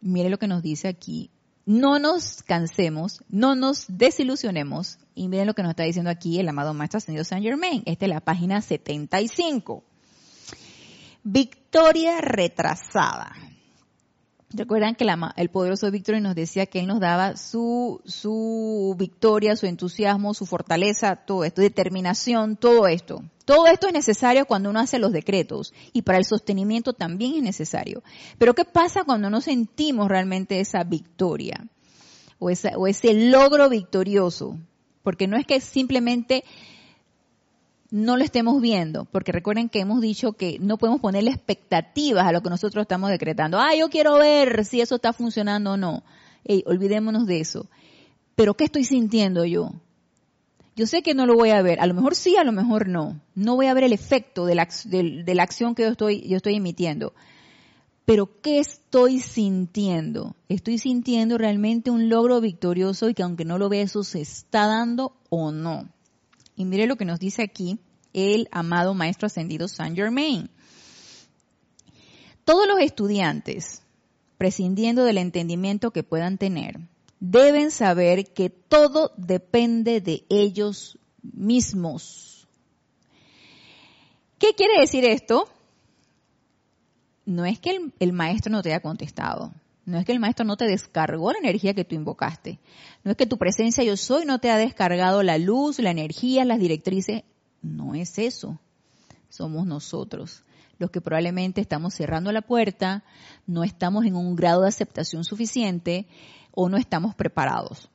mire 0.00 0.30
lo 0.30 0.38
que 0.38 0.48
nos 0.48 0.62
dice 0.62 0.88
aquí, 0.88 1.30
no 1.64 1.98
nos 1.98 2.42
cansemos, 2.42 3.24
no 3.28 3.54
nos 3.54 3.86
desilusionemos, 3.88 4.98
y 5.14 5.28
miren 5.28 5.46
lo 5.46 5.54
que 5.54 5.62
nos 5.62 5.70
está 5.70 5.82
diciendo 5.82 6.10
aquí 6.10 6.38
el 6.38 6.48
amado 6.48 6.74
Maestro 6.74 6.98
Ascendido 6.98 7.24
Saint 7.24 7.44
Germain, 7.44 7.82
esta 7.86 8.06
es 8.06 8.10
la 8.10 8.20
página 8.20 8.60
75. 8.60 9.82
Victoria 11.24 12.20
retrasada. 12.20 13.32
Recuerdan 14.50 14.94
que 14.94 15.04
el 15.36 15.50
poderoso 15.50 15.90
Víctor 15.90 16.20
nos 16.20 16.36
decía 16.36 16.66
que 16.66 16.78
él 16.78 16.86
nos 16.86 17.00
daba 17.00 17.36
su, 17.36 18.00
su 18.04 18.94
victoria, 18.96 19.56
su 19.56 19.66
entusiasmo, 19.66 20.34
su 20.34 20.46
fortaleza, 20.46 21.16
todo 21.16 21.44
esto, 21.44 21.62
determinación, 21.62 22.56
todo 22.56 22.86
esto. 22.86 23.24
Todo 23.44 23.66
esto 23.66 23.88
es 23.88 23.92
necesario 23.92 24.46
cuando 24.46 24.70
uno 24.70 24.78
hace 24.78 25.00
los 25.00 25.12
decretos 25.12 25.74
y 25.92 26.02
para 26.02 26.18
el 26.18 26.24
sostenimiento 26.24 26.92
también 26.92 27.34
es 27.34 27.42
necesario. 27.42 28.04
Pero 28.38 28.54
¿qué 28.54 28.64
pasa 28.64 29.04
cuando 29.04 29.30
no 29.30 29.40
sentimos 29.40 30.08
realmente 30.08 30.60
esa 30.60 30.84
victoria 30.84 31.66
o, 32.38 32.50
o 32.76 32.86
ese 32.86 33.14
logro 33.14 33.68
victorioso? 33.68 34.58
Porque 35.02 35.26
no 35.26 35.36
es 35.36 35.46
que 35.46 35.60
simplemente 35.60 36.44
no 37.90 38.16
lo 38.16 38.24
estemos 38.24 38.60
viendo, 38.60 39.04
porque 39.06 39.32
recuerden 39.32 39.68
que 39.68 39.80
hemos 39.80 40.00
dicho 40.00 40.32
que 40.32 40.58
no 40.60 40.78
podemos 40.78 41.00
ponerle 41.00 41.30
expectativas 41.30 42.26
a 42.26 42.32
lo 42.32 42.42
que 42.42 42.50
nosotros 42.50 42.82
estamos 42.82 43.10
decretando. 43.10 43.58
Ah, 43.58 43.74
yo 43.74 43.88
quiero 43.88 44.14
ver 44.18 44.64
si 44.64 44.80
eso 44.80 44.96
está 44.96 45.12
funcionando 45.12 45.72
o 45.72 45.76
no. 45.76 46.02
Ey, 46.44 46.62
olvidémonos 46.66 47.26
de 47.26 47.40
eso. 47.40 47.66
Pero 48.34 48.54
¿qué 48.54 48.64
estoy 48.64 48.84
sintiendo 48.84 49.44
yo? 49.44 49.72
Yo 50.74 50.86
sé 50.86 51.02
que 51.02 51.14
no 51.14 51.24
lo 51.24 51.34
voy 51.34 51.50
a 51.50 51.62
ver, 51.62 51.80
a 51.80 51.86
lo 51.86 51.94
mejor 51.94 52.14
sí, 52.14 52.36
a 52.36 52.44
lo 52.44 52.52
mejor 52.52 52.86
no. 52.88 53.20
No 53.34 53.56
voy 53.56 53.66
a 53.66 53.74
ver 53.74 53.84
el 53.84 53.94
efecto 53.94 54.44
de 54.44 54.54
la, 54.54 54.68
de 54.84 55.34
la 55.34 55.42
acción 55.42 55.74
que 55.74 55.84
yo 55.84 55.88
estoy, 55.88 56.28
yo 56.28 56.36
estoy 56.36 56.56
emitiendo. 56.56 57.14
Pero 58.04 58.40
¿qué 58.40 58.58
estoy 58.60 59.20
sintiendo? 59.20 60.36
Estoy 60.48 60.78
sintiendo 60.78 61.38
realmente 61.38 61.90
un 61.90 62.08
logro 62.08 62.40
victorioso 62.40 63.08
y 63.08 63.14
que 63.14 63.22
aunque 63.22 63.44
no 63.44 63.58
lo 63.58 63.68
vea, 63.68 63.82
eso 63.82 64.04
se 64.04 64.20
está 64.20 64.66
dando 64.66 65.16
o 65.30 65.50
no. 65.50 65.88
Y 66.56 66.64
mire 66.64 66.86
lo 66.86 66.96
que 66.96 67.04
nos 67.04 67.20
dice 67.20 67.42
aquí 67.42 67.78
el 68.12 68.48
amado 68.50 68.94
Maestro 68.94 69.26
Ascendido 69.26 69.68
Saint 69.68 69.94
Germain. 69.94 70.50
Todos 72.44 72.66
los 72.66 72.78
estudiantes, 72.80 73.82
prescindiendo 74.38 75.04
del 75.04 75.18
entendimiento 75.18 75.90
que 75.90 76.02
puedan 76.02 76.38
tener, 76.38 76.80
deben 77.20 77.70
saber 77.70 78.32
que 78.32 78.50
todo 78.50 79.12
depende 79.16 80.00
de 80.00 80.24
ellos 80.28 80.98
mismos. 81.22 82.48
¿Qué 84.38 84.54
quiere 84.54 84.80
decir 84.80 85.04
esto? 85.04 85.48
No 87.24 87.44
es 87.44 87.58
que 87.58 87.90
el, 87.98 88.12
maestro 88.12 88.52
no 88.52 88.62
te 88.62 88.70
haya 88.70 88.80
contestado, 88.80 89.52
no 89.86 89.98
es 89.98 90.04
que 90.04 90.12
el 90.12 90.20
maestro 90.20 90.44
no 90.44 90.56
te 90.56 90.66
descargó 90.66 91.32
la 91.32 91.38
energía 91.38 91.74
que 91.74 91.84
tú 91.84 91.94
invocaste, 91.94 92.58
no 93.04 93.12
es 93.12 93.16
que 93.16 93.26
tu 93.26 93.38
presencia 93.38 93.82
yo 93.84 93.96
soy 93.96 94.26
no 94.26 94.38
te 94.38 94.50
ha 94.50 94.58
descargado 94.58 95.22
la 95.22 95.38
luz, 95.38 95.78
la 95.78 95.90
energía, 95.90 96.44
las 96.44 96.58
directrices, 96.58 97.22
no 97.62 97.94
es 97.94 98.18
eso, 98.18 98.60
somos 99.30 99.66
nosotros 99.66 100.42
los 100.78 100.90
que 100.90 101.00
probablemente 101.00 101.60
estamos 101.60 101.94
cerrando 101.94 102.32
la 102.32 102.42
puerta, 102.42 103.04
no 103.46 103.64
estamos 103.64 104.04
en 104.04 104.16
un 104.16 104.36
grado 104.36 104.62
de 104.62 104.68
aceptación 104.68 105.24
suficiente 105.24 106.06
o 106.52 106.68
no 106.68 106.76
estamos 106.76 107.14
preparados. 107.14 107.90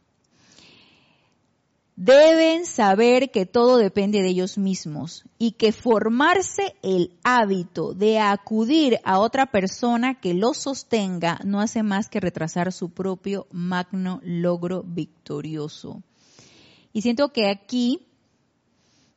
Deben 2.04 2.66
saber 2.66 3.30
que 3.30 3.46
todo 3.46 3.78
depende 3.78 4.24
de 4.24 4.30
ellos 4.30 4.58
mismos 4.58 5.24
y 5.38 5.52
que 5.52 5.72
formarse 5.72 6.74
el 6.82 7.16
hábito 7.24 7.94
de 7.94 8.18
acudir 8.18 8.98
a 9.04 9.20
otra 9.20 9.52
persona 9.52 10.20
que 10.20 10.34
los 10.34 10.58
sostenga 10.58 11.40
no 11.46 11.62
hace 11.62 11.84
más 11.84 12.10
que 12.10 12.20
retrasar 12.20 12.74
su 12.74 12.90
propio 12.90 13.46
magno 13.52 14.20
logro 14.24 14.82
victorioso. 14.82 16.02
Y 16.92 17.04
siento 17.04 17.32
que 17.32 17.48
aquí, 17.48 18.08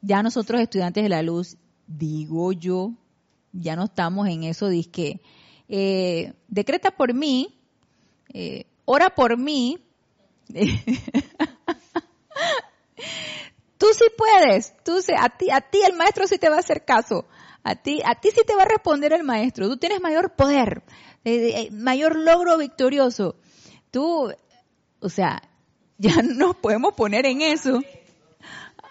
ya 0.03 0.23
nosotros 0.23 0.61
estudiantes 0.61 1.05
de 1.05 1.09
la 1.09 1.23
luz, 1.23 1.57
digo 1.87 2.53
yo, 2.53 2.93
ya 3.55 3.77
no 3.77 3.85
estamos 3.85 4.29
en 4.29 4.45
eso 4.45 4.67
de 4.67 4.85
que 4.85 5.23
eh, 5.71 6.35
decreta 6.49 6.91
por 6.91 7.15
mí, 7.15 7.59
eh, 8.35 8.67
ora 8.85 9.09
por 9.09 9.39
mí. 9.39 9.79
tú 13.79 13.87
sí 13.93 14.05
puedes, 14.17 14.75
tú 14.85 15.01
sí, 15.03 15.13
a 15.19 15.29
ti, 15.29 15.51
a 15.51 15.61
ti 15.61 15.81
el 15.83 15.95
maestro 15.95 16.27
sí 16.27 16.39
te 16.39 16.49
va 16.49 16.57
a 16.57 16.61
hacer 16.61 16.85
caso. 16.85 17.27
A 17.63 17.77
ti, 17.77 18.03
a 18.05 18.15
ti 18.15 18.31
sí 18.31 18.43
te 18.47 18.55
va 18.55 18.63
a 18.63 18.69
responder 18.69 19.13
el 19.15 19.25
maestro. 19.25 19.69
Tú 19.69 19.79
tienes 19.79 20.01
mayor 20.01 20.35
poder, 20.35 20.83
eh, 21.25 21.71
mayor 21.71 22.17
logro 22.17 22.59
victorioso. 22.59 23.37
Tú, 23.91 24.33
o 25.01 25.09
sea, 25.09 25.43
ya 25.99 26.23
nos 26.23 26.57
podemos 26.57 26.95
poner 26.95 27.27
en 27.27 27.41
eso. 27.41 27.81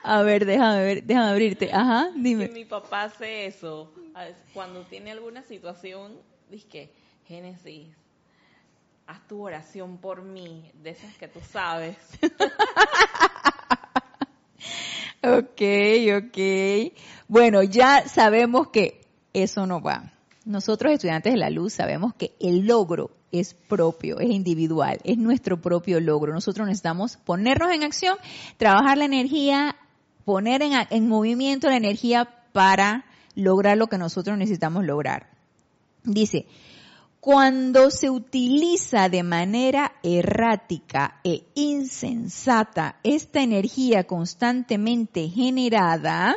A 0.04 0.22
ver, 0.22 0.46
déjame 0.46 0.84
ver, 0.84 1.04
déjame 1.04 1.30
abrirte. 1.30 1.72
Ajá, 1.72 2.10
dime. 2.16 2.50
mi 2.50 2.66
papá 2.66 3.04
hace 3.04 3.46
eso. 3.46 3.94
Cuando 4.54 4.86
tiene 4.86 5.12
alguna 5.12 5.44
situación, 5.44 6.20
dice 6.50 6.92
Génesis, 7.26 7.88
haz 9.08 9.28
tu 9.28 9.42
oración 9.42 9.98
por 9.98 10.22
mí, 10.24 10.72
de 10.76 10.90
esas 10.90 11.16
que 11.18 11.28
tú 11.28 11.40
sabes. 11.42 11.98
ok, 15.24 15.62
ok. 16.18 16.94
Bueno, 17.28 17.64
ya 17.64 18.08
sabemos 18.08 18.68
que 18.70 19.02
eso 19.34 19.66
no 19.66 19.82
va. 19.82 20.14
Nosotros 20.46 20.94
estudiantes 20.94 21.34
de 21.34 21.40
la 21.40 21.50
luz 21.50 21.74
sabemos 21.74 22.14
que 22.16 22.34
el 22.40 22.68
logro 22.68 23.12
es 23.32 23.54
propio, 23.54 24.20
es 24.20 24.30
individual, 24.30 25.00
es 25.04 25.18
nuestro 25.18 25.60
propio 25.62 26.00
logro. 26.00 26.34
Nosotros 26.34 26.68
necesitamos 26.68 27.18
ponernos 27.18 27.72
en 27.72 27.84
acción, 27.84 28.18
trabajar 28.58 28.98
la 28.98 29.06
energía, 29.06 29.76
poner 30.26 30.62
en, 30.62 31.08
movimiento 31.08 31.70
la 31.70 31.78
energía 31.78 32.30
para 32.52 33.06
lograr 33.36 33.78
lo 33.78 33.88
que 33.88 33.98
nosotros 33.98 34.38
necesitamos 34.38 34.86
lograr. 34.86 35.30
Dice, 36.04 36.46
cuando 37.24 37.90
se 37.90 38.10
utiliza 38.10 39.08
de 39.08 39.24
manera 39.24 39.94
errática 40.04 41.22
e 41.24 41.46
insensata 41.56 43.00
esta 43.02 43.42
energía 43.42 44.04
constantemente 44.04 45.30
generada, 45.30 46.36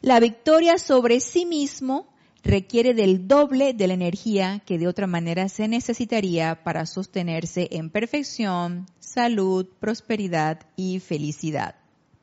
la 0.00 0.18
victoria 0.18 0.78
sobre 0.78 1.20
sí 1.20 1.44
mismo 1.44 2.08
requiere 2.42 2.94
del 2.94 3.28
doble 3.28 3.74
de 3.74 3.86
la 3.86 3.92
energía 3.92 4.62
que 4.64 4.78
de 4.78 4.88
otra 4.88 5.06
manera 5.06 5.50
se 5.50 5.68
necesitaría 5.68 6.64
para 6.64 6.86
sostenerse 6.86 7.68
en 7.70 7.90
perfección, 7.90 8.86
salud, 9.00 9.66
prosperidad 9.78 10.60
y 10.74 11.00
felicidad. 11.00 11.74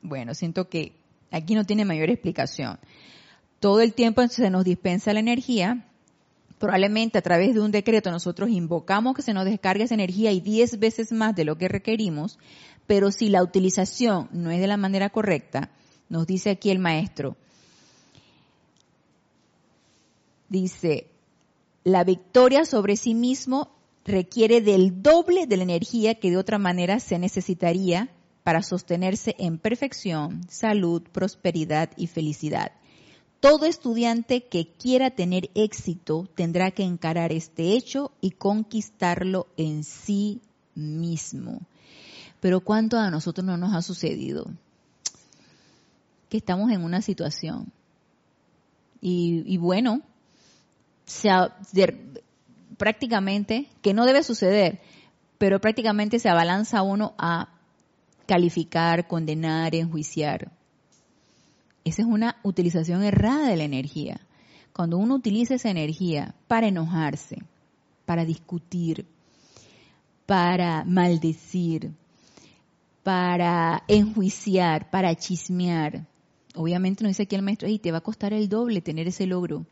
Bueno, 0.02 0.34
siento 0.34 0.68
que 0.68 0.96
aquí 1.30 1.54
no 1.54 1.62
tiene 1.62 1.84
mayor 1.84 2.10
explicación. 2.10 2.80
Todo 3.60 3.80
el 3.80 3.94
tiempo 3.94 4.26
se 4.26 4.50
nos 4.50 4.64
dispensa 4.64 5.12
la 5.12 5.20
energía. 5.20 5.86
Probablemente 6.58 7.18
a 7.18 7.22
través 7.22 7.54
de 7.54 7.60
un 7.60 7.70
decreto 7.70 8.10
nosotros 8.10 8.48
invocamos 8.48 9.14
que 9.14 9.22
se 9.22 9.34
nos 9.34 9.44
descargue 9.44 9.84
esa 9.84 9.94
energía 9.94 10.32
y 10.32 10.40
diez 10.40 10.78
veces 10.78 11.12
más 11.12 11.34
de 11.34 11.44
lo 11.44 11.58
que 11.58 11.68
requerimos, 11.68 12.38
pero 12.86 13.10
si 13.10 13.28
la 13.28 13.42
utilización 13.42 14.28
no 14.32 14.50
es 14.50 14.60
de 14.60 14.66
la 14.66 14.76
manera 14.76 15.10
correcta, 15.10 15.70
nos 16.08 16.26
dice 16.26 16.50
aquí 16.50 16.70
el 16.70 16.78
maestro, 16.78 17.36
dice, 20.48 21.08
la 21.84 22.04
victoria 22.04 22.64
sobre 22.64 22.96
sí 22.96 23.14
mismo 23.14 23.70
requiere 24.04 24.60
del 24.60 25.02
doble 25.02 25.46
de 25.46 25.56
la 25.56 25.64
energía 25.64 26.14
que 26.14 26.30
de 26.30 26.36
otra 26.36 26.58
manera 26.58 27.00
se 27.00 27.18
necesitaría 27.18 28.08
para 28.44 28.62
sostenerse 28.62 29.34
en 29.38 29.58
perfección, 29.58 30.42
salud, 30.48 31.02
prosperidad 31.12 31.90
y 31.96 32.06
felicidad. 32.06 32.70
Todo 33.40 33.66
estudiante 33.66 34.44
que 34.44 34.72
quiera 34.72 35.10
tener 35.10 35.50
éxito 35.54 36.28
tendrá 36.34 36.70
que 36.70 36.82
encarar 36.82 37.32
este 37.32 37.72
hecho 37.72 38.12
y 38.20 38.30
conquistarlo 38.30 39.46
en 39.56 39.84
sí 39.84 40.40
mismo. 40.74 41.60
Pero 42.40 42.60
¿cuánto 42.60 42.98
a 42.98 43.10
nosotros 43.10 43.44
no 43.44 43.56
nos 43.56 43.74
ha 43.74 43.82
sucedido? 43.82 44.46
Que 46.28 46.38
estamos 46.38 46.70
en 46.72 46.82
una 46.82 47.02
situación. 47.02 47.72
Y, 49.00 49.56
bueno, 49.58 50.02
prácticamente, 52.76 53.68
que 53.82 53.94
no 53.94 54.04
debe 54.04 54.22
suceder, 54.24 54.80
pero 55.38 55.60
prácticamente 55.60 56.18
se 56.18 56.28
abalanza 56.28 56.82
uno 56.82 57.14
a 57.18 57.50
calificar, 58.26 59.06
condenar, 59.06 59.74
enjuiciar. 59.74 60.50
Esa 61.86 62.02
es 62.02 62.08
una 62.08 62.34
utilización 62.42 63.04
errada 63.04 63.46
de 63.46 63.56
la 63.56 63.62
energía. 63.62 64.20
Cuando 64.72 64.98
uno 64.98 65.14
utiliza 65.14 65.54
esa 65.54 65.70
energía 65.70 66.34
para 66.48 66.66
enojarse, 66.66 67.44
para 68.04 68.24
discutir, 68.24 69.06
para 70.26 70.82
maldecir, 70.82 71.92
para 73.04 73.84
enjuiciar, 73.86 74.90
para 74.90 75.14
chismear, 75.14 76.04
obviamente 76.56 77.04
no 77.04 77.08
dice 77.08 77.22
aquí 77.22 77.36
el 77.36 77.42
maestro, 77.42 77.68
y 77.68 77.78
te 77.78 77.92
va 77.92 77.98
a 77.98 78.00
costar 78.00 78.32
el 78.32 78.48
doble 78.48 78.80
tener 78.80 79.06
ese 79.06 79.28
logro. 79.28 79.64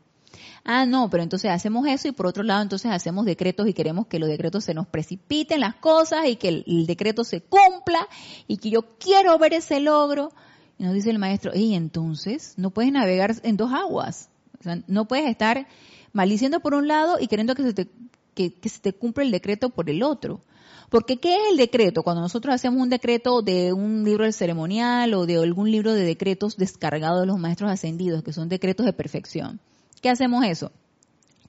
Ah, 0.63 0.85
no, 0.85 1.09
pero 1.09 1.21
entonces 1.21 1.51
hacemos 1.51 1.85
eso 1.85 2.07
y 2.07 2.13
por 2.13 2.27
otro 2.27 2.43
lado 2.43 2.61
entonces 2.61 2.91
hacemos 2.91 3.25
decretos 3.25 3.67
y 3.67 3.73
queremos 3.73 4.07
que 4.07 4.19
los 4.19 4.29
decretos 4.29 4.63
se 4.63 4.73
nos 4.73 4.87
precipiten 4.87 5.59
las 5.59 5.75
cosas 5.75 6.27
y 6.27 6.37
que 6.37 6.63
el, 6.65 6.85
decreto 6.87 7.25
se 7.25 7.41
cumpla 7.41 8.07
y 8.47 8.55
que 8.55 8.69
yo 8.69 8.97
quiero 8.99 9.37
ver 9.37 9.53
ese 9.53 9.81
logro. 9.81 10.31
Y 10.77 10.83
nos 10.83 10.93
dice 10.93 11.09
el 11.09 11.19
maestro, 11.19 11.51
y 11.55 11.73
entonces 11.73 12.53
no 12.57 12.71
puedes 12.71 12.91
navegar 12.91 13.35
en 13.43 13.57
dos 13.57 13.71
aguas. 13.71 14.29
O 14.59 14.63
sea, 14.63 14.81
no 14.87 15.07
puedes 15.07 15.29
estar 15.29 15.67
maldiciendo 16.11 16.59
por 16.59 16.73
un 16.73 16.87
lado 16.87 17.17
y 17.19 17.27
queriendo 17.27 17.55
que 17.55 17.63
se 17.63 17.73
te, 17.73 17.87
que, 18.33 18.69
se 18.69 18.79
te 18.79 18.93
cumpla 18.93 19.23
el 19.23 19.31
decreto 19.31 19.69
por 19.69 19.89
el 19.89 20.03
otro. 20.03 20.41
Porque 20.89 21.17
¿qué 21.17 21.35
es 21.35 21.41
el 21.51 21.57
decreto? 21.57 22.03
Cuando 22.03 22.21
nosotros 22.21 22.53
hacemos 22.53 22.81
un 22.81 22.89
decreto 22.89 23.41
de 23.41 23.73
un 23.73 24.03
libro 24.03 24.23
del 24.23 24.33
ceremonial 24.33 25.13
o 25.13 25.25
de 25.25 25.37
algún 25.37 25.71
libro 25.71 25.93
de 25.93 26.03
decretos 26.03 26.57
descargados 26.57 27.21
de 27.21 27.27
los 27.27 27.39
maestros 27.39 27.71
ascendidos, 27.71 28.23
que 28.23 28.33
son 28.33 28.49
decretos 28.49 28.85
de 28.85 28.93
perfección. 28.93 29.59
¿Qué 30.01 30.09
hacemos 30.09 30.45
eso? 30.45 30.71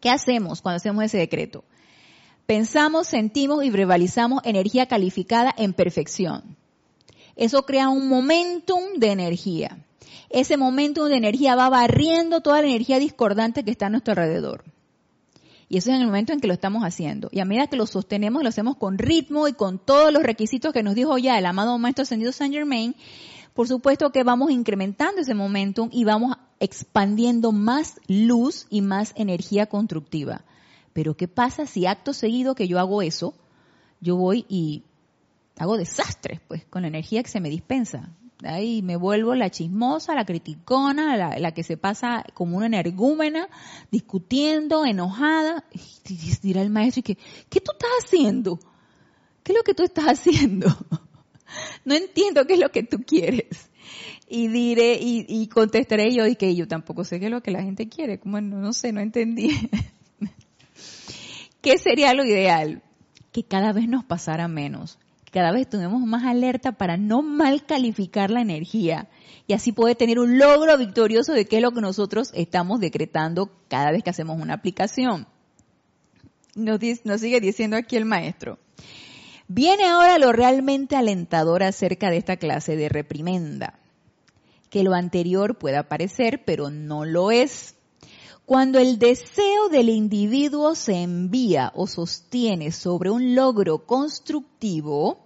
¿Qué 0.01 0.09
hacemos 0.11 0.63
cuando 0.63 0.77
hacemos 0.77 1.05
ese 1.05 1.19
decreto? 1.19 1.65
Pensamos, 2.47 3.09
sentimos 3.09 3.65
y 3.65 3.71
verbalizamos 3.71 4.41
energía 4.45 4.87
calificada 4.87 5.53
en 5.57 5.75
perfección. 5.75 6.57
Eso 7.37 7.65
crea 7.65 7.89
un 7.89 8.09
momentum 8.09 8.95
de 8.97 9.13
energía. 9.13 9.79
Ese 10.31 10.57
momentum 10.57 11.09
de 11.09 11.17
energía 11.17 11.55
va 11.55 11.69
barriendo 11.69 12.41
toda 12.41 12.63
la 12.63 12.69
energía 12.69 12.99
discordante 12.99 13.63
que 13.63 13.71
está 13.71 13.87
a 13.87 13.91
nuestro 13.91 14.13
alrededor. 14.13 14.65
Y 15.69 15.79
eso 15.79 15.91
es 15.91 15.97
en 15.97 16.03
el 16.03 16.07
momento 16.07 16.33
en 16.33 16.41
que 16.41 16.47
lo 16.47 16.55
estamos 16.55 16.83
haciendo. 16.83 17.29
Y 17.33 17.41
a 17.41 17.45
medida 17.45 17.67
que 17.67 17.77
lo 17.77 17.87
sostenemos, 17.87 18.43
lo 18.43 18.49
hacemos 18.49 18.77
con 18.77 18.99
ritmo 18.99 19.49
y 19.49 19.53
con 19.53 19.79
todos 19.79 20.13
los 20.13 20.23
requisitos 20.23 20.73
que 20.73 20.83
nos 20.83 20.95
dijo 20.95 21.19
ya 21.19 21.39
el 21.39 21.47
amado 21.47 21.77
Maestro 21.79 22.03
Ascendido 22.03 22.33
Saint 22.33 22.55
Germain, 22.55 22.95
por 23.53 23.67
supuesto 23.67 24.11
que 24.11 24.23
vamos 24.23 24.51
incrementando 24.51 25.21
ese 25.21 25.35
momentum 25.35 25.89
y 25.93 26.05
vamos 26.05 26.37
expandiendo 26.61 27.53
más 27.53 28.01
luz 28.07 28.67
y 28.71 28.81
más 28.81 29.13
energía 29.17 29.67
constructiva. 29.67 30.43
Pero 30.93 31.17
¿qué 31.17 31.27
pasa 31.27 31.67
si 31.67 31.87
acto 31.87 32.13
seguido 32.13 32.55
que 32.55 32.69
yo 32.69 32.79
hago 32.79 33.03
eso, 33.03 33.35
yo 34.01 34.17
voy 34.17 34.45
y 34.49 34.83
hago 35.59 35.77
desastres, 35.77 36.41
pues, 36.47 36.65
con 36.65 36.83
la 36.83 36.89
energía 36.89 37.23
que 37.23 37.31
se 37.31 37.41
me 37.41 37.51
dispensa? 37.51 38.11
Ahí 38.45 38.83
me 38.83 38.97
vuelvo 38.97 39.35
la 39.35 39.51
chismosa, 39.51 40.15
la 40.15 40.27
criticona, 40.27 41.39
la, 41.39 41.53
que 41.53 41.63
se 41.63 41.79
pasa 41.79 42.23
como 42.35 42.59
una 42.59 42.67
energúmena, 42.67 43.49
discutiendo, 43.91 44.85
enojada. 44.85 45.65
Y 46.09 46.37
dirá 46.43 46.61
el 46.61 46.71
maestro, 46.71 47.03
que, 47.03 47.17
¿qué 47.49 47.61
tú 47.61 47.73
estás 47.73 47.91
haciendo? 48.05 48.59
¿Qué 49.43 49.53
es 49.53 49.59
lo 49.59 49.65
que 49.65 49.75
tú 49.75 49.83
estás 49.83 50.05
haciendo? 50.05 50.69
no 51.85 51.95
entiendo 51.95 52.47
qué 52.47 52.55
es 52.55 52.61
lo 52.61 52.71
que 52.71 52.83
tú 52.83 52.99
quieres. 53.07 53.71
Y 54.29 54.49
diré, 54.49 54.99
y, 55.01 55.47
contestaré 55.47 56.13
yo, 56.13 56.27
y 56.27 56.37
que 56.37 56.55
yo 56.55 56.69
tampoco 56.69 57.05
sé 57.05 57.19
qué 57.19 57.27
es 57.27 57.31
lo 57.31 57.43
que 57.43 57.53
la 57.53 57.63
gente 57.63 57.89
quiere. 57.89 58.19
Como 58.19 58.41
no, 58.41 58.59
no 58.59 58.73
sé, 58.73 58.93
no 58.93 59.01
entendí. 59.01 59.51
¿Qué 61.63 61.79
sería 61.79 62.13
lo 62.13 62.25
ideal? 62.25 62.83
Que 63.33 63.45
cada 63.45 63.73
vez 63.73 63.89
nos 63.89 64.05
pasara 64.05 64.47
menos 64.47 64.99
cada 65.37 65.53
vez 65.53 65.69
tenemos 65.69 66.01
más 66.01 66.25
alerta 66.25 66.73
para 66.73 66.97
no 66.97 67.21
mal 67.21 67.67
calificar 67.67 68.31
la 68.31 68.41
energía 68.41 69.07
y 69.47 69.53
así 69.53 69.71
poder 69.71 69.95
tener 69.95 70.19
un 70.19 70.39
logro 70.39 70.79
victorioso 70.79 71.35
de 71.35 71.45
qué 71.45 71.57
es 71.57 71.63
lo 71.63 71.73
que 71.73 71.83
nosotros 71.83 72.31
estamos 72.33 72.81
decretando 72.81 73.51
cada 73.69 73.93
vez 73.93 74.03
que 74.03 74.09
hacemos 74.09 74.41
una 74.41 74.55
aplicación. 74.55 75.27
Nos, 76.55 76.81
nos 77.05 77.21
sigue 77.21 77.43
diciendo 77.43 77.77
aquí 77.77 77.97
el 77.97 78.07
maestro. 78.07 78.59
Viene 79.47 79.85
ahora 79.85 80.17
lo 80.17 80.33
realmente 80.33 80.97
alentador 80.97 81.65
acerca 81.65 82.09
de 82.09 82.17
esta 82.17 82.39
clase 82.39 82.75
de 82.75 82.89
reprimenda. 82.89 83.79
Que 84.71 84.85
lo 84.85 84.95
anterior 84.95 85.59
pueda 85.59 85.83
parecer, 85.83 86.45
pero 86.47 86.71
no 86.71 87.05
lo 87.05 87.31
es. 87.31 87.75
Cuando 88.47 88.79
el 88.79 88.99
deseo 88.99 89.69
del 89.71 89.91
individuo 89.91 90.75
se 90.75 91.03
envía 91.03 91.73
o 91.75 91.87
sostiene 91.87 92.73
sobre 92.73 93.11
un 93.11 93.35
logro 93.35 93.85
constructivo, 93.85 95.26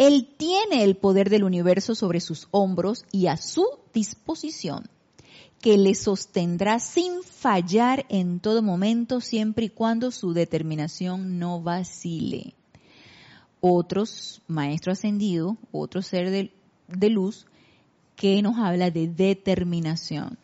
él 0.00 0.34
tiene 0.38 0.82
el 0.82 0.96
poder 0.96 1.28
del 1.28 1.44
universo 1.44 1.94
sobre 1.94 2.20
sus 2.20 2.48
hombros 2.52 3.04
y 3.12 3.26
a 3.26 3.36
su 3.36 3.66
disposición, 3.92 4.88
que 5.60 5.76
le 5.76 5.94
sostendrá 5.94 6.78
sin 6.78 7.22
fallar 7.22 8.06
en 8.08 8.40
todo 8.40 8.62
momento, 8.62 9.20
siempre 9.20 9.66
y 9.66 9.68
cuando 9.68 10.10
su 10.10 10.32
determinación 10.32 11.38
no 11.38 11.60
vacile. 11.60 12.54
Otros, 13.60 14.40
maestro 14.48 14.92
ascendido, 14.92 15.58
otro 15.70 16.00
ser 16.00 16.30
de, 16.30 16.50
de 16.88 17.10
luz, 17.10 17.44
que 18.16 18.40
nos 18.40 18.56
habla 18.56 18.90
de 18.90 19.06
determinación. 19.06 20.38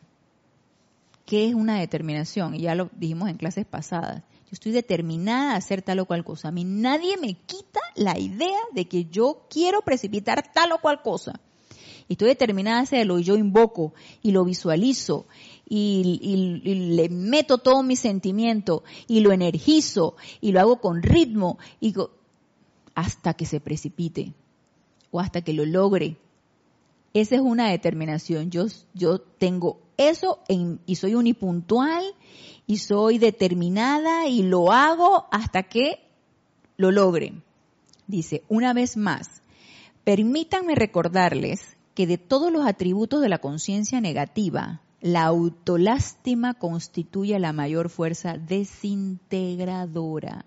¿Qué 1.24 1.48
es 1.48 1.54
una 1.54 1.80
determinación? 1.80 2.54
Y 2.56 2.60
ya 2.60 2.74
lo 2.74 2.90
dijimos 2.94 3.30
en 3.30 3.38
clases 3.38 3.64
pasadas 3.64 4.22
yo 4.46 4.52
estoy 4.52 4.70
determinada 4.70 5.52
a 5.52 5.56
hacer 5.56 5.82
tal 5.82 5.98
o 5.98 6.06
cual 6.06 6.22
cosa. 6.22 6.48
A 6.48 6.52
mí 6.52 6.64
nadie 6.64 7.16
me 7.16 7.34
quita 7.34 7.80
la 7.96 8.16
idea 8.16 8.60
de 8.72 8.86
que 8.86 9.06
yo 9.06 9.46
quiero 9.50 9.82
precipitar 9.82 10.52
tal 10.52 10.70
o 10.70 10.78
cual 10.78 11.02
cosa. 11.02 11.40
Y 12.08 12.12
estoy 12.12 12.28
determinada 12.28 12.78
a 12.78 12.82
hacerlo 12.82 13.18
y 13.18 13.24
yo 13.24 13.34
invoco 13.34 13.92
y 14.22 14.30
lo 14.30 14.44
visualizo 14.44 15.26
y, 15.68 16.94
le 16.94 17.08
meto 17.08 17.58
todo 17.58 17.82
mi 17.82 17.96
sentimiento 17.96 18.84
y 19.08 19.18
lo 19.18 19.32
energizo 19.32 20.14
y 20.40 20.52
lo 20.52 20.60
hago 20.60 20.80
con 20.80 21.02
ritmo 21.02 21.58
y 21.80 21.92
hasta 22.94 23.34
que 23.34 23.46
se 23.46 23.58
precipite 23.58 24.32
o 25.10 25.18
hasta 25.18 25.42
que 25.42 25.52
lo 25.52 25.66
logre. 25.66 26.16
Esa 27.16 27.36
es 27.36 27.40
una 27.40 27.70
determinación. 27.70 28.50
Yo, 28.50 28.66
yo 28.92 29.18
tengo 29.18 29.80
eso 29.96 30.40
y 30.86 30.96
soy 30.96 31.14
unipuntual 31.14 32.04
y 32.66 32.76
soy 32.76 33.16
determinada 33.16 34.28
y 34.28 34.42
lo 34.42 34.70
hago 34.70 35.24
hasta 35.30 35.62
que 35.62 36.00
lo 36.76 36.90
logre. 36.90 37.32
Dice, 38.06 38.42
una 38.50 38.74
vez 38.74 38.98
más, 38.98 39.40
permítanme 40.04 40.74
recordarles 40.74 41.78
que 41.94 42.06
de 42.06 42.18
todos 42.18 42.52
los 42.52 42.66
atributos 42.66 43.22
de 43.22 43.30
la 43.30 43.38
conciencia 43.38 44.02
negativa, 44.02 44.82
la 45.00 45.24
autolástima 45.24 46.52
constituye 46.52 47.38
la 47.38 47.54
mayor 47.54 47.88
fuerza 47.88 48.36
desintegradora. 48.36 50.44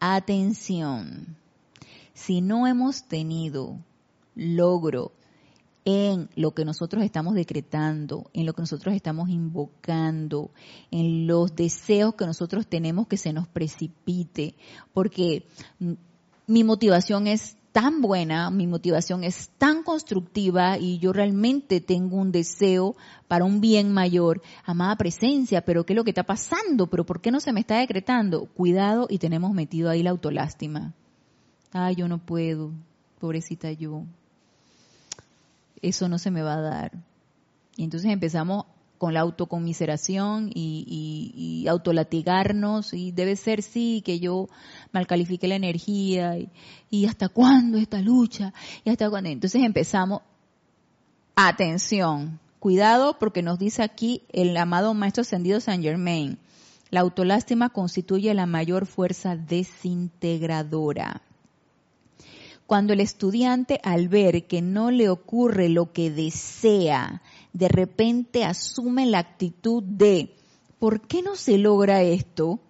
Atención, 0.00 1.36
si 2.14 2.40
no 2.40 2.66
hemos 2.66 3.04
tenido 3.04 3.78
logro 4.34 5.12
en 5.86 6.28
lo 6.34 6.50
que 6.50 6.64
nosotros 6.64 7.04
estamos 7.04 7.34
decretando, 7.34 8.28
en 8.34 8.44
lo 8.44 8.54
que 8.54 8.62
nosotros 8.62 8.92
estamos 8.92 9.28
invocando, 9.30 10.50
en 10.90 11.28
los 11.28 11.54
deseos 11.54 12.16
que 12.16 12.26
nosotros 12.26 12.66
tenemos 12.66 13.06
que 13.06 13.16
se 13.16 13.32
nos 13.32 13.46
precipite, 13.46 14.56
porque 14.92 15.46
mi 16.48 16.64
motivación 16.64 17.28
es 17.28 17.56
tan 17.70 18.00
buena, 18.00 18.50
mi 18.50 18.66
motivación 18.66 19.22
es 19.22 19.50
tan 19.58 19.84
constructiva 19.84 20.76
y 20.76 20.98
yo 20.98 21.12
realmente 21.12 21.80
tengo 21.80 22.16
un 22.16 22.32
deseo 22.32 22.96
para 23.28 23.44
un 23.44 23.60
bien 23.60 23.92
mayor, 23.92 24.42
amada 24.64 24.96
presencia, 24.96 25.64
pero 25.64 25.86
¿qué 25.86 25.92
es 25.92 25.96
lo 25.96 26.02
que 26.02 26.10
está 26.10 26.24
pasando? 26.24 26.88
¿Pero 26.88 27.06
por 27.06 27.20
qué 27.20 27.30
no 27.30 27.38
se 27.38 27.52
me 27.52 27.60
está 27.60 27.78
decretando? 27.78 28.46
Cuidado 28.46 29.06
y 29.08 29.18
tenemos 29.18 29.52
metido 29.52 29.88
ahí 29.88 30.02
la 30.02 30.10
autolástima. 30.10 30.94
Ay, 31.70 31.94
yo 31.94 32.08
no 32.08 32.18
puedo, 32.18 32.72
pobrecita 33.20 33.70
yo 33.70 34.02
eso 35.82 36.08
no 36.08 36.18
se 36.18 36.30
me 36.30 36.42
va 36.42 36.54
a 36.54 36.60
dar. 36.60 36.92
Y 37.76 37.84
entonces 37.84 38.10
empezamos 38.10 38.64
con 38.98 39.14
la 39.14 39.20
autocomiseración 39.20 40.50
y, 40.54 41.34
y, 41.34 41.68
autolatigarnos 41.68 42.94
y 42.94 43.12
debe 43.12 43.36
ser 43.36 43.62
sí 43.62 44.02
que 44.04 44.18
yo 44.18 44.48
malcalifique 44.92 45.48
la 45.48 45.56
energía 45.56 46.36
y, 46.90 47.06
hasta 47.06 47.28
cuándo 47.28 47.78
esta 47.78 48.00
lucha 48.00 48.52
y 48.84 48.90
hasta 48.90 49.10
cuándo. 49.10 49.30
Entonces 49.30 49.62
empezamos, 49.62 50.22
atención, 51.34 52.38
cuidado 52.58 53.18
porque 53.18 53.42
nos 53.42 53.58
dice 53.58 53.82
aquí 53.82 54.22
el 54.32 54.56
amado 54.56 54.94
Maestro 54.94 55.22
Ascendido 55.22 55.60
San 55.60 55.82
Germain, 55.82 56.38
la 56.90 57.00
autolástima 57.00 57.68
constituye 57.68 58.32
la 58.32 58.46
mayor 58.46 58.86
fuerza 58.86 59.36
desintegradora. 59.36 61.20
Cuando 62.66 62.92
el 62.92 63.00
estudiante 63.00 63.80
al 63.84 64.08
ver 64.08 64.46
que 64.46 64.60
no 64.60 64.90
le 64.90 65.08
ocurre 65.08 65.68
lo 65.68 65.92
que 65.92 66.10
desea, 66.10 67.22
de 67.52 67.68
repente 67.68 68.44
asume 68.44 69.06
la 69.06 69.20
actitud 69.20 69.82
de, 69.82 70.34
¿por 70.78 71.06
qué 71.06 71.22
no 71.22 71.36
se 71.36 71.58
logra 71.58 72.02
esto? 72.02 72.60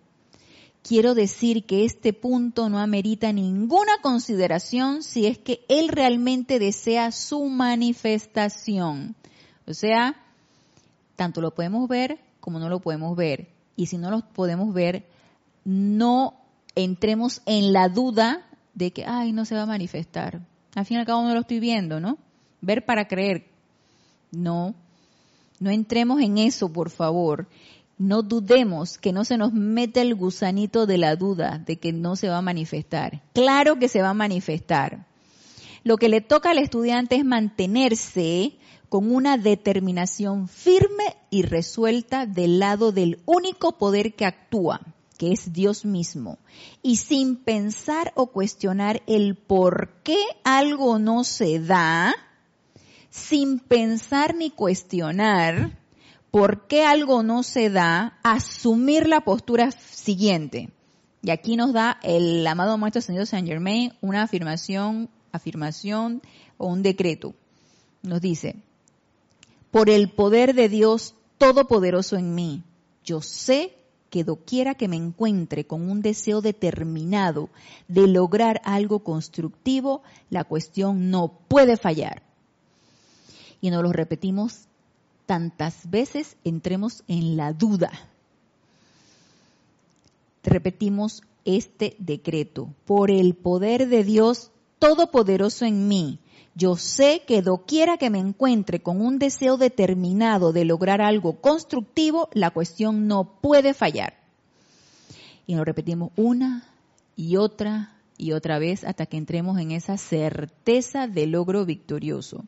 Quiero 0.82 1.14
decir 1.14 1.64
que 1.64 1.84
este 1.84 2.12
punto 2.12 2.68
no 2.68 2.78
amerita 2.78 3.32
ninguna 3.32 3.92
consideración 4.02 5.02
si 5.02 5.26
es 5.26 5.38
que 5.38 5.64
él 5.68 5.88
realmente 5.88 6.58
desea 6.58 7.10
su 7.10 7.46
manifestación. 7.46 9.16
O 9.66 9.74
sea, 9.74 10.14
tanto 11.16 11.40
lo 11.40 11.54
podemos 11.54 11.88
ver 11.88 12.20
como 12.38 12.60
no 12.60 12.68
lo 12.68 12.80
podemos 12.80 13.16
ver. 13.16 13.48
Y 13.74 13.86
si 13.86 13.98
no 13.98 14.10
lo 14.10 14.20
podemos 14.20 14.72
ver, 14.72 15.04
no 15.64 16.34
entremos 16.76 17.42
en 17.46 17.72
la 17.72 17.88
duda 17.88 18.46
de 18.76 18.92
que, 18.92 19.04
ay, 19.06 19.32
no 19.32 19.44
se 19.44 19.56
va 19.56 19.62
a 19.62 19.66
manifestar. 19.66 20.40
Al 20.74 20.84
fin 20.84 20.98
y 20.98 21.00
al 21.00 21.06
cabo 21.06 21.22
no 21.22 21.34
lo 21.34 21.40
estoy 21.40 21.58
viendo, 21.58 21.98
¿no? 21.98 22.18
Ver 22.60 22.84
para 22.84 23.08
creer. 23.08 23.46
No, 24.30 24.74
no 25.58 25.70
entremos 25.70 26.20
en 26.20 26.36
eso, 26.36 26.70
por 26.70 26.90
favor. 26.90 27.48
No 27.98 28.22
dudemos 28.22 28.98
que 28.98 29.12
no 29.12 29.24
se 29.24 29.38
nos 29.38 29.54
mete 29.54 30.02
el 30.02 30.14
gusanito 30.14 30.84
de 30.84 30.98
la 30.98 31.16
duda 31.16 31.62
de 31.64 31.78
que 31.78 31.92
no 31.92 32.16
se 32.16 32.28
va 32.28 32.36
a 32.38 32.42
manifestar. 32.42 33.22
Claro 33.32 33.78
que 33.78 33.88
se 33.88 34.02
va 34.02 34.10
a 34.10 34.14
manifestar. 34.14 35.06
Lo 35.82 35.96
que 35.96 36.10
le 36.10 36.20
toca 36.20 36.50
al 36.50 36.58
estudiante 36.58 37.16
es 37.16 37.24
mantenerse 37.24 38.58
con 38.90 39.10
una 39.10 39.38
determinación 39.38 40.48
firme 40.48 41.16
y 41.30 41.42
resuelta 41.42 42.26
del 42.26 42.58
lado 42.58 42.92
del 42.92 43.20
único 43.24 43.78
poder 43.78 44.14
que 44.14 44.26
actúa, 44.26 44.82
que 45.16 45.32
es 45.32 45.52
Dios 45.52 45.84
mismo, 45.84 46.38
y 46.82 46.96
sin 46.96 47.36
pensar 47.36 48.12
o 48.16 48.26
cuestionar 48.28 49.02
el 49.06 49.36
por 49.36 49.90
qué 50.02 50.18
algo 50.44 50.98
no 50.98 51.24
se 51.24 51.58
da, 51.58 52.14
sin 53.10 53.58
pensar 53.58 54.34
ni 54.34 54.50
cuestionar 54.50 55.78
por 56.30 56.66
qué 56.66 56.84
algo 56.84 57.22
no 57.22 57.42
se 57.42 57.70
da, 57.70 58.18
asumir 58.22 59.08
la 59.08 59.22
postura 59.22 59.70
siguiente. 59.70 60.70
Y 61.22 61.30
aquí 61.30 61.56
nos 61.56 61.72
da 61.72 61.98
el 62.02 62.46
amado 62.46 62.76
Maestro 62.76 63.00
Señor 63.00 63.26
Saint 63.26 63.48
Germain 63.48 63.94
una 64.02 64.22
afirmación, 64.22 65.08
afirmación 65.32 66.20
o 66.58 66.66
un 66.66 66.82
decreto. 66.82 67.34
Nos 68.02 68.20
dice, 68.20 68.56
por 69.70 69.88
el 69.88 70.10
poder 70.10 70.54
de 70.54 70.68
Dios 70.68 71.14
Todopoderoso 71.38 72.16
en 72.16 72.34
mí, 72.34 72.62
yo 73.04 73.20
sé 73.20 73.74
que 74.16 74.24
doquiera 74.24 74.74
que 74.74 74.88
me 74.88 74.96
encuentre 74.96 75.66
con 75.66 75.90
un 75.90 76.00
deseo 76.00 76.40
determinado 76.40 77.50
de 77.86 78.06
lograr 78.08 78.62
algo 78.64 79.00
constructivo, 79.00 80.00
la 80.30 80.42
cuestión 80.44 81.10
no 81.10 81.38
puede 81.48 81.76
fallar. 81.76 82.22
Y 83.60 83.68
nos 83.68 83.82
lo 83.82 83.92
repetimos 83.92 84.68
tantas 85.26 85.90
veces, 85.90 86.38
entremos 86.44 87.04
en 87.08 87.36
la 87.36 87.52
duda. 87.52 87.90
Repetimos 90.42 91.20
este 91.44 91.94
decreto. 91.98 92.70
Por 92.86 93.10
el 93.10 93.34
poder 93.34 93.86
de 93.86 94.02
Dios 94.02 94.50
todopoderoso 94.78 95.66
en 95.66 95.88
mí. 95.88 96.20
Yo 96.58 96.76
sé 96.76 97.22
que 97.26 97.42
doquiera 97.42 97.98
que 97.98 98.08
me 98.08 98.18
encuentre 98.18 98.80
con 98.80 99.02
un 99.02 99.18
deseo 99.18 99.58
determinado 99.58 100.54
de 100.54 100.64
lograr 100.64 101.02
algo 101.02 101.38
constructivo, 101.42 102.30
la 102.32 102.50
cuestión 102.50 103.06
no 103.06 103.40
puede 103.42 103.74
fallar. 103.74 104.14
Y 105.46 105.54
lo 105.54 105.66
repetimos 105.66 106.12
una 106.16 106.66
y 107.14 107.36
otra 107.36 107.92
y 108.16 108.32
otra 108.32 108.58
vez 108.58 108.84
hasta 108.84 109.04
que 109.04 109.18
entremos 109.18 109.60
en 109.60 109.70
esa 109.70 109.98
certeza 109.98 111.06
de 111.06 111.26
logro 111.26 111.66
victorioso. 111.66 112.46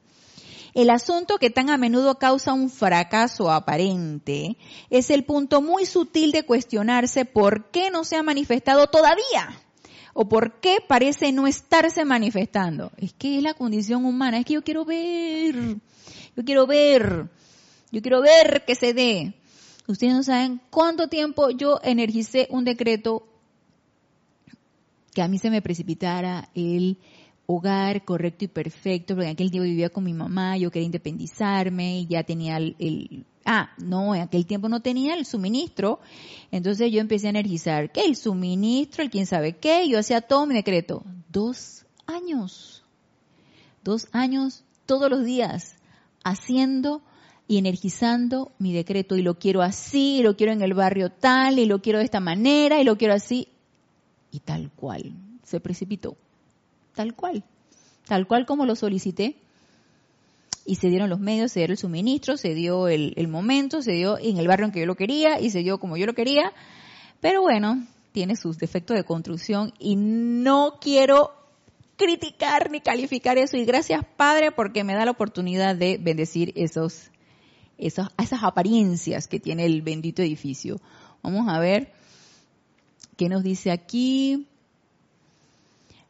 El 0.72 0.88
asunto 0.88 1.36
que 1.36 1.50
tan 1.50 1.68
a 1.68 1.76
menudo 1.76 2.14
causa 2.14 2.54
un 2.54 2.70
fracaso 2.70 3.50
aparente 3.50 4.56
es 4.88 5.10
el 5.10 5.24
punto 5.24 5.60
muy 5.60 5.84
sutil 5.84 6.32
de 6.32 6.46
cuestionarse 6.46 7.26
por 7.26 7.70
qué 7.70 7.90
no 7.90 8.04
se 8.04 8.16
ha 8.16 8.22
manifestado 8.22 8.86
todavía 8.86 9.67
o 10.20 10.28
por 10.28 10.58
qué 10.58 10.78
parece 10.84 11.30
no 11.30 11.46
estarse 11.46 12.04
manifestando. 12.04 12.90
Es 12.96 13.12
que 13.12 13.36
es 13.36 13.42
la 13.44 13.54
condición 13.54 14.04
humana, 14.04 14.38
es 14.38 14.44
que 14.44 14.54
yo 14.54 14.64
quiero 14.64 14.84
ver, 14.84 15.76
yo 16.36 16.44
quiero 16.44 16.66
ver, 16.66 17.30
yo 17.92 18.02
quiero 18.02 18.20
ver 18.20 18.64
que 18.66 18.74
se 18.74 18.94
dé. 18.94 19.34
Ustedes 19.86 20.14
no 20.14 20.24
saben 20.24 20.60
cuánto 20.70 21.06
tiempo 21.06 21.50
yo 21.50 21.78
energicé 21.84 22.48
un 22.50 22.64
decreto 22.64 23.28
que 25.14 25.22
a 25.22 25.28
mí 25.28 25.38
se 25.38 25.50
me 25.50 25.62
precipitara 25.62 26.50
el 26.52 26.98
hogar 27.46 28.04
correcto 28.04 28.44
y 28.44 28.48
perfecto, 28.48 29.14
porque 29.14 29.28
en 29.28 29.34
aquel 29.34 29.52
tiempo 29.52 29.66
vivía 29.66 29.88
con 29.88 30.02
mi 30.02 30.14
mamá, 30.14 30.56
yo 30.56 30.72
quería 30.72 30.86
independizarme 30.86 32.00
y 32.00 32.06
ya 32.08 32.24
tenía 32.24 32.56
el, 32.56 33.24
ah, 33.48 33.70
no, 33.78 34.14
en 34.14 34.20
aquel 34.20 34.46
tiempo 34.46 34.68
no 34.68 34.80
tenía 34.80 35.14
el 35.14 35.24
suministro, 35.24 36.00
entonces 36.50 36.92
yo 36.92 37.00
empecé 37.00 37.26
a 37.26 37.30
energizar, 37.30 37.90
¿qué? 37.90 38.04
El 38.04 38.14
suministro, 38.14 39.02
el 39.02 39.10
quién 39.10 39.26
sabe 39.26 39.56
qué, 39.56 39.88
yo 39.88 39.98
hacía 39.98 40.20
todo 40.20 40.46
mi 40.46 40.54
decreto. 40.54 41.02
Dos 41.30 41.86
años, 42.06 42.84
dos 43.82 44.08
años 44.12 44.64
todos 44.84 45.10
los 45.10 45.24
días 45.24 45.76
haciendo 46.24 47.02
y 47.48 47.56
energizando 47.56 48.52
mi 48.58 48.74
decreto. 48.74 49.16
Y 49.16 49.22
lo 49.22 49.38
quiero 49.38 49.62
así, 49.62 50.18
y 50.18 50.22
lo 50.22 50.36
quiero 50.36 50.52
en 50.52 50.60
el 50.60 50.74
barrio 50.74 51.10
tal, 51.10 51.58
y 51.58 51.64
lo 51.64 51.80
quiero 51.80 51.98
de 51.98 52.04
esta 52.04 52.20
manera, 52.20 52.80
y 52.80 52.84
lo 52.84 52.98
quiero 52.98 53.14
así, 53.14 53.48
y 54.30 54.40
tal 54.40 54.70
cual, 54.70 55.14
se 55.42 55.58
precipitó. 55.58 56.16
Tal 56.94 57.14
cual, 57.14 57.44
tal 58.06 58.26
cual 58.26 58.44
como 58.44 58.66
lo 58.66 58.76
solicité. 58.76 59.36
Y 60.68 60.74
se 60.74 60.90
dieron 60.90 61.08
los 61.08 61.18
medios, 61.18 61.52
se 61.52 61.60
dieron 61.60 61.72
el 61.72 61.78
suministro, 61.78 62.36
se 62.36 62.52
dio 62.54 62.88
el, 62.88 63.26
momento, 63.26 63.80
se 63.80 63.92
dio 63.92 64.18
en 64.18 64.36
el 64.36 64.46
barrio 64.46 64.66
en 64.66 64.72
que 64.72 64.80
yo 64.80 64.86
lo 64.86 64.96
quería 64.96 65.40
y 65.40 65.48
se 65.48 65.60
dio 65.60 65.78
como 65.78 65.96
yo 65.96 66.04
lo 66.04 66.12
quería. 66.12 66.52
Pero 67.22 67.40
bueno, 67.40 67.86
tiene 68.12 68.36
sus 68.36 68.58
defectos 68.58 68.94
de 68.94 69.02
construcción 69.02 69.72
y 69.78 69.96
no 69.96 70.74
quiero 70.78 71.32
criticar 71.96 72.70
ni 72.70 72.82
calificar 72.82 73.38
eso. 73.38 73.56
Y 73.56 73.64
gracias 73.64 74.04
Padre 74.18 74.52
porque 74.52 74.84
me 74.84 74.92
da 74.92 75.06
la 75.06 75.12
oportunidad 75.12 75.74
de 75.74 75.96
bendecir 75.96 76.52
esos, 76.54 77.12
esos, 77.78 78.08
esas 78.22 78.42
apariencias 78.42 79.26
que 79.26 79.40
tiene 79.40 79.64
el 79.64 79.80
bendito 79.80 80.20
edificio. 80.20 80.82
Vamos 81.22 81.48
a 81.48 81.58
ver 81.60 81.94
qué 83.16 83.30
nos 83.30 83.42
dice 83.42 83.70
aquí. 83.70 84.46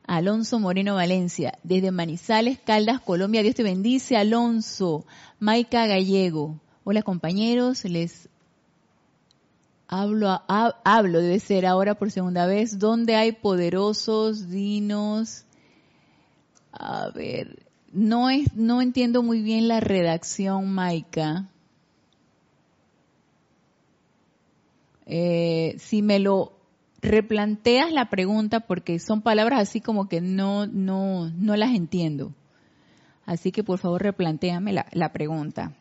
Alonso 0.08 0.58
Moreno 0.58 0.94
Valencia, 0.94 1.58
desde 1.62 1.90
Manizales, 1.90 2.58
Caldas, 2.58 2.98
Colombia. 2.98 3.42
Dios 3.42 3.54
te 3.54 3.62
bendice, 3.62 4.16
Alonso. 4.16 5.04
Maica 5.38 5.86
Gallego. 5.86 6.58
Hola 6.82 7.02
compañeros, 7.02 7.84
les 7.84 8.30
hablo, 9.86 10.40
hablo, 10.48 11.20
debe 11.20 11.38
ser 11.40 11.66
ahora 11.66 11.94
por 11.94 12.10
segunda 12.10 12.46
vez, 12.46 12.78
¿dónde 12.78 13.16
hay 13.16 13.32
poderosos 13.32 14.48
dinos? 14.48 15.44
A 16.72 17.10
ver, 17.10 17.66
no, 17.92 18.30
es, 18.30 18.54
no 18.54 18.80
entiendo 18.80 19.22
muy 19.22 19.42
bien 19.42 19.68
la 19.68 19.80
redacción, 19.80 20.72
Maica. 20.72 21.50
Eh, 25.04 25.76
si 25.78 26.00
me 26.00 26.18
lo 26.18 26.57
replanteas 27.00 27.92
la 27.92 28.10
pregunta 28.10 28.60
porque 28.60 28.98
son 28.98 29.22
palabras 29.22 29.60
así 29.60 29.80
como 29.80 30.08
que 30.08 30.20
no, 30.20 30.66
no, 30.66 31.30
no 31.30 31.56
las 31.56 31.74
entiendo. 31.74 32.32
Así 33.24 33.52
que 33.52 33.62
por 33.62 33.78
favor 33.78 34.02
replanteame 34.02 34.72
la, 34.72 34.86
la 34.92 35.12
pregunta. 35.12 35.72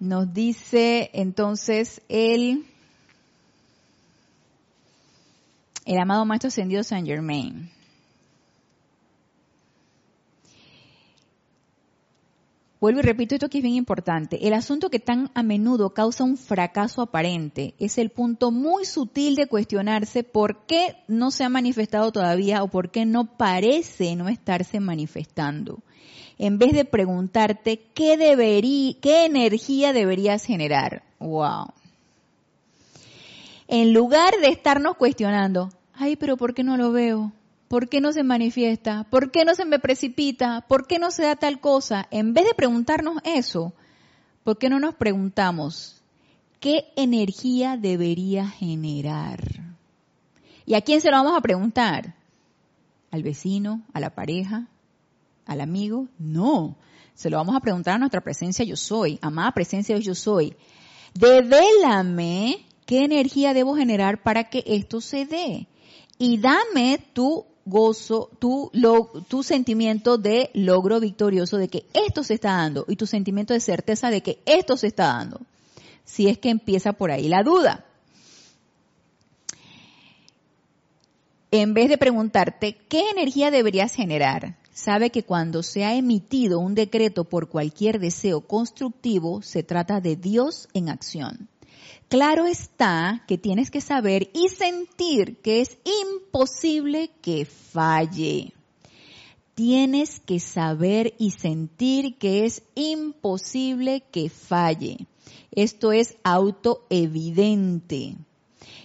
Nos 0.00 0.32
dice 0.32 1.10
entonces 1.12 2.02
el, 2.08 2.64
el 5.84 5.98
amado 5.98 6.24
Maestro 6.24 6.48
Ascendido 6.48 6.82
Saint 6.82 7.06
Germain. 7.06 7.70
Vuelvo 12.84 13.00
y 13.00 13.02
repito 13.04 13.34
esto 13.34 13.48
que 13.48 13.56
es 13.56 13.64
bien 13.64 13.76
importante. 13.76 14.46
El 14.46 14.52
asunto 14.52 14.90
que 14.90 14.98
tan 14.98 15.30
a 15.32 15.42
menudo 15.42 15.94
causa 15.94 16.22
un 16.22 16.36
fracaso 16.36 17.00
aparente 17.00 17.72
es 17.78 17.96
el 17.96 18.10
punto 18.10 18.50
muy 18.50 18.84
sutil 18.84 19.36
de 19.36 19.46
cuestionarse 19.46 20.22
por 20.22 20.66
qué 20.66 20.94
no 21.08 21.30
se 21.30 21.44
ha 21.44 21.48
manifestado 21.48 22.12
todavía 22.12 22.62
o 22.62 22.68
por 22.68 22.90
qué 22.90 23.06
no 23.06 23.24
parece 23.38 24.14
no 24.16 24.28
estarse 24.28 24.80
manifestando. 24.80 25.78
En 26.36 26.58
vez 26.58 26.74
de 26.74 26.84
preguntarte 26.84 27.80
qué 27.94 28.18
debería, 28.18 28.92
qué 29.00 29.24
energía 29.24 29.94
deberías 29.94 30.44
generar. 30.44 31.04
Wow. 31.20 31.68
En 33.66 33.94
lugar 33.94 34.34
de 34.42 34.48
estarnos 34.48 34.98
cuestionando, 34.98 35.70
ay, 35.94 36.16
pero 36.16 36.36
¿por 36.36 36.52
qué 36.52 36.62
no 36.62 36.76
lo 36.76 36.92
veo? 36.92 37.32
¿Por 37.74 37.88
qué 37.88 38.00
no 38.00 38.12
se 38.12 38.22
manifiesta? 38.22 39.02
¿Por 39.10 39.32
qué 39.32 39.44
no 39.44 39.56
se 39.56 39.64
me 39.64 39.80
precipita? 39.80 40.60
¿Por 40.68 40.86
qué 40.86 41.00
no 41.00 41.10
se 41.10 41.24
da 41.24 41.34
tal 41.34 41.58
cosa? 41.58 42.06
En 42.12 42.32
vez 42.32 42.44
de 42.44 42.54
preguntarnos 42.54 43.16
eso, 43.24 43.74
¿por 44.44 44.58
qué 44.58 44.68
no 44.68 44.78
nos 44.78 44.94
preguntamos 44.94 46.00
qué 46.60 46.92
energía 46.94 47.76
debería 47.76 48.46
generar? 48.46 49.40
¿Y 50.64 50.74
a 50.74 50.82
quién 50.82 51.00
se 51.00 51.10
lo 51.10 51.16
vamos 51.16 51.36
a 51.36 51.40
preguntar? 51.40 52.14
¿Al 53.10 53.24
vecino? 53.24 53.82
¿A 53.92 53.98
la 53.98 54.14
pareja? 54.14 54.68
¿Al 55.44 55.60
amigo? 55.60 56.06
No. 56.16 56.76
Se 57.14 57.28
lo 57.28 57.38
vamos 57.38 57.56
a 57.56 57.60
preguntar 57.60 57.96
a 57.96 57.98
nuestra 57.98 58.20
presencia 58.20 58.64
yo 58.64 58.76
soy, 58.76 59.18
amada 59.20 59.50
presencia 59.50 59.98
yo 59.98 60.14
soy. 60.14 60.54
Devélame 61.12 62.66
qué 62.86 63.02
energía 63.02 63.52
debo 63.52 63.74
generar 63.74 64.22
para 64.22 64.44
que 64.44 64.62
esto 64.64 65.00
se 65.00 65.26
dé. 65.26 65.66
Y 66.18 66.38
dame 66.38 67.00
tu 67.12 67.46
gozo, 67.64 68.30
tu, 68.38 68.70
tu 69.28 69.42
sentimiento 69.42 70.18
de 70.18 70.50
logro 70.54 71.00
victorioso 71.00 71.56
de 71.56 71.68
que 71.68 71.86
esto 71.94 72.22
se 72.22 72.34
está 72.34 72.52
dando 72.52 72.84
y 72.88 72.96
tu 72.96 73.06
sentimiento 73.06 73.54
de 73.54 73.60
certeza 73.60 74.10
de 74.10 74.22
que 74.22 74.38
esto 74.46 74.76
se 74.76 74.88
está 74.88 75.06
dando. 75.06 75.40
Si 76.04 76.28
es 76.28 76.38
que 76.38 76.50
empieza 76.50 76.92
por 76.92 77.10
ahí 77.10 77.28
la 77.28 77.42
duda. 77.42 77.84
En 81.50 81.72
vez 81.72 81.88
de 81.88 81.98
preguntarte 81.98 82.76
qué 82.88 83.10
energía 83.10 83.50
deberías 83.50 83.94
generar, 83.94 84.56
sabe 84.72 85.10
que 85.10 85.22
cuando 85.22 85.62
se 85.62 85.84
ha 85.84 85.94
emitido 85.94 86.58
un 86.58 86.74
decreto 86.74 87.24
por 87.24 87.48
cualquier 87.48 88.00
deseo 88.00 88.40
constructivo, 88.40 89.40
se 89.40 89.62
trata 89.62 90.00
de 90.00 90.16
Dios 90.16 90.68
en 90.74 90.88
acción. 90.88 91.48
Claro 92.08 92.46
está 92.46 93.24
que 93.26 93.38
tienes 93.38 93.70
que 93.70 93.80
saber 93.80 94.30
y 94.34 94.48
sentir 94.48 95.38
que 95.38 95.60
es 95.60 95.78
imposible 96.02 97.10
que 97.22 97.44
falle. 97.44 98.52
Tienes 99.54 100.20
que 100.20 100.40
saber 100.40 101.14
y 101.18 101.30
sentir 101.30 102.16
que 102.18 102.44
es 102.44 102.62
imposible 102.74 104.02
que 104.10 104.28
falle. 104.28 105.06
Esto 105.52 105.92
es 105.92 106.16
autoevidente. 106.24 108.16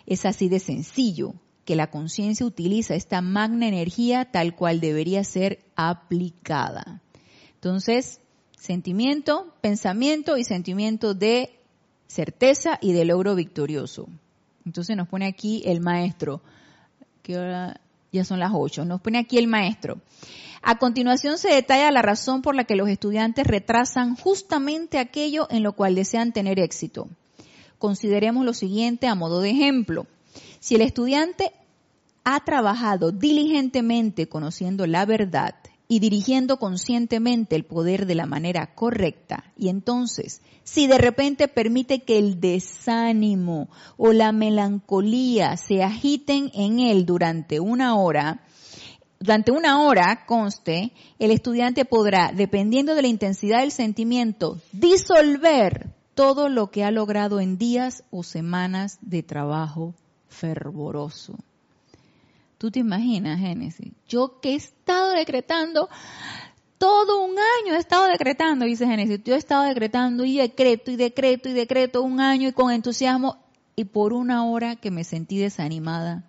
Es 0.05 0.25
así 0.25 0.49
de 0.49 0.59
sencillo 0.59 1.33
que 1.65 1.75
la 1.75 1.91
conciencia 1.91 2.45
utiliza 2.45 2.95
esta 2.95 3.21
magna 3.21 3.67
energía 3.67 4.25
tal 4.31 4.55
cual 4.55 4.79
debería 4.79 5.23
ser 5.23 5.59
aplicada. 5.75 7.01
Entonces, 7.53 8.21
sentimiento, 8.57 9.53
pensamiento 9.61 10.37
y 10.37 10.43
sentimiento 10.43 11.13
de 11.13 11.58
certeza 12.09 12.79
y 12.81 12.91
de 12.91 13.05
logro 13.05 13.35
victorioso. 13.35 14.09
Entonces 14.65 14.97
nos 14.97 15.07
pone 15.07 15.27
aquí 15.27 15.61
el 15.65 15.79
maestro, 15.79 16.41
que 17.21 17.37
ahora 17.37 17.79
ya 18.11 18.25
son 18.25 18.39
las 18.39 18.51
ocho, 18.53 18.83
nos 18.83 18.99
pone 18.99 19.19
aquí 19.19 19.37
el 19.37 19.47
maestro. 19.47 20.01
A 20.61 20.77
continuación 20.77 21.37
se 21.37 21.53
detalla 21.53 21.91
la 21.91 22.01
razón 22.01 22.41
por 22.41 22.55
la 22.55 22.65
que 22.65 22.75
los 22.75 22.89
estudiantes 22.89 23.47
retrasan 23.47 24.15
justamente 24.15 24.97
aquello 24.97 25.47
en 25.49 25.63
lo 25.63 25.73
cual 25.73 25.95
desean 25.95 26.33
tener 26.33 26.59
éxito. 26.59 27.07
Consideremos 27.77 28.43
lo 28.43 28.53
siguiente 28.53 29.07
a 29.07 29.15
modo 29.15 29.39
de 29.39 29.51
ejemplo. 29.51 30.05
Si 30.59 30.75
el 30.75 30.81
estudiante 30.81 31.53
ha 32.25 32.43
trabajado 32.43 33.11
diligentemente 33.11 34.27
conociendo 34.27 34.85
la 34.85 35.05
verdad 35.05 35.55
y 35.89 35.99
dirigiendo 35.99 36.57
conscientemente 36.57 37.57
el 37.57 37.65
poder 37.65 38.05
de 38.05 38.15
la 38.15 38.25
manera 38.25 38.73
correcta, 38.75 39.51
y 39.57 39.67
entonces 39.67 40.41
si 40.63 40.85
de 40.85 40.99
repente 40.99 41.47
permite 41.47 42.03
que 42.03 42.19
el 42.19 42.39
desánimo 42.39 43.69
o 43.97 44.13
la 44.13 44.31
melancolía 44.31 45.57
se 45.57 45.83
agiten 45.83 46.51
en 46.53 46.79
él 46.79 47.07
durante 47.07 47.59
una 47.59 47.95
hora, 47.95 48.43
durante 49.19 49.51
una 49.51 49.81
hora, 49.81 50.25
conste, 50.27 50.93
el 51.17 51.31
estudiante 51.31 51.85
podrá, 51.85 52.31
dependiendo 52.33 52.93
de 52.93 53.01
la 53.01 53.07
intensidad 53.07 53.61
del 53.61 53.71
sentimiento, 53.71 54.61
disolver 54.71 55.89
todo 56.13 56.49
lo 56.49 56.69
que 56.69 56.83
ha 56.83 56.91
logrado 56.91 57.39
en 57.39 57.57
días 57.57 58.03
o 58.11 58.21
semanas 58.21 58.99
de 59.01 59.23
trabajo 59.23 59.95
fervoroso. 60.27 61.35
¿Tú 62.59 62.69
te 62.69 62.79
imaginas, 62.79 63.39
Génesis? 63.39 63.93
Yo 64.05 64.41
que 64.41 64.51
he 64.51 64.55
estado 64.55 65.13
decretando, 65.13 65.87
todo 66.77 67.23
un 67.23 67.37
año 67.39 67.73
he 67.73 67.77
estado 67.77 68.07
decretando, 68.07 68.65
dice 68.65 68.85
Génesis, 68.85 69.23
yo 69.23 69.33
he 69.33 69.37
estado 69.37 69.63
decretando 69.63 70.25
y 70.25 70.37
decreto 70.37 70.91
y 70.91 70.97
decreto 70.97 71.47
y 71.47 71.53
decreto 71.53 72.01
un 72.01 72.19
año 72.19 72.49
y 72.49 72.51
con 72.51 72.73
entusiasmo 72.73 73.37
y 73.77 73.85
por 73.85 74.11
una 74.11 74.43
hora 74.43 74.75
que 74.75 74.91
me 74.91 75.05
sentí 75.05 75.37
desanimada, 75.37 76.25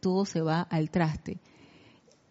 todo 0.00 0.26
se 0.26 0.42
va 0.42 0.60
al 0.60 0.90
traste. 0.90 1.38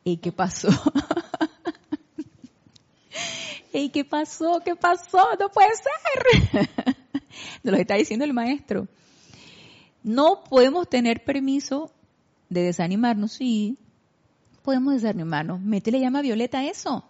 ¿Y 0.03 0.17
qué 0.17 0.31
pasó? 0.31 0.69
¿Y 3.73 3.89
qué 3.89 4.05
pasó? 4.05 4.61
¿Qué 4.63 4.75
pasó? 4.75 5.27
No 5.39 5.49
puede 5.49 5.71
ser. 5.75 6.69
Nos 7.63 7.73
lo 7.73 7.79
está 7.79 7.95
diciendo 7.95 8.25
el 8.25 8.33
maestro. 8.33 8.87
No 10.03 10.43
podemos 10.43 10.87
tener 10.87 11.23
permiso 11.23 11.91
de 12.49 12.63
desanimarnos, 12.63 13.33
sí. 13.33 13.77
Podemos 14.63 14.93
desanimarnos. 14.93 15.61
Métele 15.61 15.99
llama 15.99 16.21
violeta 16.21 16.59
a 16.59 16.65
eso. 16.65 17.03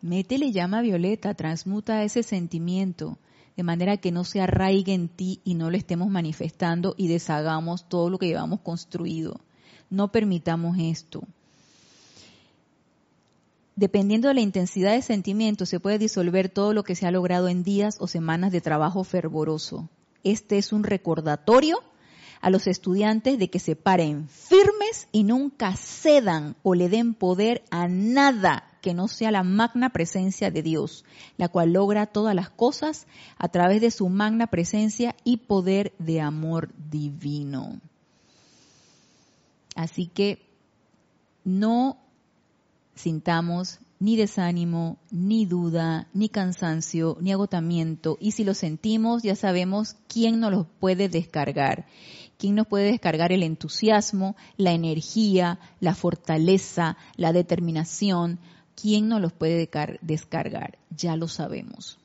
Métele 0.00 0.50
llama 0.52 0.80
violeta, 0.80 1.34
transmuta 1.34 2.02
ese 2.02 2.22
sentimiento 2.22 3.18
de 3.56 3.62
manera 3.62 3.96
que 3.98 4.12
no 4.12 4.24
se 4.24 4.40
arraigue 4.40 4.94
en 4.94 5.08
ti 5.08 5.40
y 5.44 5.54
no 5.54 5.70
lo 5.70 5.76
estemos 5.76 6.08
manifestando 6.08 6.94
y 6.96 7.08
deshagamos 7.08 7.88
todo 7.88 8.10
lo 8.10 8.18
que 8.18 8.26
llevamos 8.26 8.60
construido. 8.60 9.40
No 9.90 10.10
permitamos 10.10 10.78
esto. 10.80 11.22
Dependiendo 13.76 14.28
de 14.28 14.34
la 14.34 14.40
intensidad 14.40 14.92
de 14.92 15.02
sentimiento, 15.02 15.66
se 15.66 15.80
puede 15.80 15.98
disolver 15.98 16.48
todo 16.48 16.72
lo 16.72 16.82
que 16.82 16.94
se 16.94 17.06
ha 17.06 17.10
logrado 17.10 17.48
en 17.48 17.62
días 17.62 17.96
o 18.00 18.06
semanas 18.06 18.52
de 18.52 18.60
trabajo 18.60 19.04
fervoroso. 19.04 19.88
Este 20.24 20.58
es 20.58 20.72
un 20.72 20.84
recordatorio 20.84 21.78
a 22.42 22.50
los 22.50 22.66
estudiantes 22.66 23.38
de 23.38 23.48
que 23.48 23.58
se 23.58 23.76
paren 23.76 24.28
firmes 24.28 25.08
y 25.12 25.22
nunca 25.22 25.74
cedan 25.76 26.56
o 26.62 26.74
le 26.74 26.88
den 26.88 27.14
poder 27.14 27.62
a 27.70 27.88
nada 27.88 28.68
que 28.82 28.94
no 28.94 29.06
sea 29.06 29.30
la 29.30 29.44
magna 29.44 29.90
presencia 29.90 30.50
de 30.50 30.60
Dios, 30.62 31.04
la 31.38 31.48
cual 31.48 31.72
logra 31.72 32.06
todas 32.06 32.34
las 32.34 32.50
cosas 32.50 33.06
a 33.38 33.48
través 33.48 33.80
de 33.80 33.92
su 33.92 34.08
magna 34.08 34.48
presencia 34.48 35.14
y 35.24 35.38
poder 35.38 35.92
de 35.98 36.20
amor 36.20 36.70
divino. 36.90 37.80
Así 39.76 40.06
que 40.08 40.44
no 41.44 41.96
sintamos 42.96 43.78
ni 44.00 44.16
desánimo, 44.16 44.98
ni 45.12 45.46
duda, 45.46 46.08
ni 46.12 46.28
cansancio, 46.28 47.16
ni 47.20 47.30
agotamiento. 47.30 48.18
Y 48.20 48.32
si 48.32 48.42
lo 48.42 48.52
sentimos, 48.52 49.22
ya 49.22 49.36
sabemos 49.36 49.94
quién 50.08 50.40
nos 50.40 50.50
lo 50.50 50.64
puede 50.64 51.08
descargar. 51.08 51.86
¿Quién 52.42 52.56
nos 52.56 52.66
puede 52.66 52.90
descargar 52.90 53.30
el 53.30 53.44
entusiasmo, 53.44 54.34
la 54.56 54.72
energía, 54.72 55.60
la 55.78 55.94
fortaleza, 55.94 56.96
la 57.14 57.32
determinación? 57.32 58.40
¿Quién 58.74 59.06
nos 59.06 59.20
los 59.20 59.32
puede 59.32 59.70
descargar? 60.00 60.76
Ya 60.90 61.14
lo 61.14 61.28
sabemos. 61.28 62.00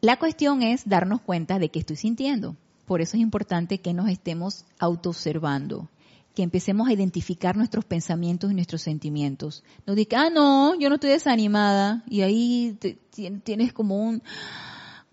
La 0.00 0.18
cuestión 0.18 0.64
es 0.64 0.88
darnos 0.88 1.20
cuenta 1.20 1.60
de 1.60 1.68
qué 1.68 1.78
estoy 1.78 1.94
sintiendo. 1.94 2.56
Por 2.86 3.02
eso 3.02 3.16
es 3.16 3.22
importante 3.22 3.78
que 3.78 3.94
nos 3.94 4.08
estemos 4.08 4.64
autoobservando 4.80 5.88
que 6.34 6.42
empecemos 6.42 6.88
a 6.88 6.92
identificar 6.92 7.56
nuestros 7.56 7.84
pensamientos 7.84 8.50
y 8.50 8.54
nuestros 8.54 8.82
sentimientos. 8.82 9.62
No 9.86 9.94
diga, 9.94 10.26
ah, 10.26 10.30
no, 10.30 10.76
yo 10.76 10.88
no 10.88 10.96
estoy 10.96 11.10
desanimada. 11.10 12.04
Y 12.08 12.22
ahí 12.22 12.78
tienes 13.42 13.72
como 13.72 13.96
un, 14.00 14.22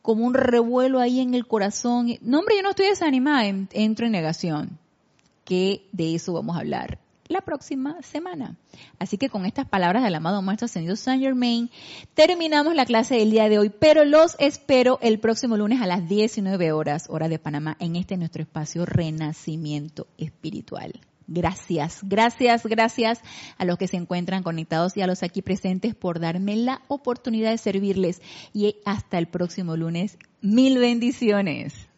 como 0.06 0.26
un 0.26 0.34
revuelo 0.34 0.99
ahí 0.99 1.20
en 1.20 1.34
el 1.34 1.47
corazón. 1.47 2.08
No, 2.22 2.39
hombre, 2.39 2.56
yo 2.56 2.62
no 2.62 2.70
estoy 2.70 2.88
desanimada. 2.88 3.45
Entro 3.45 4.06
en 4.06 4.14
negación. 4.14 4.80
Que 5.43 5.88
de 5.91 6.16
eso 6.16 6.34
vamos 6.34 6.56
a 6.56 6.60
hablar 6.60 6.99
la 7.28 7.41
próxima 7.41 8.01
semana. 8.01 8.56
Así 8.99 9.18
que 9.18 9.30
con 9.30 9.45
estas 9.45 9.68
palabras 9.68 10.03
del 10.03 10.16
amado 10.16 10.41
Maestro 10.41 10.66
Ascendido 10.66 10.95
Saint 10.95 11.24
Germain, 11.24 11.70
terminamos 12.14 12.76
la 12.76 12.86
clase 12.86 13.16
del 13.16 13.32
día 13.32 13.49
de 13.49 13.60
hoy, 13.60 13.70
pero 13.70 14.06
los 14.06 14.36
espero 14.39 14.99
el 15.01 15.20
próximo 15.20 15.58
lunes 15.58 15.82
a 15.82 15.88
las 15.88 16.08
19 16.08 16.72
horas, 16.72 17.08
hora 17.10 17.28
de 17.28 17.39
Panamá, 17.39 17.78
en 17.80 17.95
este 17.95 18.18
nuestro 18.18 18.41
espacio 18.41 18.86
Renacimiento 18.86 20.08
Espiritual. 20.18 20.93
Gracias, 21.28 22.02
gracias, 22.04 22.66
gracias 22.66 23.22
a 23.58 23.66
los 23.66 23.78
que 23.78 23.88
se 23.88 23.98
encuentran 23.98 24.44
conectados 24.44 24.96
y 24.96 25.02
a 25.02 25.08
los 25.08 25.24
aquí 25.24 25.42
presentes 25.42 25.96
por 25.96 26.20
darme 26.20 26.56
la 26.56 26.82
oportunidad 26.88 27.52
de 27.52 27.58
servirles. 27.58 28.22
Y 28.54 28.78
hasta 28.86 29.18
el 29.18 29.28
próximo 29.28 29.76
lunes, 29.76 30.18
mil 30.42 30.78
bendiciones. 30.78 31.90